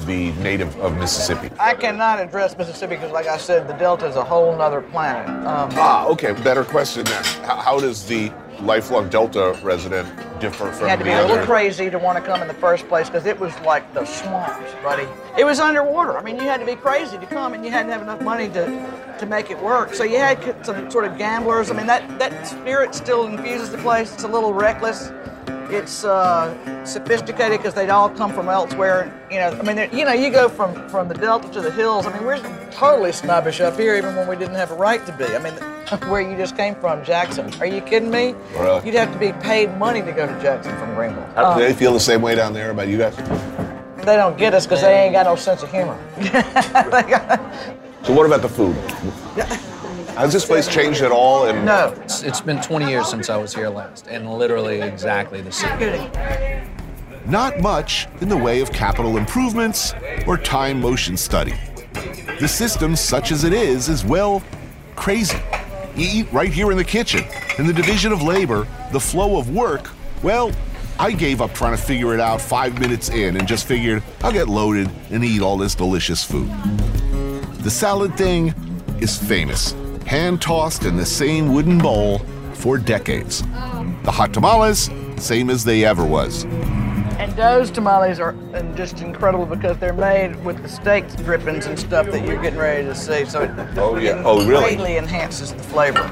the 0.00 0.32
native 0.32 0.76
of 0.80 0.96
Mississippi? 0.98 1.50
I 1.58 1.74
cannot 1.74 2.20
address 2.20 2.56
Mississippi 2.58 2.96
because, 2.96 3.12
like 3.12 3.26
I 3.26 3.36
said, 3.38 3.66
the 3.68 3.74
Delta 3.74 4.06
is 4.06 4.16
a 4.16 4.24
whole 4.24 4.56
nother 4.56 4.82
planet. 4.82 5.28
Um, 5.46 5.70
Ah, 5.74 6.06
okay. 6.08 6.32
Better 6.42 6.64
question 6.64 7.04
then. 7.04 7.24
How, 7.44 7.56
how 7.56 7.80
does 7.80 8.06
the 8.06 8.32
lifelong 8.60 9.08
Delta 9.08 9.58
resident 9.62 10.08
differ 10.40 10.70
from 10.72 10.82
You 10.82 10.86
had 10.86 10.98
to 10.98 11.04
be 11.04 11.10
a 11.10 11.26
little 11.26 11.44
crazy 11.44 11.90
to 11.90 11.98
want 11.98 12.18
to 12.18 12.24
come 12.24 12.42
in 12.42 12.48
the 12.48 12.54
first 12.54 12.88
place 12.88 13.08
because 13.08 13.26
it 13.26 13.38
was 13.38 13.58
like 13.60 13.92
the 13.94 14.04
swamps, 14.04 14.72
buddy. 14.82 15.06
It 15.38 15.44
was 15.44 15.60
underwater. 15.60 16.16
I 16.16 16.22
mean, 16.22 16.36
you 16.36 16.42
had 16.42 16.60
to 16.60 16.66
be 16.66 16.76
crazy 16.76 17.18
to 17.18 17.26
come, 17.26 17.54
and 17.54 17.64
you 17.64 17.70
had 17.70 17.86
to 17.86 17.92
have 17.92 18.02
enough 18.02 18.20
money 18.20 18.48
to, 18.50 19.16
to 19.18 19.26
make 19.26 19.50
it 19.50 19.60
work. 19.60 19.94
So 19.94 20.04
you 20.04 20.18
had 20.18 20.64
some 20.64 20.90
sort 20.90 21.04
of 21.04 21.18
gamblers. 21.18 21.70
I 21.70 21.74
mean, 21.74 21.86
that, 21.86 22.18
that 22.18 22.46
spirit 22.46 22.94
still 22.94 23.26
infuses 23.26 23.70
the 23.70 23.78
place. 23.78 24.12
It's 24.12 24.24
a 24.24 24.28
little 24.28 24.52
reckless. 24.52 25.10
It's 25.70 26.04
uh, 26.04 26.84
sophisticated 26.84 27.58
because 27.58 27.74
they'd 27.74 27.90
all 27.90 28.08
come 28.10 28.32
from 28.32 28.48
elsewhere. 28.48 29.12
You 29.30 29.38
know, 29.38 29.48
I 29.50 29.62
mean, 29.62 29.88
you 29.96 30.04
know, 30.04 30.12
you 30.12 30.30
go 30.30 30.48
from 30.48 30.88
from 30.88 31.08
the 31.08 31.14
Delta 31.14 31.48
to 31.52 31.60
the 31.60 31.70
hills. 31.70 32.06
I 32.06 32.12
mean, 32.12 32.24
we're 32.24 32.38
totally 32.70 33.12
snobbish 33.12 33.60
up 33.60 33.76
here, 33.78 33.96
even 33.96 34.14
when 34.16 34.28
we 34.28 34.36
didn't 34.36 34.54
have 34.56 34.70
a 34.70 34.74
right 34.76 35.04
to 35.06 35.12
be. 35.12 35.24
I 35.24 35.38
mean, 35.38 35.54
where 36.10 36.20
you 36.20 36.36
just 36.36 36.56
came 36.56 36.74
from, 36.76 37.04
Jackson. 37.04 37.52
Are 37.60 37.66
you 37.66 37.80
kidding 37.80 38.10
me? 38.10 38.34
Really? 38.56 38.84
You'd 38.86 38.94
have 38.96 39.12
to 39.12 39.18
be 39.18 39.32
paid 39.32 39.76
money 39.78 40.02
to 40.02 40.12
go 40.12 40.26
to 40.26 40.40
Jackson 40.42 40.76
from 40.78 40.94
Greenville. 40.94 41.26
How- 41.34 41.52
Um, 41.52 41.58
do 41.58 41.64
they 41.64 41.74
feel 41.74 41.92
the 41.92 42.00
same 42.00 42.22
way 42.22 42.34
down 42.34 42.52
there 42.52 42.70
about 42.70 42.88
you 42.88 42.98
guys? 42.98 43.16
they 44.04 44.14
don't 44.16 44.38
get 44.38 44.54
us 44.54 44.66
because 44.66 44.82
they 44.82 44.94
ain't 45.00 45.12
got 45.14 45.26
no 45.26 45.34
sense 45.34 45.62
of 45.64 45.70
humor. 45.72 45.98
So 48.06 48.12
what 48.12 48.24
about 48.24 48.40
the 48.40 48.48
food? 48.48 48.76
Has 50.16 50.32
this 50.32 50.46
place 50.46 50.66
changed 50.66 51.02
at 51.02 51.12
all? 51.12 51.46
And 51.46 51.66
no. 51.66 51.94
It's, 52.02 52.22
it's 52.22 52.40
been 52.40 52.62
20 52.62 52.88
years 52.88 53.06
since 53.06 53.28
I 53.28 53.36
was 53.36 53.54
here 53.54 53.68
last, 53.68 54.06
and 54.08 54.32
literally 54.32 54.80
exactly 54.80 55.42
the 55.42 55.52
same. 55.52 56.10
Not 57.26 57.60
much 57.60 58.08
in 58.22 58.30
the 58.30 58.36
way 58.36 58.62
of 58.62 58.72
capital 58.72 59.18
improvements 59.18 59.92
or 60.26 60.38
time 60.38 60.80
motion 60.80 61.18
study. 61.18 61.52
The 62.40 62.48
system, 62.48 62.96
such 62.96 63.30
as 63.30 63.44
it 63.44 63.52
is, 63.52 63.90
is 63.90 64.06
well 64.06 64.42
crazy. 64.94 65.36
You 65.94 66.08
eat 66.10 66.32
right 66.32 66.52
here 66.52 66.70
in 66.70 66.78
the 66.78 66.84
kitchen. 66.84 67.22
In 67.58 67.66
the 67.66 67.74
division 67.74 68.10
of 68.10 68.22
labor, 68.22 68.66
the 68.92 69.00
flow 69.00 69.38
of 69.38 69.54
work, 69.54 69.90
well, 70.22 70.50
I 70.98 71.12
gave 71.12 71.42
up 71.42 71.52
trying 71.52 71.76
to 71.76 71.82
figure 71.82 72.14
it 72.14 72.20
out 72.20 72.40
five 72.40 72.80
minutes 72.80 73.10
in 73.10 73.36
and 73.36 73.46
just 73.46 73.66
figured 73.66 74.02
I'll 74.22 74.32
get 74.32 74.48
loaded 74.48 74.90
and 75.10 75.22
eat 75.22 75.42
all 75.42 75.58
this 75.58 75.74
delicious 75.74 76.24
food. 76.24 76.48
The 77.62 77.70
salad 77.70 78.16
thing 78.16 78.54
is 79.00 79.18
famous, 79.18 79.74
hand 80.06 80.40
tossed 80.40 80.84
in 80.84 80.96
the 80.96 81.04
same 81.04 81.52
wooden 81.52 81.78
bowl 81.78 82.18
for 82.54 82.78
decades. 82.78 83.42
The 84.04 84.12
hot 84.12 84.32
tamales, 84.32 84.88
same 85.16 85.50
as 85.50 85.64
they 85.64 85.84
ever 85.84 86.04
was. 86.04 86.44
And 87.18 87.32
those 87.32 87.70
tamales 87.70 88.20
are 88.20 88.36
uh, 88.54 88.62
just 88.74 89.00
incredible 89.00 89.46
because 89.46 89.78
they're 89.78 89.92
made 89.92 90.42
with 90.44 90.62
the 90.62 90.68
steak 90.68 91.08
drippings 91.24 91.66
and 91.66 91.78
stuff 91.78 92.06
that 92.06 92.26
you're 92.26 92.40
getting 92.40 92.58
ready 92.58 92.84
to 92.84 92.94
see. 92.94 93.24
So 93.24 93.42
it 93.42 93.50
Oh, 93.76 93.96
yeah. 93.96 94.22
Oh, 94.24 94.46
really? 94.46 94.76
greatly 94.76 94.96
enhances 94.96 95.52
the 95.52 95.62
flavor. 95.62 96.02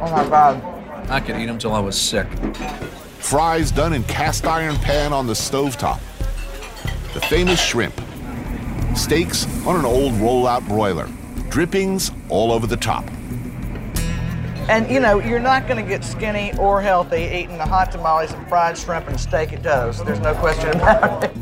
Oh 0.00 0.10
my 0.10 0.28
God. 0.28 0.62
I 1.10 1.18
could 1.20 1.36
eat 1.36 1.46
them 1.46 1.58
till 1.58 1.72
I 1.72 1.80
was 1.80 1.98
sick. 2.00 2.26
Fries 3.18 3.72
done 3.72 3.92
in 3.92 4.04
cast 4.04 4.46
iron 4.46 4.76
pan 4.76 5.12
on 5.12 5.26
the 5.26 5.32
stovetop. 5.32 6.00
The 7.14 7.20
famous 7.22 7.60
shrimp. 7.60 8.00
Steaks 8.94 9.46
on 9.66 9.76
an 9.76 9.84
old 9.84 10.12
rollout 10.14 10.66
broiler. 10.68 11.08
Drippings 11.52 12.10
all 12.30 12.50
over 12.50 12.66
the 12.66 12.78
top. 12.78 13.04
And 14.70 14.90
you 14.90 15.00
know, 15.00 15.20
you're 15.20 15.38
not 15.38 15.68
going 15.68 15.76
to 15.76 15.86
get 15.86 16.02
skinny 16.02 16.56
or 16.56 16.80
healthy 16.80 17.24
eating 17.24 17.58
the 17.58 17.66
hot 17.66 17.92
tamales 17.92 18.32
and 18.32 18.48
fried 18.48 18.78
shrimp 18.78 19.06
and 19.06 19.20
steak 19.20 19.52
and 19.52 19.62
toast. 19.62 20.02
There's 20.06 20.20
no 20.20 20.34
question 20.36 20.70
about 20.70 21.24
it. 21.24 21.36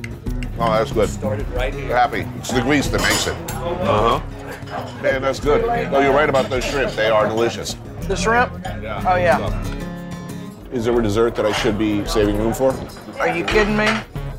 Oh, 0.58 0.72
that's 0.72 0.90
good. 0.90 1.08
Started 1.10 1.48
right 1.50 1.72
here. 1.72 1.96
Happy. 1.96 2.26
It's 2.38 2.50
the 2.50 2.60
grease 2.60 2.88
that 2.88 3.00
makes 3.02 3.28
it. 3.28 3.36
Uh 3.52 4.18
huh. 4.18 5.00
Man, 5.00 5.22
that's 5.22 5.38
good. 5.38 5.64
No, 5.92 6.00
you're 6.00 6.12
right 6.12 6.28
about 6.28 6.50
those 6.50 6.64
shrimp. 6.64 6.90
They 6.94 7.08
are 7.08 7.28
delicious. 7.28 7.76
The 8.08 8.16
shrimp? 8.16 8.50
Yeah. 8.82 9.04
Oh 9.06 9.14
yeah. 9.14 9.38
Is 10.72 10.86
there 10.86 10.98
a 10.98 11.02
dessert 11.04 11.36
that 11.36 11.46
I 11.46 11.52
should 11.52 11.78
be 11.78 12.04
saving 12.04 12.36
room 12.36 12.52
for? 12.52 12.74
Are 13.20 13.28
you 13.28 13.44
kidding 13.44 13.76
me? 13.76 13.86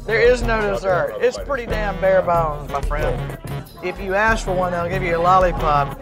There 0.06 0.20
is 0.20 0.42
no 0.42 0.60
dessert. 0.74 1.16
It's 1.22 1.38
pretty 1.38 1.66
damn 1.66 1.98
bare 2.02 2.22
bones, 2.22 2.70
my 2.70 2.82
friend. 2.82 3.38
If 3.84 4.00
you 4.00 4.16
ask 4.16 4.46
for 4.46 4.54
one, 4.54 4.72
they'll 4.72 4.90
give 4.90 5.04
you 5.04 5.18
a 5.18 5.20
lollipop. 5.20 6.00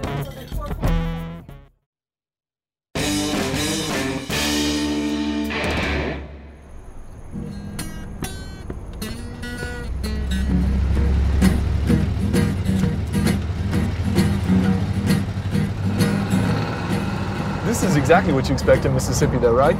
This 17.66 17.84
is 17.84 17.96
exactly 17.96 18.34
what 18.34 18.48
you 18.50 18.54
expect 18.54 18.86
in 18.86 18.94
Mississippi, 18.94 19.38
though, 19.38 19.54
right? 19.54 19.78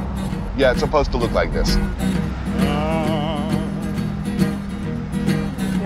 Yeah, 0.56 0.70
it's 0.70 0.80
supposed 0.80 1.10
to 1.10 1.18
look 1.18 1.32
like 1.32 1.52
this. 1.52 1.76
Uh, 1.76 3.29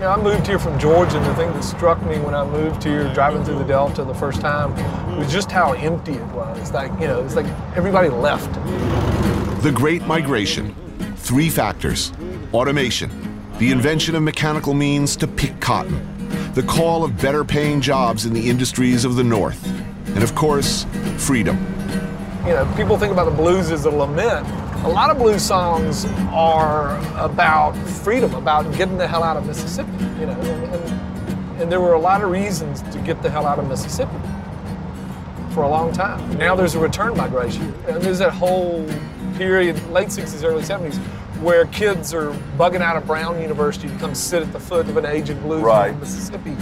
Know, 0.05 0.11
I 0.11 0.23
moved 0.23 0.47
here 0.47 0.59
from 0.59 0.79
Georgia, 0.79 1.17
and 1.17 1.25
the 1.25 1.35
thing 1.35 1.51
that 1.55 1.65
struck 1.65 2.05
me 2.05 2.19
when 2.19 2.35
I 2.35 2.45
moved 2.45 2.85
here, 2.85 3.11
driving 3.15 3.43
through 3.43 3.57
the 3.57 3.65
Delta 3.65 4.05
the 4.05 4.13
first 4.13 4.43
time, 4.43 4.75
was 5.17 5.33
just 5.33 5.51
how 5.51 5.73
empty 5.73 6.13
it 6.13 6.27
was. 6.27 6.73
Like, 6.73 6.93
you 7.01 7.07
know, 7.07 7.25
it's 7.25 7.37
like 7.37 7.47
everybody 7.75 8.11
left. 8.11 8.53
The 9.63 9.73
Great 9.75 10.03
Migration. 10.03 10.75
Three 11.17 11.49
factors 11.49 12.13
automation, 12.53 13.11
the 13.59 13.71
invention 13.71 14.15
of 14.15 14.23
mechanical 14.23 14.75
means 14.75 15.17
to 15.17 15.27
pick 15.27 15.59
cotton, 15.61 16.53
the 16.53 16.63
call 16.63 17.03
of 17.03 17.19
better 17.19 17.43
paying 17.43 17.81
jobs 17.81 18.27
in 18.27 18.35
the 18.35 18.51
industries 18.51 19.07
of 19.07 19.17
the 19.17 19.25
North, 19.25 19.67
and 20.09 20.23
of 20.23 20.35
course, 20.35 20.85
freedom. 21.17 21.57
You 22.45 22.53
know, 22.53 22.71
people 22.77 22.99
think 22.99 23.11
about 23.11 23.25
the 23.25 23.35
blues 23.35 23.71
as 23.71 23.87
a 23.87 23.91
lament. 23.91 24.47
A 24.85 24.89
lot 24.89 25.11
of 25.11 25.17
blues 25.19 25.43
songs 25.43 26.05
are 26.31 26.99
about 27.19 27.73
freedom, 27.89 28.35
about 28.35 28.71
getting 28.77 28.99
the 28.99 29.09
hell 29.09 29.23
out 29.23 29.37
of 29.37 29.47
Mississippi. 29.47 29.91
You 30.21 30.27
know, 30.27 30.33
and, 30.33 30.75
and, 30.75 31.63
and 31.63 31.73
there 31.73 31.81
were 31.81 31.95
a 31.95 31.99
lot 31.99 32.23
of 32.23 32.31
reasons 32.31 32.83
to 32.93 32.99
get 32.99 33.23
the 33.23 33.31
hell 33.31 33.47
out 33.47 33.59
of 33.59 33.67
Mississippi 33.67 34.15
for 35.53 35.63
a 35.63 35.69
long 35.69 35.93
time. 35.93 36.37
Now 36.37 36.55
there's 36.55 36.75
a 36.75 36.79
return 36.79 37.17
migration, 37.17 37.73
and 37.89 38.03
there's 38.03 38.19
that 38.19 38.33
whole 38.33 38.87
period, 39.37 39.83
late 39.91 40.09
60s, 40.09 40.45
early 40.45 40.63
70s, 40.63 40.97
where 41.41 41.65
kids 41.67 42.13
are 42.13 42.33
bugging 42.59 42.81
out 42.83 42.97
of 42.97 43.07
Brown 43.07 43.41
University 43.41 43.89
to 43.89 43.97
come 43.99 44.15
sit 44.15 44.43
at 44.43 44.53
the 44.53 44.61
foot 44.61 44.89
of 44.89 44.97
an 44.97 45.07
aged 45.07 45.41
blues 45.43 45.63
Right. 45.63 45.93
in 45.93 46.01
Mississippi. 46.01 46.57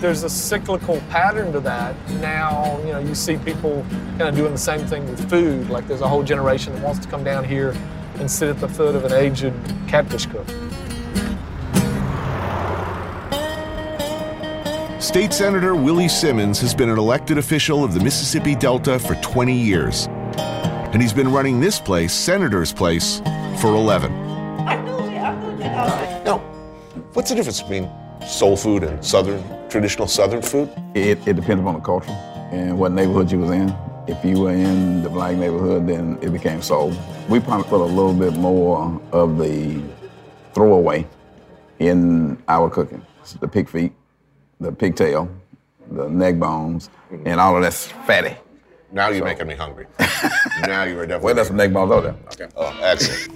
There's 0.00 0.22
a 0.22 0.30
cyclical 0.30 1.00
pattern 1.10 1.52
to 1.52 1.60
that. 1.60 1.96
Now, 2.20 2.78
you 2.84 2.92
know, 2.92 3.00
you 3.00 3.16
see 3.16 3.36
people 3.36 3.84
kind 4.10 4.22
of 4.22 4.36
doing 4.36 4.52
the 4.52 4.58
same 4.58 4.86
thing 4.86 5.04
with 5.10 5.28
food. 5.28 5.68
Like 5.70 5.88
there's 5.88 6.02
a 6.02 6.08
whole 6.08 6.22
generation 6.22 6.72
that 6.74 6.82
wants 6.84 7.00
to 7.04 7.08
come 7.08 7.24
down 7.24 7.42
here 7.42 7.74
and 8.20 8.30
sit 8.30 8.48
at 8.48 8.60
the 8.60 8.68
foot 8.68 8.94
of 8.94 9.04
an 9.04 9.12
aged 9.12 9.52
catfish 9.88 10.26
cook. 10.26 10.46
State 15.00 15.32
Senator 15.32 15.74
Willie 15.74 16.08
Simmons 16.08 16.60
has 16.60 16.76
been 16.76 16.90
an 16.90 16.98
elected 16.98 17.36
official 17.38 17.82
of 17.82 17.92
the 17.92 18.00
Mississippi 18.00 18.54
Delta 18.54 19.00
for 19.00 19.16
20 19.16 19.52
years. 19.52 20.06
And 20.38 21.02
he's 21.02 21.12
been 21.12 21.32
running 21.32 21.58
this 21.58 21.80
place, 21.80 22.12
Senator's 22.12 22.72
Place, 22.72 23.20
for 23.60 23.74
11. 23.74 24.12
No. 26.24 26.38
What's 27.14 27.30
the 27.30 27.36
difference 27.36 27.60
between 27.60 27.90
soul 28.26 28.56
food 28.56 28.84
and 28.84 29.04
southern, 29.04 29.42
traditional 29.68 30.06
southern 30.08 30.42
food? 30.42 30.70
It, 30.94 31.26
it 31.26 31.36
depends 31.36 31.60
upon 31.60 31.74
the 31.74 31.80
culture 31.80 32.10
and 32.52 32.78
what 32.78 32.92
neighborhood 32.92 33.30
you 33.30 33.38
was 33.38 33.50
in. 33.50 33.74
If 34.06 34.24
you 34.24 34.40
were 34.40 34.52
in 34.52 35.02
the 35.02 35.10
black 35.10 35.36
neighborhood, 35.36 35.86
then 35.86 36.18
it 36.22 36.32
became 36.32 36.62
soul. 36.62 36.94
We 37.28 37.40
probably 37.40 37.68
put 37.68 37.82
a 37.82 37.84
little 37.84 38.14
bit 38.14 38.34
more 38.34 39.00
of 39.12 39.36
the 39.38 39.82
throwaway 40.54 41.06
in 41.78 42.42
our 42.48 42.70
cooking. 42.70 43.04
The 43.40 43.48
pig 43.48 43.68
feet, 43.68 43.92
the 44.60 44.72
pigtail, 44.72 45.28
the 45.90 46.08
neck 46.08 46.38
bones, 46.38 46.88
mm-hmm. 47.12 47.26
and 47.26 47.38
all 47.38 47.56
of 47.56 47.62
that's 47.62 47.86
fatty. 48.06 48.34
Now 48.90 49.10
you're 49.10 49.24
making 49.24 49.46
me 49.46 49.54
hungry. 49.54 49.86
now 50.62 50.84
you 50.84 50.98
are 50.98 51.06
definitely. 51.06 51.24
Well, 51.26 51.34
there's 51.34 51.48
some 51.48 51.56
neck 51.56 51.72
bones 51.74 51.92
out 51.92 52.02
there. 52.04 52.16
Okay. 52.32 52.48
Oh, 52.56 52.78
excellent. 52.82 53.34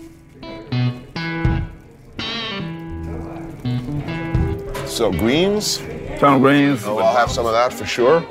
So 4.89 5.11
greens. 5.13 5.81
Turnip 6.23 6.41
greens. 6.41 6.85
Oh, 6.85 6.99
I'll 6.99 7.17
have 7.17 7.33
some 7.33 7.47
of 7.47 7.53
that 7.53 7.73
for 7.73 7.85
sure. 7.85 8.25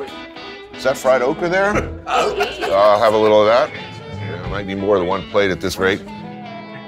Is 0.74 0.86
that 0.86 0.96
fried 0.96 1.22
okra 1.22 1.50
there? 1.50 1.74
I'll 2.08 2.98
have 2.98 3.14
a 3.14 3.18
little 3.18 3.42
of 3.42 3.48
that. 3.48 3.70
Yeah, 4.14 4.42
I 4.46 4.50
might 4.50 4.66
need 4.66 4.78
more 4.78 4.98
than 4.98 5.08
one 5.08 5.24
plate 5.30 5.52
at 5.52 5.60
this 5.60 5.76
rate. 5.76 6.02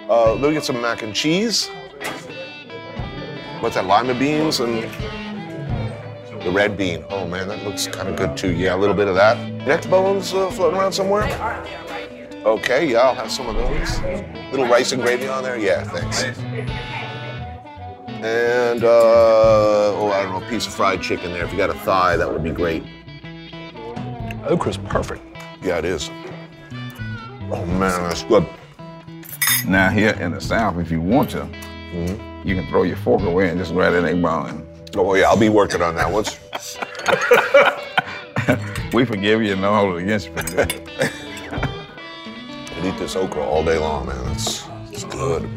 Uh, 0.10 0.36
let 0.36 0.44
me 0.44 0.54
get 0.54 0.64
some 0.64 0.82
mac 0.82 1.04
and 1.04 1.14
cheese. 1.14 1.68
What's 3.60 3.76
that? 3.76 3.86
Lima 3.86 4.18
beans 4.18 4.62
and 4.62 4.84
the 6.42 6.52
red 6.52 6.78
bean. 6.78 7.04
Oh 7.10 7.28
man, 7.28 7.50
that 7.50 7.62
looks 7.66 7.86
kind 7.86 8.08
of 8.08 8.16
good 8.16 8.38
too. 8.38 8.54
Yeah, 8.54 8.74
a 8.74 8.78
little 8.78 8.96
bit 8.96 9.10
of 9.10 9.16
that. 9.16 9.38
Neck 9.68 9.86
bones 9.90 10.34
uh, 10.34 10.50
floating 10.52 10.80
around 10.80 10.94
somewhere. 10.94 11.24
Okay, 12.46 12.90
yeah, 12.90 13.00
I'll 13.00 13.16
have 13.16 13.30
some 13.30 13.48
of 13.48 13.58
those. 13.58 14.00
Little 14.52 14.68
rice 14.68 14.94
and 14.94 15.02
gravy 15.02 15.28
on 15.28 15.44
there. 15.44 15.58
Yeah, 15.58 15.84
thanks. 15.84 16.24
And 18.24 18.86
uh, 18.86 18.88
oh, 18.88 20.12
I 20.14 20.24
don't 20.24 20.32
know, 20.32 20.48
a 20.48 20.50
piece 20.50 20.66
of 20.66 20.74
fried 20.74 21.02
chicken 21.02 21.34
there. 21.34 21.44
If 21.44 21.52
you 21.52 21.58
got 21.58 21.70
a 21.70 21.74
thigh, 21.74 22.16
that 22.16 22.32
would 22.32 22.42
be 22.42 22.52
great. 22.52 22.82
Okra's 24.50 24.78
perfect. 24.78 25.22
Yeah, 25.62 25.80
it 25.80 25.86
is. 25.86 26.10
Oh 27.52 27.66
man, 27.66 28.02
that's 28.04 28.24
good. 28.24 28.48
Now 29.68 29.90
here 29.90 30.12
in 30.22 30.32
the 30.32 30.40
South, 30.40 30.78
if 30.78 30.90
you 30.90 31.02
want 31.02 31.32
to, 31.32 31.50
you 32.46 32.56
can 32.56 32.66
throw 32.70 32.84
your 32.84 32.96
fork 32.96 33.24
away 33.24 33.50
and 33.50 33.60
just 33.60 33.74
grab 33.74 33.92
that 33.92 34.06
egg. 34.06 34.24
And 34.24 34.66
Oh 34.96 35.16
yeah, 35.16 35.26
I'll 35.26 35.38
be 35.38 35.50
working 35.50 35.82
on 35.82 35.96
that 35.96 36.10
once. 36.10 36.40
we 38.94 39.04
forgive 39.04 39.42
you 39.42 39.52
and 39.52 39.62
don't 39.62 39.76
hold 39.76 39.98
it 39.98 40.04
against 40.04 40.28
you. 40.28 40.34
could 40.36 40.72
eat 42.86 42.98
this 42.98 43.18
okra 43.18 43.44
all 43.44 43.66
day 43.66 43.78
long, 43.78 44.06
man. 44.06 44.32
It's, 44.32 44.64
it's 44.92 45.04
good. 45.04 45.50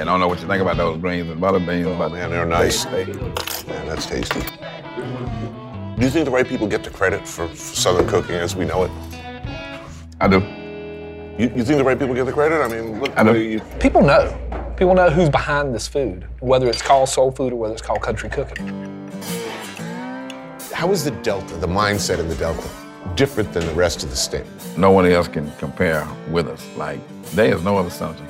And 0.00 0.08
I 0.08 0.14
don't 0.14 0.20
know 0.20 0.28
what 0.28 0.40
you 0.40 0.46
think 0.46 0.62
about 0.62 0.78
those 0.78 0.98
greens 0.98 1.28
and 1.28 1.38
butter 1.38 1.58
beans, 1.58 1.86
but 1.98 2.06
oh, 2.06 2.14
man, 2.14 2.30
they're 2.30 2.46
nice. 2.46 2.86
Man, 2.86 3.86
that's 3.86 4.06
tasty. 4.06 4.40
Do 4.40 6.06
you 6.06 6.08
think 6.08 6.24
the 6.24 6.30
right 6.30 6.48
people 6.48 6.66
get 6.66 6.82
the 6.82 6.88
credit 6.88 7.28
for 7.28 7.46
for 7.48 7.54
Southern 7.76 8.08
cooking 8.08 8.36
as 8.36 8.56
we 8.56 8.64
know 8.64 8.84
it? 8.84 8.90
I 10.18 10.26
do. 10.26 10.38
You, 11.38 11.52
you 11.54 11.64
think 11.64 11.76
the 11.76 11.84
right 11.84 11.98
people 11.98 12.14
get 12.14 12.24
the 12.24 12.32
credit? 12.32 12.62
I 12.62 12.68
mean, 12.68 12.98
look, 13.00 13.12
I 13.14 13.22
do. 13.24 13.38
you- 13.38 13.60
People 13.78 14.00
know. 14.00 14.34
People 14.78 14.94
know 14.94 15.10
who's 15.10 15.28
behind 15.28 15.74
this 15.74 15.86
food, 15.86 16.26
whether 16.40 16.66
it's 16.70 16.80
called 16.80 17.10
soul 17.10 17.30
food 17.30 17.52
or 17.52 17.56
whether 17.56 17.74
it's 17.74 17.82
called 17.82 18.00
country 18.00 18.30
cooking. 18.30 18.66
how 20.72 20.90
is 20.92 21.04
the 21.04 21.10
Delta, 21.22 21.56
the 21.56 21.66
mindset 21.66 22.20
in 22.20 22.28
the 22.28 22.36
Delta, 22.36 22.66
different 23.16 23.52
than 23.52 23.66
the 23.66 23.74
rest 23.74 24.02
of 24.02 24.08
the 24.08 24.16
state? 24.16 24.46
No 24.78 24.92
one 24.92 25.04
else 25.04 25.28
can 25.28 25.50
compare 25.58 26.08
with 26.30 26.48
us. 26.48 26.66
Like, 26.78 27.00
there 27.32 27.54
is 27.54 27.62
no 27.62 27.76
other 27.76 27.90
senator 27.90 28.29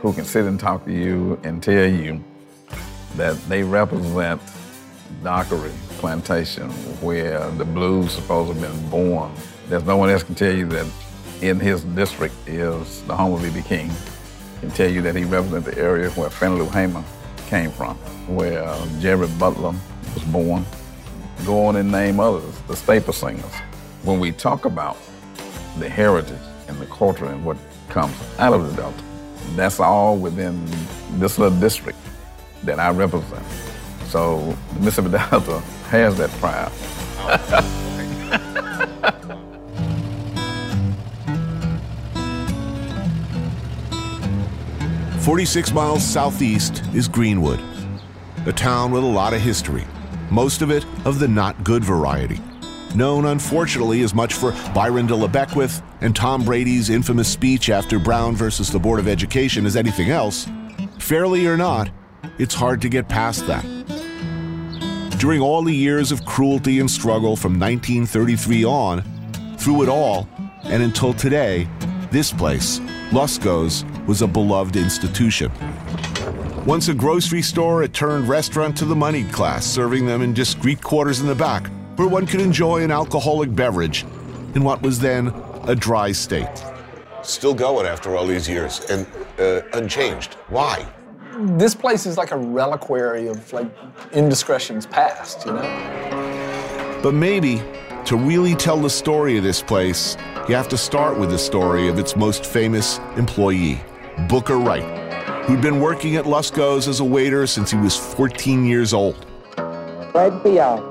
who 0.00 0.12
can 0.12 0.24
sit 0.24 0.46
and 0.46 0.58
talk 0.58 0.84
to 0.86 0.92
you 0.92 1.38
and 1.42 1.62
tell 1.62 1.88
you 1.88 2.22
that 3.16 3.36
they 3.48 3.62
represent 3.62 4.40
Dockery 5.22 5.72
Plantation, 5.98 6.70
where 7.02 7.50
the 7.52 7.64
blues 7.64 8.12
supposed 8.12 8.54
to 8.54 8.60
have 8.60 8.72
been 8.72 8.90
born. 8.90 9.32
There's 9.68 9.84
no 9.84 9.96
one 9.96 10.08
else 10.08 10.22
can 10.22 10.34
tell 10.34 10.54
you 10.54 10.66
that 10.68 10.86
in 11.42 11.60
his 11.60 11.84
district 11.84 12.34
is 12.46 13.02
the 13.02 13.14
home 13.14 13.34
of 13.34 13.42
B.B. 13.42 13.62
King. 13.62 13.90
Can 14.60 14.70
tell 14.70 14.90
you 14.90 15.02
that 15.02 15.16
he 15.16 15.24
represents 15.24 15.66
the 15.66 15.78
area 15.78 16.10
where 16.10 16.30
Fannie 16.30 16.58
Lou 16.58 16.68
Hamer 16.68 17.04
came 17.48 17.70
from, 17.70 17.96
where 18.26 18.74
Jerry 19.00 19.26
Butler 19.38 19.74
was 20.14 20.24
born. 20.24 20.64
Go 21.44 21.66
on 21.66 21.76
and 21.76 21.90
name 21.90 22.20
others, 22.20 22.58
the 22.68 22.76
staple 22.76 23.12
singers. 23.12 23.52
When 24.04 24.20
we 24.20 24.32
talk 24.32 24.64
about 24.64 24.96
the 25.78 25.88
heritage 25.88 26.38
and 26.68 26.78
the 26.78 26.86
culture 26.86 27.26
and 27.26 27.44
what 27.44 27.56
comes 27.88 28.14
out 28.38 28.52
of 28.52 28.68
the 28.68 28.82
Delta, 28.82 29.02
that's 29.56 29.80
all 29.80 30.16
within 30.16 30.64
this 31.18 31.38
little 31.38 31.58
district 31.58 31.98
that 32.64 32.78
I 32.78 32.90
represent. 32.90 33.44
So 34.06 34.56
the 34.74 34.80
Mississippi 34.80 35.10
Delta 35.10 35.60
has 35.88 36.16
that 36.18 36.30
pride. 36.40 36.70
46 45.20 45.72
miles 45.72 46.02
southeast 46.02 46.82
is 46.94 47.06
Greenwood, 47.06 47.60
a 48.46 48.52
town 48.52 48.90
with 48.90 49.04
a 49.04 49.06
lot 49.06 49.34
of 49.34 49.40
history, 49.40 49.84
most 50.30 50.62
of 50.62 50.70
it 50.70 50.84
of 51.04 51.18
the 51.18 51.28
not 51.28 51.62
good 51.62 51.84
variety. 51.84 52.40
Known, 52.94 53.26
unfortunately, 53.26 54.02
as 54.02 54.14
much 54.14 54.34
for 54.34 54.52
Byron 54.74 55.06
de 55.06 55.14
la 55.14 55.28
Beckwith 55.28 55.82
and 56.00 56.16
Tom 56.16 56.44
Brady's 56.44 56.90
infamous 56.90 57.28
speech 57.28 57.68
after 57.68 57.98
Brown 57.98 58.34
versus 58.34 58.70
the 58.70 58.78
Board 58.78 58.98
of 58.98 59.08
Education 59.08 59.66
as 59.66 59.76
anything 59.76 60.10
else, 60.10 60.48
fairly 60.98 61.46
or 61.46 61.56
not, 61.56 61.90
it's 62.38 62.54
hard 62.54 62.80
to 62.82 62.88
get 62.88 63.08
past 63.08 63.46
that. 63.46 63.64
During 65.18 65.42
all 65.42 65.62
the 65.62 65.74
years 65.74 66.12
of 66.12 66.24
cruelty 66.24 66.80
and 66.80 66.90
struggle 66.90 67.36
from 67.36 67.60
1933 67.60 68.64
on, 68.64 69.02
through 69.58 69.82
it 69.82 69.88
all, 69.88 70.26
and 70.64 70.82
until 70.82 71.12
today, 71.12 71.68
this 72.10 72.32
place, 72.32 72.80
Lusco's, 73.12 73.84
was 74.06 74.22
a 74.22 74.26
beloved 74.26 74.76
institution. 74.76 75.52
Once 76.64 76.88
a 76.88 76.94
grocery 76.94 77.42
store, 77.42 77.82
it 77.82 77.92
turned 77.92 78.28
restaurant 78.28 78.76
to 78.78 78.84
the 78.84 78.96
moneyed 78.96 79.30
class, 79.32 79.66
serving 79.66 80.06
them 80.06 80.22
in 80.22 80.32
discreet 80.32 80.80
quarters 80.80 81.20
in 81.20 81.26
the 81.26 81.34
back, 81.34 81.66
where 81.96 82.08
one 82.08 82.26
could 82.26 82.40
enjoy 82.40 82.82
an 82.82 82.90
alcoholic 82.90 83.54
beverage 83.54 84.04
in 84.54 84.64
what 84.64 84.80
was 84.82 84.98
then 84.98 85.32
a 85.64 85.74
dry 85.74 86.12
state. 86.12 86.64
Still 87.22 87.54
going 87.54 87.86
after 87.86 88.16
all 88.16 88.26
these 88.26 88.48
years 88.48 88.80
and 88.90 89.06
uh, 89.38 89.62
unchanged. 89.74 90.34
Why? 90.48 90.86
This 91.36 91.74
place 91.74 92.06
is 92.06 92.16
like 92.16 92.32
a 92.32 92.36
reliquary 92.36 93.28
of 93.28 93.52
like 93.52 93.70
indiscretions 94.12 94.86
past, 94.86 95.46
you 95.46 95.52
know? 95.52 97.00
But 97.02 97.14
maybe, 97.14 97.62
to 98.06 98.16
really 98.16 98.54
tell 98.54 98.78
the 98.78 98.90
story 98.90 99.36
of 99.36 99.44
this 99.44 99.62
place, 99.62 100.16
you 100.48 100.54
have 100.54 100.68
to 100.68 100.76
start 100.76 101.18
with 101.18 101.30
the 101.30 101.38
story 101.38 101.88
of 101.88 101.98
its 101.98 102.16
most 102.16 102.44
famous 102.44 102.98
employee, 103.16 103.80
Booker 104.28 104.58
Wright, 104.58 105.44
who'd 105.44 105.62
been 105.62 105.80
working 105.80 106.16
at 106.16 106.26
Lusco's 106.26 106.88
as 106.88 107.00
a 107.00 107.04
waiter 107.04 107.46
since 107.46 107.70
he 107.70 107.76
was 107.76 107.96
14 107.96 108.64
years 108.64 108.92
old. 108.92 109.26
Glad 110.12 110.30
to 110.30 110.40
see 110.42 110.56
y'all. 110.56 110.89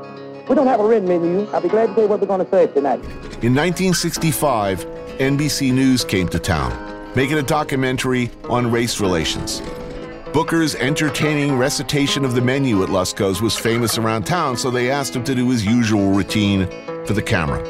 We 0.50 0.56
don't 0.56 0.66
have 0.66 0.80
a 0.80 0.88
written 0.88 1.08
menu. 1.08 1.48
I'll 1.52 1.62
be 1.62 1.70
glad 1.70 1.90
to 1.90 1.94
tell 1.94 2.04
you 2.06 2.10
what 2.10 2.20
we're 2.20 2.26
going 2.26 2.44
to 2.44 2.50
serve 2.50 2.74
tonight. 2.74 3.04
In 3.44 3.54
1965, 3.54 4.84
NBC 5.20 5.72
News 5.72 6.04
came 6.04 6.28
to 6.30 6.40
town, 6.40 7.14
making 7.16 7.38
a 7.38 7.44
documentary 7.44 8.32
on 8.50 8.72
race 8.72 9.00
relations. 9.00 9.62
Booker's 10.34 10.74
entertaining 10.74 11.56
recitation 11.56 12.26
of 12.26 12.34
the 12.34 12.42
menu 12.42 12.82
at 12.82 12.90
Lusco's 12.90 13.44
was 13.44 13.56
famous 13.56 14.00
around 14.00 14.24
town, 14.24 14.58
so 14.58 14.72
they 14.72 14.90
asked 14.90 15.16
him 15.16 15.24
to 15.26 15.36
do 15.36 15.48
his 15.52 15.64
usual 15.64 16.12
routine 16.12 16.66
for 17.06 17.14
the 17.14 17.22
camera. 17.22 17.62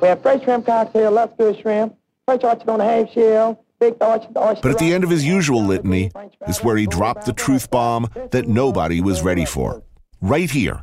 We 0.00 0.06
have 0.06 0.22
fresh 0.22 0.44
shrimp 0.44 0.66
cocktail, 0.66 1.10
Lusco 1.10 1.60
shrimp, 1.60 1.96
fresh 2.26 2.44
orchard 2.44 2.68
on 2.68 2.78
the 2.78 2.84
half 2.84 3.10
shell, 3.12 3.64
big 3.80 3.96
orchard, 4.00 4.36
orchard. 4.36 4.62
But 4.62 4.70
at 4.70 4.78
the 4.78 4.94
end 4.94 5.02
of 5.02 5.10
his 5.10 5.24
usual 5.24 5.64
litany 5.64 6.12
is 6.46 6.62
where 6.62 6.76
he 6.76 6.86
dropped 6.86 7.26
the 7.26 7.32
truth 7.32 7.72
bomb 7.72 8.08
that 8.30 8.46
nobody 8.46 9.00
was 9.00 9.22
ready 9.22 9.44
for. 9.44 9.82
Right 10.20 10.48
here. 10.48 10.80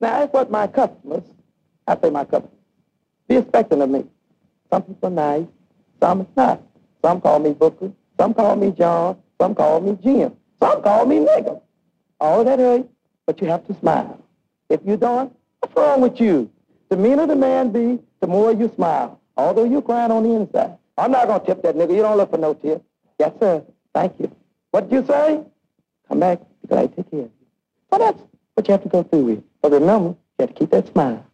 Now, 0.00 0.20
that's 0.20 0.32
what 0.32 0.50
my 0.50 0.66
customers, 0.66 1.22
I 1.86 1.96
say 2.00 2.10
my 2.10 2.24
customers, 2.24 2.52
be 3.28 3.36
expecting 3.36 3.80
of 3.82 3.90
me. 3.90 4.04
Some 4.70 4.82
people 4.82 5.08
are 5.08 5.10
nice, 5.10 5.46
some 6.00 6.20
is 6.22 6.26
not. 6.36 6.62
Some 7.02 7.20
call 7.20 7.38
me 7.38 7.52
Booker, 7.52 7.92
some 8.18 8.34
call 8.34 8.56
me 8.56 8.72
John, 8.72 9.18
some 9.40 9.54
call 9.54 9.80
me 9.80 9.96
Jim, 10.02 10.36
some 10.60 10.82
call 10.82 11.06
me 11.06 11.16
nigga. 11.18 11.60
All 12.20 12.44
that 12.44 12.58
hurts, 12.58 12.88
but 13.26 13.40
you 13.40 13.48
have 13.48 13.66
to 13.68 13.74
smile. 13.74 14.20
If 14.68 14.80
you 14.84 14.96
don't, 14.96 15.34
what's 15.60 15.74
wrong 15.76 16.00
with 16.00 16.20
you? 16.20 16.50
The 16.88 16.96
meaner 16.96 17.26
the 17.26 17.36
man 17.36 17.70
be, 17.70 17.98
the 18.20 18.26
more 18.26 18.52
you 18.52 18.70
smile, 18.74 19.20
although 19.36 19.64
you're 19.64 19.82
crying 19.82 20.10
on 20.10 20.22
the 20.22 20.30
inside. 20.30 20.76
I'm 20.98 21.10
not 21.10 21.26
going 21.26 21.40
to 21.40 21.46
tip 21.46 21.62
that 21.62 21.74
nigga. 21.76 21.94
You 21.94 22.02
don't 22.02 22.16
look 22.16 22.30
for 22.30 22.38
no 22.38 22.54
tip. 22.54 22.82
Yes, 23.18 23.32
sir. 23.38 23.62
Thank 23.94 24.18
you. 24.18 24.34
What 24.70 24.88
did 24.88 24.96
you 24.96 25.06
say? 25.06 25.42
Come 26.08 26.20
back. 26.20 26.40
Be 26.62 26.68
glad 26.68 26.90
to 26.96 27.02
take 27.02 27.10
care 27.10 27.20
of 27.20 27.26
you. 27.26 27.32
Well, 27.90 28.00
that's 28.00 28.22
what 28.54 28.66
you 28.66 28.72
have 28.72 28.82
to 28.82 28.88
go 28.88 29.02
through 29.02 29.24
with. 29.24 29.44
But 29.68 29.80
remember, 29.80 30.10
you 30.10 30.16
have 30.38 30.48
to 30.50 30.54
keep 30.54 30.70
that 30.70 30.86
smile. 30.86 31.26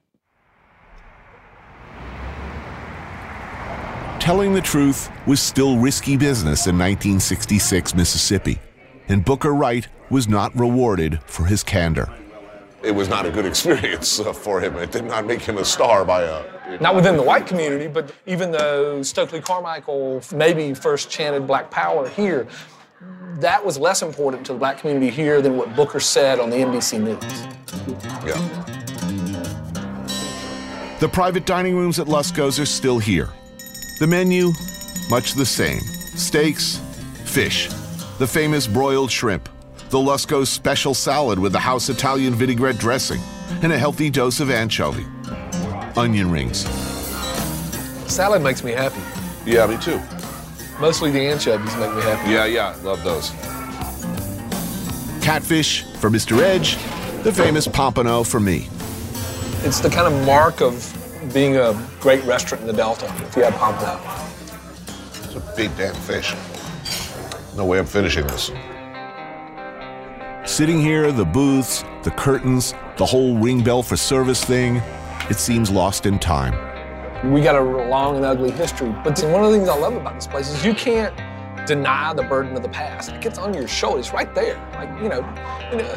Telling 4.20 4.54
the 4.54 4.62
truth 4.62 5.10
was 5.26 5.38
still 5.38 5.76
risky 5.76 6.16
business 6.16 6.66
in 6.66 6.78
1966 6.78 7.94
Mississippi, 7.94 8.58
and 9.08 9.22
Booker 9.22 9.52
Wright 9.52 9.86
was 10.08 10.28
not 10.28 10.58
rewarded 10.58 11.20
for 11.24 11.44
his 11.44 11.62
candor. 11.62 12.10
It 12.82 12.92
was 12.92 13.10
not 13.10 13.26
a 13.26 13.30
good 13.30 13.44
experience 13.52 14.18
uh, 14.18 14.32
for 14.32 14.62
him. 14.62 14.76
It 14.76 14.92
did 14.92 15.04
not 15.04 15.26
make 15.26 15.42
him 15.42 15.58
a 15.58 15.64
star 15.66 16.02
by 16.02 16.22
a. 16.22 16.80
Not 16.80 16.94
within 16.94 17.18
the 17.18 17.22
white 17.22 17.46
community, 17.46 17.86
but 17.86 18.14
even 18.24 18.50
though 18.50 19.02
Stokely 19.02 19.42
Carmichael 19.42 20.22
maybe 20.34 20.72
first 20.72 21.10
chanted 21.10 21.46
Black 21.46 21.70
Power 21.70 22.08
here, 22.08 22.48
that 23.40 23.62
was 23.62 23.76
less 23.76 24.00
important 24.00 24.46
to 24.46 24.54
the 24.54 24.58
black 24.58 24.78
community 24.78 25.10
here 25.10 25.42
than 25.42 25.58
what 25.58 25.76
Booker 25.76 26.00
said 26.00 26.40
on 26.40 26.48
the 26.48 26.56
NBC 26.56 26.98
News. 26.98 27.61
Yeah. 28.26 28.62
The 31.00 31.08
private 31.08 31.46
dining 31.46 31.76
rooms 31.76 31.98
at 31.98 32.06
Lusco's 32.06 32.58
are 32.60 32.66
still 32.66 32.98
here. 32.98 33.28
The 33.98 34.06
menu, 34.06 34.52
much 35.10 35.34
the 35.34 35.46
same 35.46 35.80
steaks, 36.14 36.80
fish, 37.24 37.68
the 38.18 38.26
famous 38.26 38.66
broiled 38.66 39.10
shrimp, 39.10 39.48
the 39.90 39.98
Lusco's 39.98 40.48
special 40.48 40.94
salad 40.94 41.38
with 41.38 41.52
the 41.52 41.58
house 41.58 41.88
Italian 41.88 42.34
vinaigrette 42.34 42.78
dressing, 42.78 43.20
and 43.62 43.72
a 43.72 43.78
healthy 43.78 44.10
dose 44.10 44.40
of 44.40 44.50
anchovy, 44.50 45.06
onion 45.96 46.30
rings. 46.30 46.66
Salad 48.10 48.42
makes 48.42 48.62
me 48.62 48.72
happy. 48.72 49.00
Yeah, 49.44 49.66
me 49.66 49.76
too. 49.78 50.00
Mostly 50.80 51.10
the 51.10 51.20
anchovies 51.20 51.74
make 51.76 51.94
me 51.94 52.02
happy. 52.02 52.30
Yeah, 52.30 52.44
yeah, 52.44 52.76
love 52.82 53.02
those. 53.02 53.30
Catfish 55.22 55.84
for 55.98 56.10
Mr. 56.10 56.40
Edge, 56.40 56.76
the 57.22 57.32
famous 57.32 57.68
pompano 57.68 58.24
for 58.24 58.40
me. 58.40 58.68
It's 59.64 59.78
the 59.78 59.88
kind 59.88 60.12
of 60.12 60.26
mark 60.26 60.60
of 60.60 60.88
being 61.32 61.56
a 61.56 61.72
great 62.00 62.24
restaurant 62.24 62.62
in 62.62 62.66
the 62.66 62.72
Delta 62.72 63.06
if 63.22 63.36
you 63.36 63.44
have 63.44 63.54
pompano. 63.54 64.00
It's 65.22 65.36
a 65.36 65.54
big 65.56 65.76
damn 65.76 65.94
fish. 65.94 66.34
No 67.56 67.64
way 67.64 67.78
I'm 67.78 67.86
finishing 67.86 68.26
this. 68.26 68.50
Sitting 70.44 70.80
here, 70.80 71.12
the 71.12 71.24
booths, 71.24 71.84
the 72.02 72.10
curtains, 72.10 72.74
the 72.96 73.06
whole 73.06 73.36
ring 73.36 73.62
bell 73.62 73.84
for 73.84 73.96
service 73.96 74.44
thing, 74.44 74.82
it 75.30 75.38
seems 75.38 75.70
lost 75.70 76.06
in 76.06 76.18
time. 76.18 76.52
We 77.32 77.40
got 77.40 77.54
a 77.54 77.62
long 77.62 78.16
and 78.16 78.24
ugly 78.24 78.50
history, 78.50 78.92
but 79.04 79.16
one 79.22 79.44
of 79.44 79.52
the 79.52 79.56
things 79.56 79.68
I 79.68 79.78
love 79.78 79.94
about 79.94 80.16
this 80.16 80.26
place 80.26 80.50
is 80.50 80.64
you 80.64 80.74
can't 80.74 81.14
deny 81.74 82.12
the 82.12 82.22
burden 82.22 82.54
of 82.54 82.62
the 82.62 82.68
past. 82.68 83.10
It 83.10 83.22
gets 83.22 83.38
on 83.38 83.54
your 83.54 83.66
shoulders 83.66 84.12
right 84.12 84.34
there. 84.34 84.56
Like, 84.74 84.90
you 85.02 85.08
know, 85.08 85.22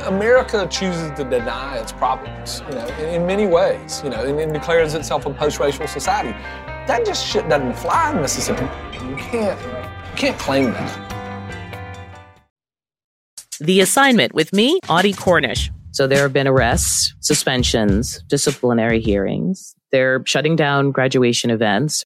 America 0.06 0.66
chooses 0.72 1.12
to 1.18 1.26
deny 1.26 1.78
its 1.78 1.92
problems, 1.92 2.62
you 2.70 2.76
know, 2.76 2.88
in, 3.00 3.22
in 3.22 3.28
many 3.28 3.46
ways, 3.46 4.02
you 4.02 4.10
know, 4.10 4.24
and, 4.24 4.40
and 4.40 4.54
declares 4.54 4.94
itself 4.94 5.26
a 5.26 5.34
post-racial 5.34 5.86
society. 5.88 6.32
That 6.88 7.06
just 7.06 7.28
shit 7.28 7.50
doesn't 7.50 7.74
fly 7.74 8.12
in 8.12 8.22
Mississippi. 8.22 8.64
You 9.06 9.18
can't, 9.18 9.60
you 9.60 10.16
can't 10.16 10.40
claim 10.40 10.72
that. 10.72 11.12
The 13.60 13.82
assignment 13.82 14.34
with 14.34 14.54
me, 14.54 14.80
Audie 14.88 15.14
Cornish. 15.14 15.72
So 15.92 16.08
there 16.08 16.22
have 16.22 16.32
been 16.32 16.48
arrests, 16.48 17.14
suspensions, 17.20 18.24
disciplinary 18.30 19.02
hearings. 19.02 19.76
They're 19.92 20.26
shutting 20.26 20.56
down 20.56 20.92
graduation 20.92 21.50
events. 21.50 22.06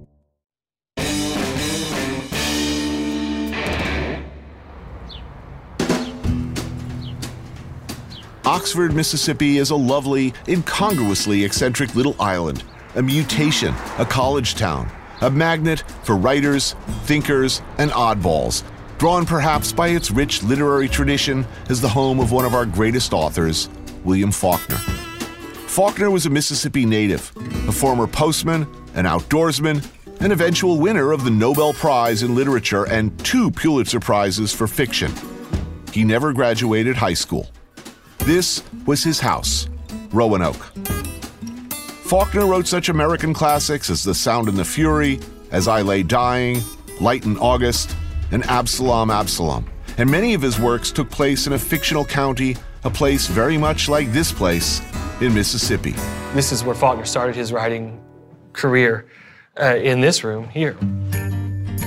Oxford, 8.45 8.93
Mississippi 8.93 9.59
is 9.59 9.69
a 9.69 9.75
lovely, 9.75 10.33
incongruously 10.47 11.43
eccentric 11.43 11.93
little 11.95 12.15
island, 12.19 12.63
a 12.95 13.01
mutation, 13.01 13.71
a 13.99 14.05
college 14.05 14.55
town, 14.55 14.89
a 15.21 15.29
magnet 15.29 15.83
for 16.03 16.17
writers, 16.17 16.75
thinkers, 17.03 17.61
and 17.77 17.91
oddballs, 17.91 18.63
drawn 18.97 19.27
perhaps 19.27 19.71
by 19.71 19.89
its 19.89 20.09
rich 20.09 20.41
literary 20.41 20.89
tradition 20.89 21.45
as 21.69 21.79
the 21.81 21.87
home 21.87 22.19
of 22.19 22.31
one 22.31 22.43
of 22.43 22.55
our 22.55 22.65
greatest 22.65 23.13
authors, 23.13 23.69
William 24.03 24.31
Faulkner. 24.31 24.77
Faulkner 25.67 26.09
was 26.09 26.25
a 26.25 26.29
Mississippi 26.29 26.83
native, 26.83 27.31
a 27.67 27.71
former 27.71 28.07
postman, 28.07 28.63
an 28.95 29.05
outdoorsman, 29.05 29.87
an 30.19 30.31
eventual 30.31 30.79
winner 30.79 31.11
of 31.11 31.23
the 31.23 31.31
Nobel 31.31 31.73
Prize 31.73 32.23
in 32.23 32.33
Literature 32.33 32.85
and 32.85 33.17
two 33.23 33.51
Pulitzer 33.51 33.99
Prizes 33.99 34.51
for 34.51 34.65
fiction. 34.65 35.13
He 35.93 36.03
never 36.03 36.33
graduated 36.33 36.95
high 36.95 37.13
school. 37.13 37.47
This 38.25 38.61
was 38.85 39.03
his 39.03 39.19
house, 39.19 39.67
Rowan 40.11 40.43
Oak. 40.43 40.55
Faulkner 42.03 42.45
wrote 42.45 42.67
such 42.67 42.87
American 42.89 43.33
classics 43.33 43.89
as 43.89 44.03
The 44.03 44.13
Sound 44.13 44.47
and 44.47 44.55
the 44.55 44.63
Fury, 44.63 45.19
As 45.49 45.67
I 45.67 45.81
Lay 45.81 46.03
Dying, 46.03 46.61
Light 46.99 47.25
in 47.25 47.35
August, 47.39 47.95
and 48.31 48.43
Absalom, 48.43 49.09
Absalom. 49.09 49.65
And 49.97 50.09
many 50.09 50.35
of 50.35 50.41
his 50.43 50.59
works 50.59 50.91
took 50.91 51.09
place 51.09 51.47
in 51.47 51.53
a 51.53 51.59
fictional 51.59 52.05
county, 52.05 52.57
a 52.83 52.91
place 52.91 53.25
very 53.25 53.57
much 53.57 53.89
like 53.89 54.11
this 54.11 54.31
place 54.31 54.81
in 55.19 55.33
Mississippi. 55.33 55.95
This 56.35 56.51
is 56.51 56.63
where 56.63 56.75
Faulkner 56.75 57.05
started 57.05 57.35
his 57.35 57.51
writing 57.51 57.99
career 58.53 59.07
uh, 59.59 59.77
in 59.77 59.99
this 59.99 60.23
room 60.23 60.47
here. 60.49 60.77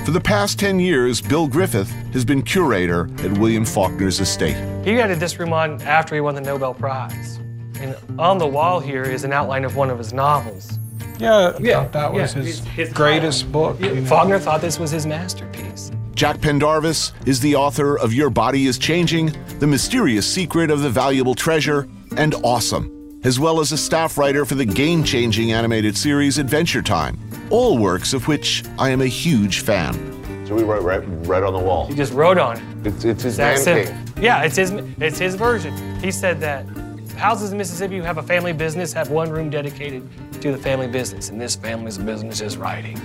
For 0.05 0.11
the 0.11 0.21
past 0.21 0.59
10 0.59 0.79
years, 0.79 1.19
Bill 1.19 1.47
Griffith 1.47 1.89
has 2.13 2.23
been 2.23 2.43
curator 2.43 3.09
at 3.23 3.35
William 3.39 3.65
Faulkner's 3.65 4.19
estate. 4.19 4.55
He 4.85 4.99
added 4.99 5.19
this 5.19 5.39
room 5.39 5.51
on 5.51 5.81
after 5.81 6.13
he 6.13 6.21
won 6.21 6.35
the 6.35 6.41
Nobel 6.41 6.75
Prize. 6.75 7.37
And 7.79 7.95
on 8.19 8.37
the 8.37 8.45
wall 8.45 8.79
here 8.79 9.03
is 9.03 9.23
an 9.23 9.33
outline 9.33 9.65
of 9.65 9.75
one 9.75 9.89
of 9.89 9.97
his 9.97 10.13
novels. 10.13 10.77
Yeah, 11.17 11.57
Yeah, 11.59 11.87
that 11.87 12.13
was 12.13 12.35
yeah, 12.35 12.41
his, 12.43 12.57
his- 12.59 12.67
his 12.67 12.93
greatest 12.93 13.51
book. 13.51 13.77
Yeah, 13.79 13.93
you 13.93 14.01
know. 14.01 14.07
Faulkner 14.07 14.37
thought 14.37 14.61
this 14.61 14.77
was 14.77 14.91
his 14.91 15.07
masterpiece. 15.07 15.91
Jack 16.13 16.39
Pendarvis 16.39 17.11
is 17.25 17.39
the 17.39 17.55
author 17.55 17.97
of 17.97 18.13
Your 18.13 18.29
Body 18.29 18.67
is 18.67 18.77
Changing, 18.77 19.35
The 19.59 19.67
Mysterious 19.67 20.31
Secret 20.31 20.69
of 20.69 20.81
the 20.81 20.89
Valuable 20.89 21.33
Treasure, 21.35 21.87
and 22.15 22.35
Awesome, 22.43 22.94
as 23.25 23.39
well 23.39 23.59
as 23.59 23.71
a 23.71 23.77
staff 23.77 24.19
writer 24.19 24.45
for 24.45 24.53
the 24.53 24.63
game 24.65 25.03
changing 25.03 25.51
animated 25.51 25.97
series 25.97 26.37
Adventure 26.37 26.83
Time, 26.83 27.17
all 27.49 27.79
works 27.79 28.13
of 28.13 28.27
which 28.27 28.63
I 28.77 28.91
am 28.91 29.01
a 29.01 29.07
huge 29.07 29.61
fan. 29.61 29.93
So 30.45 30.53
we 30.53 30.61
wrote 30.61 30.83
right, 30.83 31.01
right 31.27 31.41
on 31.41 31.53
the 31.53 31.59
wall. 31.59 31.87
He 31.87 31.95
just 31.95 32.13
wrote 32.13 32.37
on 32.37 32.57
it. 32.57 32.87
It's, 32.87 33.03
it's 33.03 33.23
his 33.23 33.37
That's 33.37 33.65
man 33.65 33.77
it. 33.79 33.87
cave. 33.87 34.23
Yeah, 34.23 34.43
it's 34.43 34.55
his 34.55 34.71
it's 34.99 35.17
his 35.17 35.33
version. 35.33 35.99
He 35.99 36.11
said 36.11 36.39
that 36.41 36.67
houses 37.17 37.51
in 37.51 37.57
Mississippi 37.57 37.97
who 37.97 38.03
have 38.03 38.19
a 38.19 38.23
family 38.23 38.53
business 38.53 38.93
have 38.93 39.09
one 39.09 39.31
room 39.31 39.49
dedicated 39.49 40.07
to 40.41 40.51
the 40.51 40.57
family 40.59 40.87
business, 40.87 41.29
and 41.29 41.41
this 41.41 41.55
family's 41.55 41.97
business 41.97 42.41
is 42.41 42.57
writing. 42.57 42.99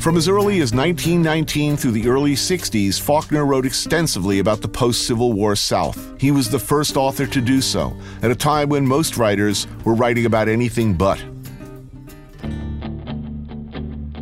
From 0.00 0.16
as 0.16 0.28
early 0.28 0.60
as 0.62 0.72
1919 0.72 1.76
through 1.76 1.90
the 1.90 2.08
early 2.08 2.32
60s, 2.32 2.98
Faulkner 2.98 3.44
wrote 3.44 3.66
extensively 3.66 4.38
about 4.38 4.62
the 4.62 4.68
post 4.68 5.06
Civil 5.06 5.34
War 5.34 5.54
South. 5.54 6.18
He 6.18 6.30
was 6.30 6.48
the 6.48 6.58
first 6.58 6.96
author 6.96 7.26
to 7.26 7.40
do 7.40 7.60
so, 7.60 7.94
at 8.22 8.30
a 8.30 8.34
time 8.34 8.70
when 8.70 8.86
most 8.86 9.18
writers 9.18 9.66
were 9.84 9.94
writing 9.94 10.24
about 10.24 10.48
anything 10.48 10.94
but. 10.94 11.22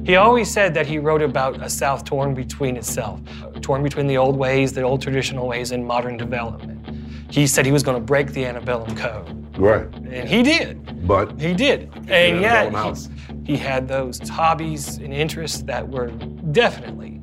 He 0.05 0.17
always 0.17 0.51
said 0.51 0.75
that 0.75 0.87
he 0.87 0.99
wrote 0.99 1.23
about 1.23 1.62
a 1.62 1.71
South 1.71 2.05
torn 2.05 2.35
between 2.35 2.77
itself, 2.77 3.21
torn 3.61 3.85
between 3.85 4.09
the 4.09 4.17
old 4.17 4.37
ways, 4.37 4.73
the 4.73 4.83
old 4.83 5.01
traditional 5.01 5.47
ways, 5.47 5.71
and 5.71 5.87
modern 5.87 6.17
development. 6.17 6.85
He 7.31 7.47
said 7.47 7.64
he 7.64 7.73
was 7.73 7.85
going 7.85 7.97
to 7.99 8.03
break 8.05 8.33
the 8.33 8.45
antebellum 8.47 8.97
code, 8.97 9.57
Right. 9.57 9.87
and 10.11 10.29
he 10.29 10.43
did. 10.43 11.07
But 11.07 11.38
He 11.41 11.53
did. 11.55 11.91
And 12.09 12.41
yet, 12.41 12.67
Antebellum 12.67 12.75
house. 12.75 13.07
he, 13.07 13.17
he 13.48 13.56
had 13.56 13.88
those 13.88 14.18
hobbies 14.28 14.98
and 14.98 15.12
interests 15.12 15.62
that 15.62 15.88
were 15.88 16.08
definitely 16.52 17.18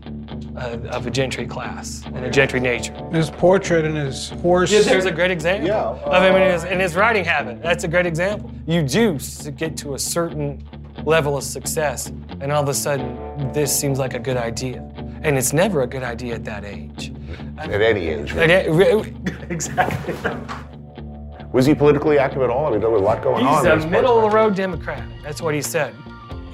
uh, 0.57 0.79
of 0.89 1.05
a 1.05 1.11
gentry 1.11 1.45
class 1.45 2.01
and 2.15 2.25
a 2.25 2.31
gentry 2.31 2.59
nature. 2.59 2.95
His 3.11 3.29
portrait 3.29 3.85
and 3.85 3.95
his 3.95 4.31
horse. 4.41 4.71
Yeah, 4.71 4.81
there's 4.81 5.05
a 5.05 5.11
great 5.11 5.29
example 5.29 5.67
Yeah. 5.67 5.83
of 5.83 6.23
him 6.23 6.35
in 6.35 6.51
his, 6.51 6.63
in 6.63 6.79
his 6.79 6.95
writing 6.95 7.23
habit. 7.23 7.61
That's 7.61 7.83
a 7.83 7.87
great 7.87 8.07
example. 8.07 8.49
You 8.65 8.81
do 8.81 9.19
to 9.19 9.51
get 9.51 9.77
to 9.77 9.93
a 9.93 9.99
certain 9.99 10.67
level 11.03 11.37
of 11.37 11.43
success, 11.43 12.07
and 12.41 12.51
all 12.51 12.63
of 12.63 12.69
a 12.69 12.73
sudden, 12.73 13.51
this 13.53 13.77
seems 13.79 13.99
like 13.99 14.15
a 14.15 14.19
good 14.19 14.37
idea. 14.37 14.79
And 15.21 15.37
it's 15.37 15.53
never 15.53 15.83
a 15.83 15.87
good 15.87 16.01
idea 16.03 16.33
at 16.35 16.45
that 16.45 16.65
age. 16.65 17.13
at 17.59 17.69
any 17.69 18.07
age. 18.07 18.33
At 18.35 18.71
re- 18.71 19.13
exactly. 19.51 20.15
Was 21.51 21.67
he 21.67 21.75
politically 21.75 22.17
active 22.17 22.41
at 22.41 22.49
all? 22.49 22.65
I 22.65 22.71
mean, 22.71 22.79
there 22.79 22.89
was 22.89 23.01
a 23.01 23.05
lot 23.05 23.21
going 23.21 23.45
on. 23.45 23.63
He's 23.63 23.71
in 23.71 23.87
a 23.87 23.91
middle 23.91 24.17
of 24.17 24.23
the 24.31 24.35
road 24.35 24.55
Democrat. 24.55 25.07
That's 25.23 25.39
what 25.41 25.53
he 25.53 25.61
said. 25.61 25.93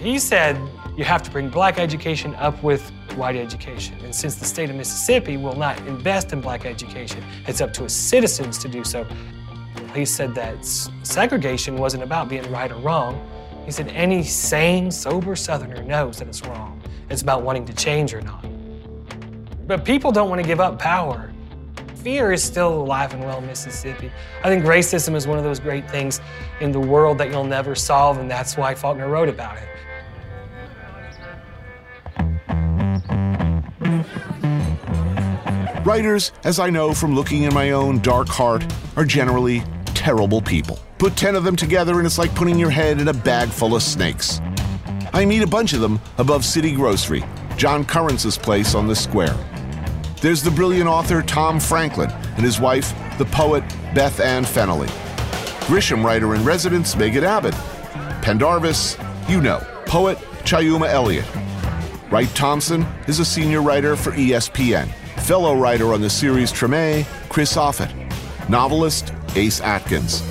He 0.01 0.17
said 0.17 0.59
you 0.97 1.03
have 1.03 1.21
to 1.21 1.29
bring 1.29 1.47
black 1.47 1.77
education 1.77 2.33
up 2.35 2.63
with 2.63 2.89
white 3.15 3.35
education. 3.35 3.95
And 4.03 4.13
since 4.13 4.33
the 4.33 4.45
state 4.45 4.71
of 4.71 4.75
Mississippi 4.75 5.37
will 5.37 5.55
not 5.55 5.77
invest 5.85 6.33
in 6.33 6.41
black 6.41 6.65
education, 6.65 7.23
it's 7.47 7.61
up 7.61 7.71
to 7.73 7.83
its 7.83 7.93
citizens 7.93 8.57
to 8.57 8.67
do 8.67 8.83
so. 8.83 9.05
He 9.93 10.05
said 10.05 10.33
that 10.33 10.65
segregation 11.03 11.77
wasn't 11.77 12.01
about 12.01 12.29
being 12.29 12.51
right 12.51 12.71
or 12.71 12.79
wrong. 12.79 13.23
He 13.63 13.69
said 13.71 13.89
any 13.89 14.23
sane, 14.23 14.89
sober 14.89 15.35
Southerner 15.35 15.83
knows 15.83 16.17
that 16.17 16.27
it's 16.27 16.43
wrong. 16.47 16.81
It's 17.11 17.21
about 17.21 17.43
wanting 17.43 17.65
to 17.65 17.73
change 17.73 18.11
or 18.15 18.21
not. 18.21 18.43
But 19.67 19.85
people 19.85 20.11
don't 20.11 20.29
want 20.29 20.41
to 20.41 20.47
give 20.47 20.59
up 20.59 20.79
power. 20.79 21.31
Fear 21.97 22.31
is 22.31 22.43
still 22.43 22.73
alive 22.73 23.13
and 23.13 23.23
well 23.23 23.37
in 23.37 23.45
Mississippi. 23.45 24.11
I 24.43 24.49
think 24.49 24.65
racism 24.65 25.13
is 25.13 25.27
one 25.27 25.37
of 25.37 25.43
those 25.43 25.59
great 25.59 25.87
things 25.91 26.19
in 26.59 26.71
the 26.71 26.79
world 26.79 27.19
that 27.19 27.29
you'll 27.29 27.43
never 27.43 27.75
solve, 27.75 28.17
and 28.17 28.31
that's 28.31 28.57
why 28.57 28.73
Faulkner 28.73 29.07
wrote 29.07 29.29
about 29.29 29.57
it. 29.57 29.67
Writers, 35.83 36.31
as 36.43 36.59
I 36.59 36.69
know 36.69 36.93
from 36.93 37.15
looking 37.15 37.41
in 37.41 37.55
my 37.55 37.71
own 37.71 38.01
dark 38.01 38.27
heart, 38.27 38.63
are 38.95 39.03
generally 39.03 39.63
terrible 39.85 40.39
people. 40.39 40.77
Put 40.99 41.17
10 41.17 41.35
of 41.35 41.43
them 41.43 41.55
together 41.55 41.97
and 41.97 42.05
it's 42.05 42.19
like 42.19 42.35
putting 42.35 42.59
your 42.59 42.69
head 42.69 43.01
in 43.01 43.07
a 43.07 43.13
bag 43.13 43.49
full 43.49 43.75
of 43.75 43.81
snakes. 43.81 44.39
I 45.11 45.25
meet 45.25 45.41
a 45.41 45.47
bunch 45.47 45.73
of 45.73 45.81
them 45.81 45.99
above 46.19 46.45
City 46.45 46.75
Grocery, 46.75 47.23
John 47.57 47.83
Currence's 47.83 48.37
place 48.37 48.75
on 48.75 48.87
the 48.87 48.95
square. 48.95 49.35
There's 50.21 50.43
the 50.43 50.51
brilliant 50.51 50.87
author 50.87 51.23
Tom 51.23 51.59
Franklin 51.59 52.11
and 52.11 52.45
his 52.45 52.59
wife, 52.59 52.93
the 53.17 53.25
poet 53.25 53.63
Beth 53.95 54.19
Ann 54.19 54.43
Fennelly. 54.45 54.87
Grisham 55.65 56.03
writer 56.03 56.35
in 56.35 56.45
residence 56.45 56.95
Megan 56.95 57.23
Abbott. 57.23 57.55
Pendarvis, 58.21 58.97
you 59.27 59.41
know, 59.41 59.59
poet 59.87 60.19
Chiyuma 60.43 60.89
Elliott. 60.89 61.25
Wright 62.11 62.29
Thompson 62.35 62.85
is 63.07 63.19
a 63.19 63.25
senior 63.25 63.63
writer 63.63 63.95
for 63.95 64.11
ESPN, 64.11 64.91
fellow 65.21 65.55
writer 65.55 65.93
on 65.93 66.01
the 66.01 66.09
series 66.09 66.51
Treme, 66.51 67.05
Chris 67.29 67.55
Offutt, 67.55 67.91
novelist 68.49 69.13
Ace 69.35 69.61
Atkins. 69.61 70.23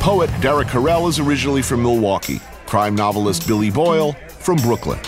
Poet 0.00 0.30
Derrick 0.40 0.68
Harriell 0.68 1.08
is 1.08 1.20
originally 1.20 1.62
from 1.62 1.82
Milwaukee, 1.82 2.40
crime 2.66 2.94
novelist 2.94 3.46
Billy 3.46 3.70
Boyle 3.70 4.12
from 4.40 4.56
Brooklyn. 4.56 4.98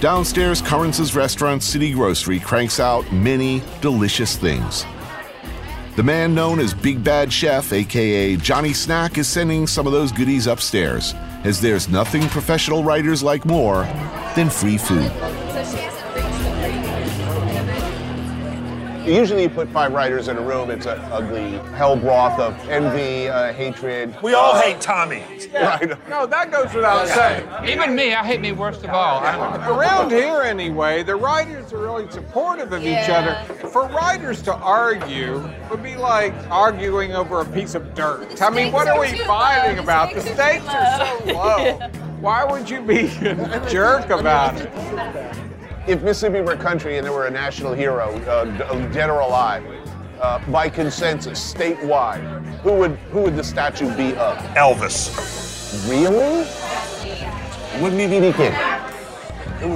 Downstairs, 0.00 0.60
Currence's 0.60 1.14
restaurant 1.14 1.62
City 1.62 1.92
Grocery 1.92 2.40
cranks 2.40 2.80
out 2.80 3.10
many 3.12 3.62
delicious 3.80 4.36
things. 4.36 4.84
The 5.96 6.02
man 6.02 6.34
known 6.34 6.58
as 6.58 6.74
Big 6.74 7.04
Bad 7.04 7.32
Chef, 7.32 7.72
aka 7.72 8.36
Johnny 8.36 8.72
Snack, 8.72 9.16
is 9.16 9.28
sending 9.28 9.66
some 9.66 9.86
of 9.86 9.92
those 9.92 10.10
goodies 10.10 10.46
upstairs, 10.46 11.14
as 11.44 11.60
there's 11.60 11.88
nothing 11.88 12.22
professional 12.28 12.82
writers 12.82 13.22
like 13.22 13.44
more 13.44 13.84
than 14.34 14.50
free 14.50 14.78
food. 14.78 15.12
Usually 19.04 19.42
you 19.42 19.50
put 19.50 19.68
five 19.68 19.92
writers 19.92 20.28
in 20.28 20.38
a 20.38 20.40
room, 20.40 20.70
it's 20.70 20.86
an 20.86 20.98
ugly 21.12 21.58
hell 21.76 21.94
broth 21.94 22.40
of 22.40 22.58
envy, 22.70 23.28
uh, 23.28 23.52
hatred. 23.52 24.16
We 24.22 24.32
all 24.32 24.52
uh, 24.52 24.62
hate 24.62 24.80
Tommy. 24.80 25.22
Right. 25.52 26.08
No, 26.08 26.26
that 26.26 26.50
goes 26.50 26.72
without 26.72 27.06
saying. 27.08 27.46
Even 27.68 27.94
me, 27.94 28.14
I 28.14 28.24
hate 28.24 28.40
me 28.40 28.52
worst 28.52 28.82
of 28.82 28.90
all. 28.90 29.22
Around 29.22 30.10
here, 30.10 30.40
anyway, 30.40 31.02
the 31.02 31.16
writers 31.16 31.70
are 31.74 31.78
really 31.78 32.10
supportive 32.10 32.72
of 32.72 32.82
each 32.82 33.10
other. 33.10 33.34
For 33.68 33.86
writers 33.88 34.40
to 34.42 34.54
argue 34.54 35.50
would 35.70 35.82
be 35.82 35.96
like 35.96 36.32
arguing 36.50 37.12
over 37.12 37.42
a 37.42 37.44
piece 37.44 37.74
of 37.74 37.94
dirt. 37.94 38.40
I 38.40 38.48
mean, 38.48 38.72
what 38.72 38.88
are 38.88 38.98
we 38.98 39.18
fighting 39.18 39.80
about? 39.80 40.14
The 40.14 40.22
stakes 40.22 40.66
are 40.66 41.18
so 41.18 41.34
low. 41.34 41.78
Why 42.20 42.42
would 42.42 42.70
you 42.70 42.80
be 42.80 43.06
a 43.26 43.68
jerk 43.68 44.08
about 44.08 44.58
it? 44.58 45.36
If 45.86 46.02
Mississippi 46.02 46.40
were 46.40 46.52
a 46.52 46.56
country 46.56 46.96
and 46.96 47.04
there 47.04 47.12
were 47.12 47.26
a 47.26 47.30
national 47.30 47.74
hero, 47.74 48.18
uh, 48.22 48.44
dead 48.88 49.10
or 49.10 49.20
alive, 49.20 49.62
uh, 50.18 50.38
by 50.50 50.66
consensus, 50.68 51.52
statewide, 51.52 52.22
who 52.60 52.72
would 52.72 52.92
who 53.12 53.20
would 53.20 53.36
the 53.36 53.44
statue 53.44 53.94
be 53.94 54.16
of? 54.16 54.38
Elvis. 54.56 55.10
Really? 55.88 56.46
Wouldn't 57.82 57.98
be 57.98 58.06
B.B. 58.06 58.32
King. 58.32 58.54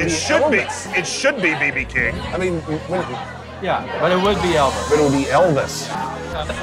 It 0.01 0.09
should 0.09 0.51
be. 0.51 0.65
It 0.99 1.07
should 1.07 1.37
be 1.43 1.51
BB 1.51 1.89
King. 1.89 2.15
I 2.33 2.39
mean, 2.39 2.61
Yeah, 3.63 4.01
but 4.01 4.13
it 4.13 4.23
would 4.23 4.37
be 4.43 4.55
Elvis. 4.55 4.89
But 4.91 4.99
it 4.99 5.03
would 5.03 5.13
be 5.13 5.25
Elvis. 5.25 5.89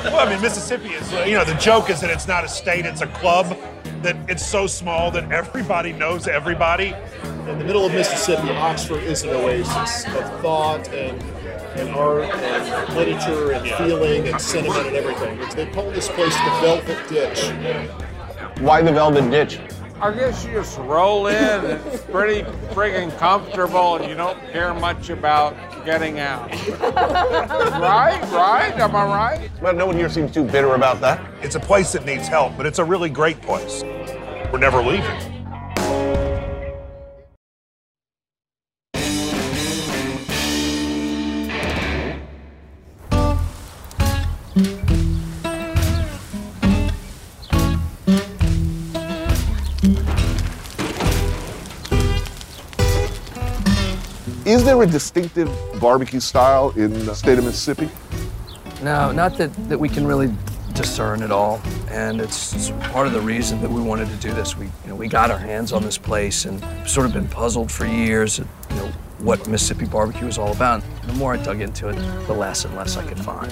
Well, 0.05 0.25
I 0.25 0.29
mean, 0.29 0.41
Mississippi 0.41 0.89
is, 0.89 1.11
you 1.27 1.33
know, 1.33 1.43
the 1.43 1.55
joke 1.55 1.89
is 1.89 1.99
that 2.01 2.09
it's 2.09 2.27
not 2.27 2.45
a 2.45 2.47
state, 2.47 2.85
it's 2.85 3.01
a 3.01 3.07
club, 3.07 3.57
that 4.01 4.15
it's 4.29 4.45
so 4.45 4.67
small 4.67 5.11
that 5.11 5.29
everybody 5.31 5.91
knows 5.91 6.27
everybody. 6.27 6.95
In 7.23 7.59
the 7.59 7.65
middle 7.65 7.85
of 7.85 7.91
Mississippi, 7.91 8.49
Oxford 8.51 9.03
is 9.03 9.23
an 9.23 9.31
oasis 9.31 10.05
of 10.05 10.41
thought 10.41 10.87
and, 10.89 11.21
and 11.77 11.89
art 11.89 12.29
and 12.33 12.95
literature 12.95 13.51
and 13.51 13.67
feeling 13.71 14.27
and 14.29 14.39
sentiment 14.39 14.87
and 14.87 14.95
everything. 14.95 15.37
They 15.55 15.65
call 15.73 15.91
this 15.91 16.07
place 16.07 16.35
the 16.35 16.59
Velvet 16.61 17.09
Ditch. 17.09 17.51
Why 18.61 18.81
the 18.81 18.93
Velvet 18.93 19.29
Ditch? 19.29 19.59
I 20.01 20.11
guess 20.11 20.43
you 20.45 20.51
just 20.51 20.77
roll 20.79 21.27
in, 21.27 21.65
it's 21.65 22.03
pretty 22.03 22.41
friggin' 22.73 23.17
comfortable, 23.17 23.95
and 23.95 24.05
you 24.09 24.15
don't 24.15 24.37
care 24.51 24.73
much 24.73 25.09
about 25.09 25.55
getting 25.85 26.19
out. 26.19 26.51
right? 26.81 28.21
Right? 28.31 28.73
Am 28.77 28.93
I 28.93 29.05
right? 29.05 29.49
Well, 29.61 29.73
no 29.73 29.85
one 29.85 29.95
here 29.95 30.09
seems 30.09 30.31
too 30.33 30.43
bitter 30.43 30.75
about 30.75 30.99
that. 30.99 31.25
It's 31.41 31.55
a 31.55 31.61
place 31.61 31.93
that 31.93 32.05
needs 32.05 32.27
help, 32.27 32.57
but 32.57 32.65
it's 32.65 32.79
a 32.79 32.83
really 32.83 33.09
great 33.09 33.41
place. 33.41 33.83
We're 34.51 34.59
never 34.59 34.83
leaving. 34.83 35.34
There 54.65 54.81
a 54.81 54.87
distinctive 54.87 55.47
barbecue 55.79 56.19
style 56.19 56.71
in 56.71 57.05
the 57.05 57.13
state 57.13 57.37
of 57.37 57.45
Mississippi? 57.45 57.87
No, 58.81 59.11
not 59.11 59.37
that, 59.37 59.53
that 59.69 59.79
we 59.79 59.87
can 59.87 60.07
really 60.07 60.33
discern 60.73 61.21
at 61.21 61.31
all. 61.31 61.61
And 61.89 62.19
it's, 62.19 62.51
it's 62.53 62.71
part 62.91 63.05
of 63.05 63.13
the 63.13 63.21
reason 63.21 63.61
that 63.61 63.69
we 63.69 63.79
wanted 63.79 64.09
to 64.09 64.15
do 64.15 64.33
this. 64.33 64.57
We, 64.57 64.65
you 64.65 64.71
know, 64.87 64.95
we 64.95 65.07
got 65.07 65.29
our 65.29 65.37
hands 65.37 65.71
on 65.71 65.83
this 65.83 65.99
place 65.99 66.45
and 66.45 66.59
sort 66.89 67.05
of 67.05 67.13
been 67.13 67.27
puzzled 67.27 67.71
for 67.71 67.85
years, 67.85 68.39
at, 68.39 68.47
you 68.71 68.75
know, 68.77 68.87
what 69.19 69.47
Mississippi 69.47 69.85
barbecue 69.85 70.27
is 70.27 70.39
all 70.39 70.51
about. 70.51 70.81
The 71.03 71.13
more 71.13 71.35
I 71.35 71.37
dug 71.37 71.61
into 71.61 71.89
it, 71.89 71.95
the 72.25 72.33
less 72.33 72.65
and 72.65 72.75
less 72.75 72.97
I 72.97 73.05
could 73.05 73.19
find. 73.19 73.51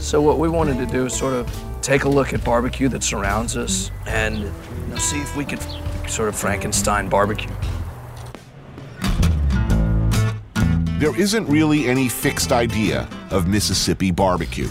So 0.00 0.22
what 0.22 0.38
we 0.38 0.48
wanted 0.48 0.78
to 0.78 0.86
do 0.86 1.06
is 1.06 1.14
sort 1.14 1.34
of 1.34 1.52
take 1.82 2.04
a 2.04 2.08
look 2.08 2.32
at 2.32 2.44
barbecue 2.44 2.88
that 2.90 3.02
surrounds 3.02 3.56
us 3.56 3.90
and 4.06 4.38
you 4.38 4.52
know, 4.88 4.96
see 4.96 5.20
if 5.20 5.36
we 5.36 5.44
could 5.44 5.60
sort 6.08 6.28
of 6.28 6.36
Frankenstein 6.36 7.08
barbecue. 7.08 7.50
There 11.04 11.20
isn't 11.20 11.46
really 11.48 11.86
any 11.86 12.08
fixed 12.08 12.50
idea 12.50 13.06
of 13.30 13.46
Mississippi 13.46 14.10
barbecue. 14.10 14.70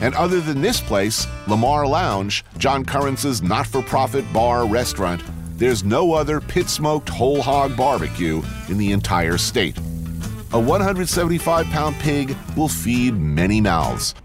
And 0.00 0.12
other 0.16 0.40
than 0.40 0.60
this 0.60 0.80
place, 0.80 1.24
Lamar 1.46 1.86
Lounge, 1.86 2.44
John 2.58 2.84
Currence's 2.84 3.42
not 3.42 3.64
for 3.64 3.80
profit 3.80 4.24
bar 4.32 4.66
restaurant, 4.66 5.22
there's 5.56 5.84
no 5.84 6.14
other 6.14 6.40
pit 6.40 6.68
smoked 6.68 7.08
whole 7.08 7.40
hog 7.40 7.76
barbecue 7.76 8.42
in 8.68 8.76
the 8.76 8.90
entire 8.90 9.38
state. 9.38 9.78
A 10.52 10.58
175 10.58 11.66
pound 11.66 11.94
pig 12.00 12.36
will 12.56 12.66
feed 12.66 13.14
many 13.16 13.60
mouths. 13.60 14.16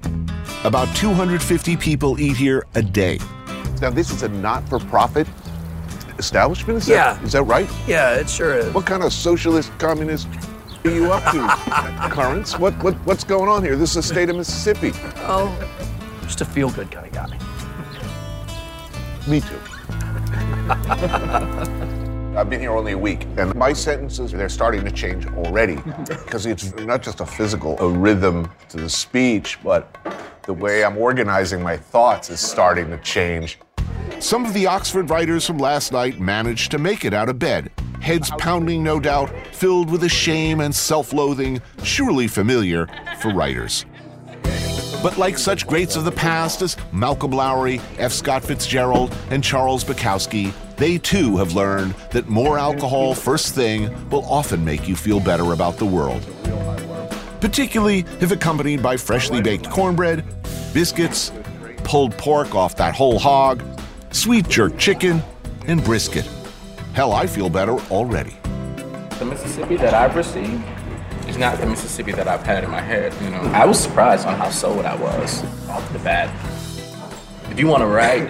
About 0.64 0.88
250 0.96 1.78
people 1.78 2.20
eat 2.20 2.36
here 2.36 2.66
a 2.74 2.82
day. 2.82 3.20
Now, 3.80 3.92
this 3.92 4.10
is 4.10 4.24
a 4.24 4.30
not 4.30 4.68
for 4.68 4.80
profit 4.80 5.28
establishment? 6.18 6.80
Is 6.80 6.88
that, 6.88 6.94
Yeah. 6.94 7.24
Is 7.24 7.34
that 7.34 7.44
right? 7.44 7.70
Yeah, 7.86 8.16
it 8.16 8.28
sure 8.28 8.56
is. 8.56 8.74
What 8.74 8.88
kind 8.88 9.04
of 9.04 9.14
socialist, 9.14 9.72
communist 9.78 10.28
are 10.86 10.92
you 10.92 11.12
up 11.12 11.24
to, 11.32 12.10
Currence? 12.14 12.60
What, 12.60 12.74
what, 12.84 12.96
what's 13.06 13.24
going 13.24 13.50
on 13.50 13.64
here? 13.64 13.76
This 13.76 13.92
is 13.92 13.96
the 13.96 14.14
state 14.14 14.30
of 14.30 14.36
Mississippi. 14.36 14.92
Oh, 15.18 15.56
just 16.24 16.42
a 16.42 16.46
feel 16.46 16.70
good 16.72 16.92
kind 16.92 17.08
of 17.08 17.14
guy. 17.14 17.38
Me 19.28 19.40
too. 19.40 19.60
I've 22.36 22.50
been 22.50 22.60
here 22.60 22.72
only 22.72 22.94
a 22.94 22.98
week, 22.98 23.26
and 23.38 23.54
my 23.56 23.72
sentences, 23.74 24.32
they're 24.32 24.50
starting 24.50 24.84
to 24.84 24.92
change 24.92 25.26
already. 25.28 25.76
Because 26.08 26.46
it's 26.46 26.74
not 26.78 27.04
just 27.04 27.20
a 27.22 27.26
physical, 27.26 27.80
a 27.80 27.88
rhythm 27.88 28.50
to 28.70 28.78
the 28.78 28.90
speech, 28.90 29.60
but 29.64 29.96
the 30.44 30.54
way 30.54 30.84
I'm 30.84 30.98
organizing 30.98 31.62
my 31.62 31.78
thoughts 31.78 32.30
is 32.30 32.40
starting 32.40 32.90
to 32.90 32.98
change. 32.98 33.60
Some 34.20 34.46
of 34.46 34.54
the 34.54 34.68
Oxford 34.68 35.10
writers 35.10 35.46
from 35.46 35.60
last 35.60 35.92
night 35.92 36.20
managed 36.20 36.72
to 36.72 36.78
make 36.80 37.06
it 37.06 37.14
out 37.14 37.30
of 37.30 37.38
bed, 37.40 37.72
heads 38.04 38.30
pounding, 38.38 38.84
no 38.84 39.00
doubt, 39.00 39.32
filled 39.54 39.90
with 39.90 40.04
a 40.04 40.10
shame 40.10 40.60
and 40.60 40.76
self 40.76 41.14
loathing 41.14 41.62
surely 41.84 42.28
familiar 42.28 42.88
for 43.20 43.34
writers. 43.34 43.86
But 45.02 45.18
like 45.18 45.38
such 45.38 45.68
greats 45.68 45.96
of 45.96 46.06
the 46.06 46.12
past 46.12 46.62
as 46.62 46.78
Malcolm 46.94 47.32
Lowry, 47.32 47.82
F. 47.98 48.14
Scott 48.14 48.44
Fitzgerald, 48.44 49.14
and 49.30 49.44
Charles 49.44 49.84
Bukowski, 49.84 50.54
they 50.78 50.98
too 50.98 51.38
have 51.38 51.54
learned 51.54 51.94
that 52.12 52.30
more 52.30 52.58
alcohol 52.58 53.14
first 53.14 53.54
thing 53.54 54.10
will 54.10 54.24
often 54.26 54.64
make 54.64 54.88
you 54.88 54.96
feel 54.96 55.20
better 55.20 55.52
about 55.52 55.78
the 55.78 55.86
world. 55.86 56.26
Particularly 57.42 58.06
if 58.22 58.32
accompanied 58.32 58.82
by 58.82 58.96
freshly 58.96 59.42
baked 59.42 59.70
cornbread, 59.70 60.24
biscuits, 60.74 61.34
pulled 61.84 62.18
pork 62.18 62.56
off 62.56 62.78
that 62.78 62.96
whole 62.96 63.20
hog, 63.20 63.62
sweet 64.12 64.48
jerk 64.48 64.78
chicken, 64.78 65.22
and 65.68 65.84
brisket. 65.84 66.28
Hell, 66.94 67.12
I 67.12 67.26
feel 67.26 67.50
better 67.50 67.74
already. 67.90 68.38
The 69.18 69.26
Mississippi 69.26 69.78
that 69.78 69.96
I've 69.96 70.16
received 70.16 70.64
is 71.28 71.40
not 71.40 71.58
the 71.58 71.66
Mississippi 71.66 72.12
that 72.12 72.28
I've 72.28 72.44
had 72.44 72.64
in 72.64 72.70
my 72.70 72.82
head. 72.82 73.12
You 73.20 73.32
know, 73.32 73.42
I 73.52 73.66
was 73.66 73.80
surprised 73.80 74.28
on 74.28 74.36
how 74.38 74.52
sold 74.52 74.86
I 74.86 74.96
was 74.96 75.44
off 75.68 75.92
the 75.92 75.98
bat. 76.00 76.30
If 77.50 77.60
you 77.60 77.66
want 77.66 77.82
to 77.82 77.88
ride, 77.88 78.30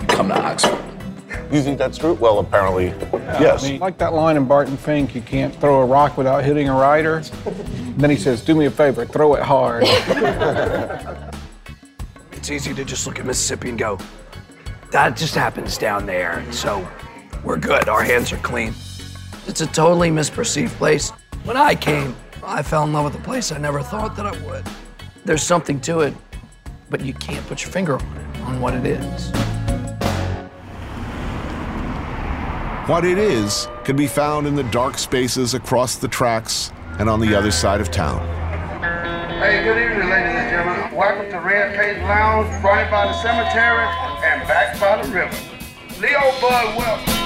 you 0.00 0.06
come 0.06 0.28
to 0.28 0.40
Oxford. 0.40 0.78
You 1.50 1.60
think 1.60 1.76
that's 1.76 1.98
true? 1.98 2.12
Well, 2.14 2.38
apparently, 2.38 2.94
yes. 3.12 3.64
I 3.64 3.72
mean, 3.72 3.80
like 3.80 3.98
that 3.98 4.12
line 4.12 4.36
in 4.36 4.46
Barton 4.46 4.76
Fink, 4.76 5.16
you 5.16 5.20
can't 5.20 5.52
throw 5.56 5.82
a 5.82 5.84
rock 5.84 6.16
without 6.16 6.44
hitting 6.44 6.68
a 6.68 6.74
writer. 6.74 7.20
Then 7.96 8.10
he 8.10 8.16
says, 8.16 8.42
do 8.42 8.54
me 8.54 8.66
a 8.66 8.70
favor, 8.70 9.04
throw 9.04 9.34
it 9.34 9.42
hard. 9.42 9.82
It's 12.30 12.48
easy 12.48 12.74
to 12.74 12.84
just 12.84 13.08
look 13.08 13.18
at 13.18 13.26
Mississippi 13.26 13.70
and 13.70 13.78
go, 13.78 13.98
that 14.92 15.16
just 15.16 15.34
happens 15.34 15.76
down 15.76 16.06
there. 16.06 16.44
So 16.52 16.88
we're 17.44 17.58
good. 17.58 17.88
Our 17.88 18.02
hands 18.02 18.32
are 18.32 18.38
clean. 18.38 18.74
It's 19.46 19.60
a 19.60 19.66
totally 19.66 20.10
misperceived 20.10 20.70
place. 20.70 21.10
When 21.44 21.56
I 21.56 21.74
came, 21.74 22.14
I 22.44 22.62
fell 22.62 22.84
in 22.84 22.92
love 22.92 23.04
with 23.04 23.20
a 23.20 23.24
place 23.24 23.52
I 23.52 23.58
never 23.58 23.82
thought 23.82 24.16
that 24.16 24.26
I 24.26 24.38
would. 24.46 24.64
There's 25.24 25.42
something 25.42 25.80
to 25.82 26.00
it, 26.00 26.14
but 26.90 27.00
you 27.00 27.14
can't 27.14 27.44
put 27.46 27.62
your 27.64 27.72
finger 27.72 27.94
on 27.96 28.16
it, 28.16 28.40
on 28.42 28.60
what 28.60 28.74
it 28.74 28.86
is. 28.86 29.30
What 32.88 33.04
it 33.04 33.18
is 33.18 33.68
can 33.84 33.96
be 33.96 34.06
found 34.06 34.46
in 34.46 34.54
the 34.54 34.64
dark 34.64 34.98
spaces 34.98 35.54
across 35.54 35.96
the 35.96 36.08
tracks 36.08 36.72
and 36.98 37.08
on 37.08 37.20
the 37.20 37.34
other 37.34 37.50
side 37.50 37.80
of 37.80 37.90
town. 37.90 38.20
Hey, 39.38 39.62
good 39.64 39.78
evening, 39.78 40.08
ladies 40.08 40.34
and 40.34 40.50
gentlemen. 40.50 40.96
Welcome 40.96 41.30
to 41.30 41.38
Red 41.38 41.76
Page 41.76 42.02
Lounge, 42.02 42.48
right 42.64 42.90
by 42.90 43.06
the 43.06 43.14
cemetery 43.22 43.86
and 44.24 44.46
back 44.48 44.78
by 44.78 45.02
the 45.02 45.12
river. 45.12 45.36
Leo 46.00 46.20
Bud, 46.40 46.76
welcome. 46.76 47.21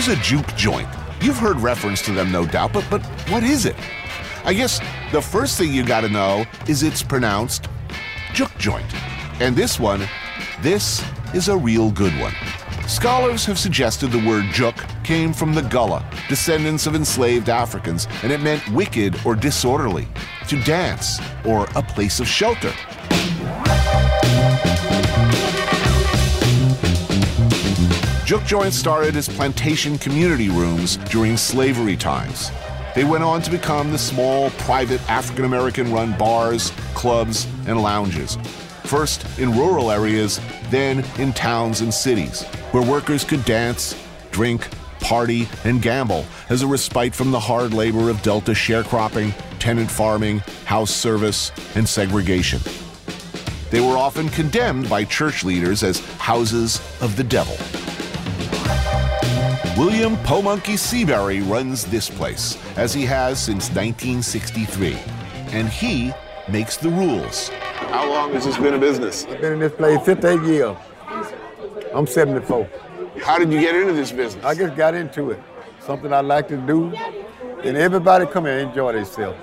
Is 0.00 0.08
a 0.08 0.16
juke 0.16 0.56
joint? 0.56 0.88
You've 1.20 1.36
heard 1.36 1.60
reference 1.60 2.00
to 2.06 2.12
them, 2.12 2.32
no 2.32 2.46
doubt, 2.46 2.72
but, 2.72 2.86
but 2.90 3.04
what 3.28 3.42
is 3.42 3.66
it? 3.66 3.76
I 4.46 4.54
guess 4.54 4.80
the 5.12 5.20
first 5.20 5.58
thing 5.58 5.74
you 5.74 5.84
gotta 5.84 6.08
know 6.08 6.46
is 6.66 6.82
it's 6.82 7.02
pronounced 7.02 7.68
juke 8.32 8.56
joint. 8.56 8.86
And 9.42 9.54
this 9.54 9.78
one, 9.78 10.08
this 10.62 11.04
is 11.34 11.48
a 11.48 11.56
real 11.58 11.90
good 11.90 12.18
one. 12.18 12.32
Scholars 12.88 13.44
have 13.44 13.58
suggested 13.58 14.10
the 14.10 14.26
word 14.26 14.44
juk 14.44 14.74
came 15.04 15.34
from 15.34 15.52
the 15.52 15.60
Gullah, 15.60 16.02
descendants 16.30 16.86
of 16.86 16.94
enslaved 16.94 17.50
Africans, 17.50 18.08
and 18.22 18.32
it 18.32 18.40
meant 18.40 18.66
wicked 18.70 19.14
or 19.26 19.36
disorderly, 19.36 20.08
to 20.48 20.62
dance, 20.62 21.20
or 21.44 21.68
a 21.76 21.82
place 21.82 22.20
of 22.20 22.26
shelter. 22.26 22.72
Juk 28.30 28.46
joints 28.46 28.76
started 28.76 29.16
as 29.16 29.28
plantation 29.28 29.98
community 29.98 30.50
rooms 30.50 30.98
during 31.10 31.36
slavery 31.36 31.96
times. 31.96 32.52
They 32.94 33.02
went 33.02 33.24
on 33.24 33.42
to 33.42 33.50
become 33.50 33.90
the 33.90 33.98
small, 33.98 34.50
private 34.50 35.00
African 35.10 35.44
American 35.44 35.92
run 35.92 36.16
bars, 36.16 36.70
clubs, 36.94 37.48
and 37.66 37.82
lounges. 37.82 38.38
First 38.84 39.26
in 39.40 39.58
rural 39.58 39.90
areas, 39.90 40.40
then 40.68 41.04
in 41.18 41.32
towns 41.32 41.80
and 41.80 41.92
cities, 41.92 42.44
where 42.70 42.88
workers 42.88 43.24
could 43.24 43.44
dance, 43.44 44.00
drink, 44.30 44.68
party, 45.00 45.48
and 45.64 45.82
gamble 45.82 46.24
as 46.50 46.62
a 46.62 46.68
respite 46.68 47.16
from 47.16 47.32
the 47.32 47.40
hard 47.40 47.74
labor 47.74 48.10
of 48.10 48.22
Delta 48.22 48.52
sharecropping, 48.52 49.34
tenant 49.58 49.90
farming, 49.90 50.38
house 50.66 50.92
service, 50.92 51.50
and 51.74 51.88
segregation. 51.88 52.60
They 53.70 53.80
were 53.80 53.96
often 53.96 54.28
condemned 54.28 54.88
by 54.88 55.02
church 55.02 55.42
leaders 55.42 55.82
as 55.82 55.98
houses 56.18 56.80
of 57.00 57.16
the 57.16 57.24
devil. 57.24 57.56
William 59.80 60.14
Po' 60.24 60.42
Monkey 60.42 60.74
Seaberry 60.74 61.40
runs 61.50 61.86
this 61.86 62.10
place, 62.10 62.58
as 62.76 62.92
he 62.92 63.06
has 63.06 63.42
since 63.42 63.70
1963. 63.70 64.94
And 65.52 65.70
he 65.70 66.12
makes 66.50 66.76
the 66.76 66.90
rules. 66.90 67.48
How 67.48 68.06
long 68.06 68.30
has 68.34 68.44
this 68.44 68.58
been 68.58 68.74
a 68.74 68.78
business? 68.78 69.24
I've 69.24 69.40
been 69.40 69.54
in 69.54 69.58
this 69.58 69.72
place 69.72 69.98
58 70.04 70.42
years. 70.42 70.76
I'm 71.94 72.06
74. 72.06 72.68
How 73.22 73.38
did 73.38 73.50
you 73.50 73.58
get 73.58 73.74
into 73.74 73.94
this 73.94 74.12
business? 74.12 74.44
I 74.44 74.54
just 74.54 74.76
got 74.76 74.94
into 74.94 75.30
it. 75.30 75.40
Something 75.78 76.12
I 76.12 76.20
like 76.20 76.46
to 76.48 76.58
do. 76.58 76.92
And 77.64 77.78
everybody 77.78 78.26
come 78.26 78.44
here 78.44 78.58
and 78.58 78.68
enjoy 78.68 78.92
themselves. 78.92 79.38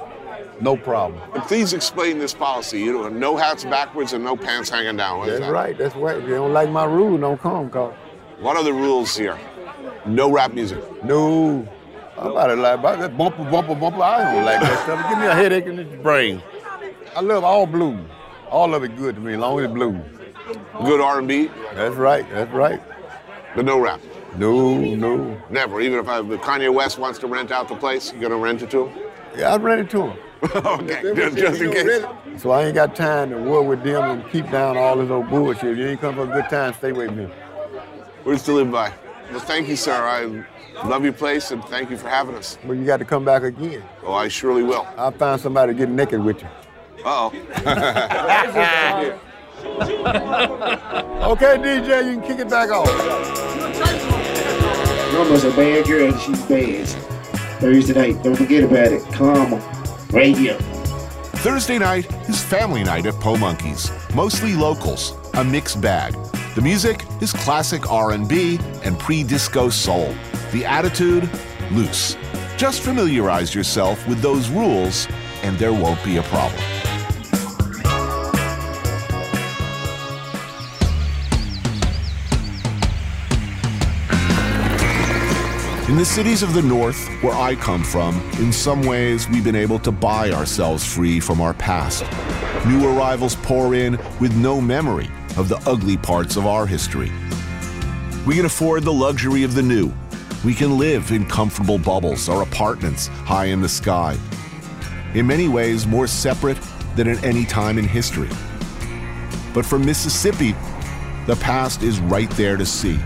No 0.62 0.78
problem. 0.78 1.20
And 1.34 1.42
please 1.46 1.74
explain 1.74 2.20
this 2.20 2.36
policy. 2.36 2.80
You 2.80 2.94
know, 2.94 3.10
no 3.10 3.38
hats 3.38 3.64
backwards 3.64 4.14
and 4.14 4.24
no 4.24 4.38
pants 4.38 4.70
hanging 4.70 4.98
down. 4.98 5.18
What 5.18 5.30
is 5.30 5.40
That's 5.40 5.50
that? 5.50 5.52
right. 5.52 5.76
That's 5.76 5.96
right. 5.96 6.18
If 6.18 6.26
you 6.26 6.36
don't 6.36 6.54
like 6.54 6.70
my 6.70 6.86
rule, 6.86 7.18
don't 7.18 7.42
come, 7.42 7.72
cause 7.72 7.96
What 8.40 8.56
are 8.56 8.64
the 8.64 8.74
rules 8.74 9.18
here? 9.18 9.40
No 10.06 10.32
rap 10.32 10.54
music. 10.54 10.80
No. 11.04 11.68
I'm 12.18 12.32
about 12.32 12.48
to 12.48 12.56
like 12.56 12.80
about 12.80 13.00
that 13.00 13.18
bumper, 13.18 13.44
bumper, 13.44 13.76
bumper. 13.76 14.02
I 14.02 14.34
don't 14.34 14.46
like 14.46 14.60
that 14.62 14.84
stuff. 14.84 15.10
Give 15.10 15.20
me 15.20 15.26
a 15.28 15.36
headache 15.36 15.66
in 15.66 15.76
the 15.76 15.84
brain. 15.84 16.42
I 17.16 17.22
love 17.22 17.44
all 17.44 17.66
blues. 17.68 18.00
All 18.50 18.74
of 18.74 18.84
it 18.84 18.96
good 18.96 19.16
to 19.16 19.22
me, 19.22 19.34
as 19.34 19.40
long 19.40 19.60
as 19.60 19.66
it's 19.66 19.74
blues. 19.74 20.02
Good 20.84 21.02
R&B? 21.02 21.50
That's 21.74 21.96
right. 21.96 22.28
That's 22.32 22.52
right. 22.52 22.82
But 23.56 23.66
no 23.66 23.80
rap. 23.80 24.00
No, 24.38 24.80
no. 24.80 25.42
Never. 25.50 25.82
Even 25.82 26.00
if, 26.00 26.08
I, 26.08 26.20
if 26.20 26.42
Kanye 26.42 26.74
West 26.74 26.98
wants 26.98 27.20
to 27.20 27.28
rent 27.28 27.52
out 27.52 27.68
the 27.68 27.76
place, 27.76 28.14
you 28.14 28.22
gonna 28.22 28.38
rent 28.38 28.62
it 28.62 28.70
to 28.72 28.88
him? 28.88 29.00
Yeah, 29.36 29.54
I'd 29.54 29.64
rent 29.64 29.82
it 29.82 29.90
to 29.92 30.08
him. 30.08 30.18
okay, 30.56 31.02
just, 31.16 31.38
just 31.38 31.62
in 31.62 31.72
case. 31.72 32.06
So 32.38 32.52
I 32.52 32.66
ain't 32.66 32.76
got 32.76 32.96
time 32.96 33.32
to 33.32 33.38
war 33.38 33.64
with 33.64 33.84
them 33.84 34.04
and 34.04 34.32
keep 34.32 34.50
down 34.52 34.78
all 34.78 34.96
this 34.96 35.10
old 35.10 35.30
bullshit. 35.30 35.72
If 35.72 35.78
you 35.80 35.88
ain't 35.88 36.02
come 36.02 36.16
for 36.16 36.24
a 36.24 36.28
good 36.28 36.48
time, 36.50 36.74
stay 36.74 36.94
from 36.94 37.18
me. 37.18 37.28
Words 38.24 38.44
to 38.44 38.54
live 38.54 38.72
by. 38.72 38.94
Well, 39.32 39.40
thank 39.40 39.68
you, 39.68 39.76
sir. 39.76 39.94
I 39.94 40.46
love 40.88 41.04
your 41.04 41.14
place 41.14 41.52
and 41.52 41.64
thank 41.66 41.90
you 41.90 41.98
for 41.98 42.08
having 42.10 42.36
us. 42.36 42.58
But 42.66 42.74
you 42.74 42.86
got 42.86 42.98
to 42.98 43.06
come 43.06 43.26
back 43.26 43.44
again. 43.44 43.84
Oh, 44.04 44.14
I 44.14 44.28
surely 44.28 44.64
will. 44.64 44.88
I'll 44.98 45.12
find 45.12 45.40
somebody 45.40 45.74
to 45.74 45.78
get 45.78 45.90
naked 45.90 46.24
with 46.24 46.42
you. 46.42 46.48
Uh 47.06 47.30
oh. 47.30 47.32
okay, 51.32 51.58
DJ, 51.58 52.12
you 52.12 52.20
can 52.20 52.22
kick 52.22 52.40
it 52.40 52.50
back 52.50 52.70
off. 52.70 52.88
Mama's 55.14 55.44
a 55.44 55.52
bad 55.52 55.86
girl 55.86 56.14
and 56.14 56.22
she's 56.22 56.42
bad. 56.44 56.88
Thursday 57.60 57.94
night, 57.94 58.24
don't 58.24 58.36
forget 58.36 58.64
about 58.64 58.92
it. 58.92 59.02
Come 59.14 59.50
Karma 59.50 60.08
Radio. 60.12 60.58
Thursday 61.38 61.78
night 61.80 62.12
is 62.30 62.44
family 62.44 62.84
night 62.84 63.06
at 63.06 63.16
Po 63.16 63.36
Monkeys. 63.38 63.92
Mostly 64.14 64.54
locals, 64.54 65.14
a 65.34 65.44
mixed 65.44 65.82
bag. 65.82 66.16
The 66.58 66.64
music 66.64 67.06
is 67.22 67.34
classic 67.34 67.92
R&B 67.92 68.58
and 68.84 68.98
pre-disco 68.98 69.70
soul. 69.70 70.16
The 70.52 70.66
attitude, 70.66 71.30
loose. 71.70 72.18
Just 72.58 72.82
familiarize 72.82 73.54
yourself 73.54 74.08
with 74.08 74.22
those 74.24 74.50
rules 74.50 75.08
and 75.44 75.56
there 75.60 75.72
won't 75.72 76.04
be 76.04 76.18
a 76.18 76.24
problem. 76.24 76.60
In 85.88 85.96
the 85.96 86.04
cities 86.04 86.42
of 86.42 86.56
the 86.56 86.64
North, 86.64 87.08
where 87.22 87.36
I 87.36 87.54
come 87.54 87.84
from, 87.84 88.20
in 88.40 88.52
some 88.52 88.82
ways 88.82 89.30
we've 89.30 89.44
been 89.44 89.56
able 89.56 89.78
to 89.78 89.92
buy 89.92 90.32
ourselves 90.32 90.84
free 90.84 91.20
from 91.20 91.40
our 91.40 91.54
past. 91.54 92.04
New 92.66 92.98
arrivals 92.98 93.36
pour 93.36 93.76
in 93.76 94.00
with 94.20 94.36
no 94.36 94.60
memory 94.60 95.08
of 95.38 95.50
the 95.50 95.58
ugly 95.66 95.98
parts 95.98 96.36
of 96.36 96.46
our 96.46 96.66
history. 96.66 97.12
We 98.26 98.36
can 98.36 98.46
afford 98.46 98.84
the 98.84 98.94
luxury 98.94 99.44
of 99.44 99.54
the 99.54 99.62
new. 99.62 99.94
We 100.44 100.54
can 100.54 100.78
live 100.78 101.12
in 101.12 101.26
comfortable 101.26 101.78
bubbles 101.78 102.28
or 102.28 102.42
apartments 102.42 103.08
high 103.08 103.46
in 103.46 103.62
the 103.62 103.70
sky. 103.70 104.18
In 105.14 105.26
many 105.26 105.48
ways, 105.48 105.88
more 105.88 106.08
separate 106.08 106.58
than 106.96 107.08
at 107.08 107.24
any 107.24 107.46
time 107.46 107.78
in 107.78 107.88
history. 107.88 108.30
But 109.54 109.66
for 109.66 109.80
Mississippi, 109.80 110.54
the 111.26 111.38
past 111.42 111.84
is 111.84 112.00
right 112.00 112.30
there 112.32 112.58
to 112.58 112.66
see, 112.66 113.00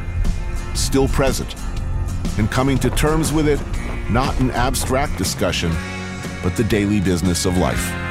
still 0.73 1.07
present 1.07 1.55
and 2.37 2.49
coming 2.49 2.77
to 2.79 2.89
terms 2.89 3.31
with 3.31 3.47
it, 3.47 3.59
not 4.09 4.39
an 4.39 4.51
abstract 4.51 5.17
discussion, 5.17 5.71
but 6.43 6.55
the 6.55 6.63
daily 6.63 6.99
business 6.99 7.45
of 7.45 7.57
life. 7.57 8.10